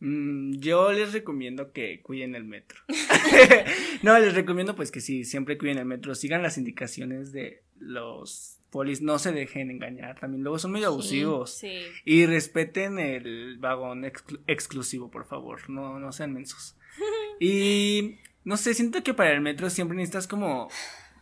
Mm, 0.00 0.58
yo 0.58 0.92
les 0.92 1.12
recomiendo 1.12 1.72
que 1.72 2.00
cuiden 2.02 2.34
el 2.34 2.44
metro. 2.44 2.80
no, 4.02 4.18
les 4.18 4.34
recomiendo 4.34 4.74
pues 4.74 4.90
que 4.90 5.00
sí, 5.00 5.24
siempre 5.24 5.58
cuiden 5.58 5.78
el 5.78 5.84
metro, 5.84 6.14
sigan 6.14 6.42
las 6.42 6.58
indicaciones 6.58 7.32
de 7.32 7.62
los 7.78 8.59
polis, 8.70 9.02
no 9.02 9.18
se 9.18 9.32
dejen 9.32 9.70
engañar, 9.70 10.18
también 10.20 10.42
luego 10.42 10.58
son 10.58 10.72
medio 10.72 10.86
abusivos. 10.88 11.62
Y 12.04 12.26
respeten 12.26 12.98
el 12.98 13.58
vagón 13.58 14.04
exclusivo, 14.46 15.10
por 15.10 15.26
favor, 15.26 15.68
no, 15.68 15.98
no 15.98 16.12
sean 16.12 16.32
mensos. 16.32 16.76
y 17.40 18.16
no 18.44 18.56
sé, 18.56 18.74
siento 18.74 19.02
que 19.02 19.14
para 19.14 19.32
el 19.32 19.40
metro 19.40 19.70
siempre 19.70 19.96
necesitas 19.96 20.26
como 20.26 20.68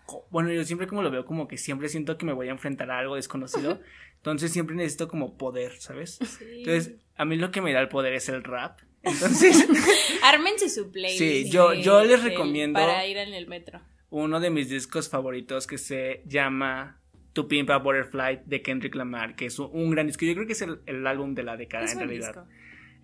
co- 0.06 0.26
bueno, 0.30 0.52
yo 0.52 0.64
siempre 0.64 0.86
como 0.86 1.02
lo 1.02 1.10
veo 1.10 1.24
como 1.24 1.48
que 1.48 1.56
siempre 1.58 1.88
siento 1.88 2.16
que 2.18 2.26
me 2.26 2.32
voy 2.32 2.48
a 2.48 2.52
enfrentar 2.52 2.90
a 2.90 2.98
algo 2.98 3.16
desconocido. 3.16 3.80
Entonces 4.16 4.52
siempre 4.52 4.74
necesito 4.74 5.06
como 5.08 5.36
poder, 5.38 5.76
¿sabes? 5.80 6.18
Entonces, 6.40 6.96
a 7.16 7.24
mí 7.24 7.36
lo 7.36 7.52
que 7.52 7.60
me 7.60 7.72
da 7.72 7.80
el 7.80 7.88
poder 7.88 8.14
es 8.14 8.28
el 8.28 8.42
rap. 8.42 8.80
Entonces, 9.02 9.64
Ármense 10.24 10.68
su 10.68 10.90
playlist. 10.90 11.18
Sí, 11.18 11.50
yo- 11.50 11.72
yo 11.74 12.02
les 12.04 12.22
recomiendo- 12.24 12.80
Para 12.80 13.06
ir 13.06 13.16
en 13.16 13.32
el 13.32 13.46
metro. 13.46 13.80
uno 14.10 14.40
de 14.40 14.50
mis 14.50 14.68
discos 14.68 15.08
favoritos 15.08 15.66
que 15.68 15.78
se 15.78 16.22
llama 16.26 17.00
To 17.38 17.46
Pimp 17.46 17.70
a 17.70 17.78
Butterfly 17.78 18.40
de 18.46 18.62
Kendrick 18.62 18.96
Lamar, 18.96 19.36
que 19.36 19.46
es 19.46 19.60
un, 19.60 19.92
gran 19.92 20.08
disco. 20.08 20.24
Yo 20.24 20.34
creo 20.34 20.44
que 20.44 20.54
es 20.54 20.62
el, 20.62 20.80
el 20.86 21.06
álbum 21.06 21.36
de 21.36 21.44
la 21.44 21.56
década 21.56 21.88
en 21.88 21.96
realidad. 21.96 22.34
disco. 22.34 22.48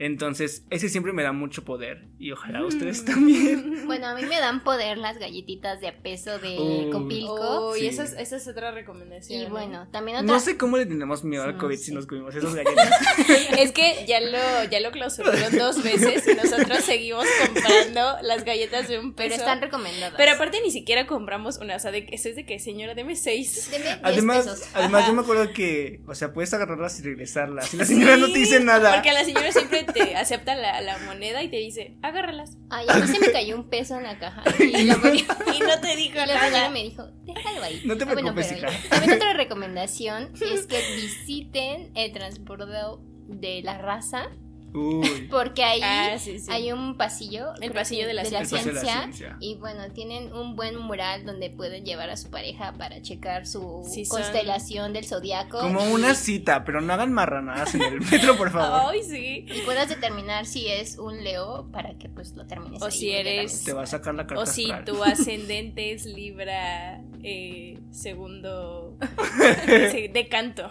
Entonces, 0.05 0.65
ese 0.69 0.91
siempre 0.91 1.15
me 1.15 1.23
da 1.23 1.33
mucho 1.33 1.65
poder 1.65 2.05
y 2.19 2.31
ojalá 2.33 2.61
Mm. 2.61 2.67
ustedes 2.67 3.05
también. 3.07 3.73
Bueno, 3.87 4.07
a 4.09 4.15
mí 4.15 4.23
me 4.23 4.39
dan 4.41 4.65
poder 4.65 4.97
las 4.99 5.19
galletitas 5.19 5.81
de 5.81 5.89
a 5.89 5.97
peso 6.03 6.39
de 6.39 6.59
Uy. 6.59 6.91
Copilco. 6.91 7.35
Oh, 7.71 7.77
y 7.77 7.87
esa 7.87 8.05
es, 8.05 8.13
esa 8.15 8.37
es 8.37 8.47
otra 8.49 8.71
recomendación. 8.71 9.41
y 9.41 9.45
¿eh? 9.45 9.49
bueno, 9.51 9.89
también 9.93 10.19
otra. 10.19 10.27
No 10.27 10.41
sé 10.41 10.57
cómo 10.57 10.77
le 10.77 10.87
tenemos 10.87 11.23
miedo 11.25 11.43
al 11.45 11.55
No 11.55 11.59
COVID 11.59 11.77
sé. 11.77 11.85
si 11.85 11.95
nos 11.95 12.07
comimos 12.07 12.35
esas 12.35 12.55
galletas. 12.55 12.91
Es 13.59 13.73
que 13.73 14.05
ya 14.07 14.21
lo, 14.21 14.71
ya 14.71 14.81
lo 14.81 14.91
clausuraron 14.91 15.57
dos 15.59 15.83
veces 15.83 16.27
y 16.27 16.35
nosotros 16.35 16.79
seguimos 16.85 17.25
comprando 17.47 18.17
las 18.23 18.45
galletas 18.45 18.89
de 18.89 18.99
un 18.99 19.15
peso. 19.15 19.29
pero 19.31 19.35
están 19.35 19.61
recomendadas. 19.63 20.15
Pero 20.17 20.33
aparte 20.33 20.61
ni 20.63 20.71
siquiera 20.71 21.07
compramos 21.07 21.59
una, 21.59 21.77
o 21.77 21.79
sea, 21.79 21.91
de, 21.93 22.07
eso 22.11 22.29
es 22.29 22.37
de 22.37 22.45
que, 22.47 22.59
señora, 22.59 22.95
deme 22.95 23.17
seis. 23.17 23.69
Deme 23.71 23.85
10 23.85 23.99
Además, 24.03 24.45
pesos. 24.47 24.63
además 24.75 25.03
Ajá. 25.03 25.09
yo 25.11 25.15
me 25.15 25.23
acuerdo 25.23 25.53
que, 25.53 26.01
o 26.07 26.15
sea, 26.15 26.33
puedes 26.33 26.53
agarrarlas 26.55 26.99
y 27.01 27.03
regresarlas. 27.03 27.73
Y 27.73 27.77
la 27.77 27.85
señora 27.85 28.17
no 28.17 28.27
te 28.33 28.39
dice 28.39 28.61
nada. 28.61 28.95
Porque 28.95 29.13
la 29.13 29.25
señora 29.25 29.53
siempre 29.53 29.85
te 29.95 30.17
acepta 30.17 30.55
la, 30.55 30.81
la 30.83 30.99
moneda 30.99 31.43
y 31.43 31.49
te 31.49 31.57
dice, 31.57 31.97
agárralas. 32.03 32.57
Ay, 32.71 32.87
a 32.89 32.97
mí 32.97 33.07
se 33.07 33.19
me 33.21 33.33
cayó 33.33 33.57
un 33.57 33.71
peso 33.71 33.97
en 33.97 34.03
la 34.05 34.19
caja. 34.19 34.43
Y 34.59 34.85
la 34.85 34.95
Y 34.95 35.61
no 35.61 35.81
te 35.81 35.97
dijo 35.97 36.15
Y 36.23 36.27
la 36.27 36.51
nada. 36.51 36.69
me 36.71 36.83
dijo, 36.83 37.07
déjalo 37.23 37.63
ahí. 37.63 37.81
No 37.85 37.97
te 37.97 38.05
Ah, 38.05 38.07
bueno, 38.13 38.35
preocupes, 38.35 38.47
pero 38.61 38.71
hija. 38.71 38.81
ya. 38.83 38.89
También 38.91 39.13
otra 39.17 39.33
recomendación 39.35 40.33
es 40.41 40.67
que 40.67 40.79
visiten 40.97 41.91
el 41.95 42.13
transbordo 42.13 43.01
de 43.29 43.63
la 43.63 43.79
raza, 43.79 44.29
Uy. 44.75 45.29
porque 45.31 45.63
ahí 45.65 45.81
Ah, 45.83 46.19
sí, 46.19 46.39
sí. 46.41 46.47
hay 46.51 46.73
un 46.73 46.97
pasillo. 46.97 47.53
El 47.61 47.73
pasillo 47.73 48.07
de 48.07 48.15
la 48.15 48.23
de 48.25 48.45
ciencia. 48.45 49.37
Y 49.41 49.55
bueno, 49.57 49.91
tienen 49.93 50.33
un 50.33 50.57
buen 50.57 50.77
mural 50.77 51.25
donde 51.25 51.49
pueden 51.51 51.85
llevar 51.85 52.11
a 52.11 52.17
su 52.17 52.29
pareja 52.31 52.75
para 52.77 53.01
checar 53.01 53.47
su 53.47 53.89
Sí, 53.89 54.05
son- 54.05 54.19
constelación 54.21 54.93
del 54.93 55.05
zodiaco. 55.07 55.61
Como 55.61 55.85
una 55.93 56.15
cita, 56.15 56.65
pero 56.65 56.81
no 56.81 56.93
hagan 56.93 57.13
marranadas 57.13 57.75
en 57.75 57.83
el 57.83 58.01
metro, 58.11 58.37
por 58.37 58.51
favor. 58.51 58.91
Ay, 58.93 59.03
sí. 59.03 59.47
Y 59.49 59.61
puedas 59.65 59.89
determinar 59.89 60.45
si 60.47 60.67
es 60.67 60.99
un 60.99 61.23
Leo 61.23 61.69
para 61.73 61.97
que 61.97 62.09
pues 62.09 62.33
lo 62.35 62.47
termines 62.47 62.83
O 62.83 62.87
ahí 62.87 62.93
si 62.93 63.11
eres-. 63.13 63.65
Te 63.65 63.73
va 63.73 63.85
a 63.85 63.87
sacar 63.87 64.15
la 64.15 64.27
carta 64.27 64.43
O 64.43 64.47
si 64.47 64.65
astral. 64.71 64.85
tu 64.85 65.03
ascendente 65.05 65.93
es 65.93 66.05
Libra 66.05 67.01
eh, 67.23 67.79
segundo 67.93 68.99
de 69.39 70.27
canto. 70.29 70.71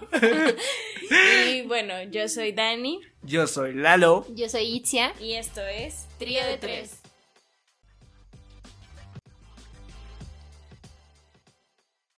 y 1.50 1.62
bueno, 1.64 1.94
yo 2.12 2.28
soy 2.28 2.52
Dani 2.52 3.00
Yo 3.26 3.48
soy 3.48 3.74
Lalo. 3.74 4.26
Yo 4.36 4.50
soy 4.50 4.64
Itzia. 4.64 5.14
y 5.20 5.34
esto 5.34 5.62
es 5.62 6.06
Trío 6.20 6.46
de 6.46 6.58
tres. 6.58 7.03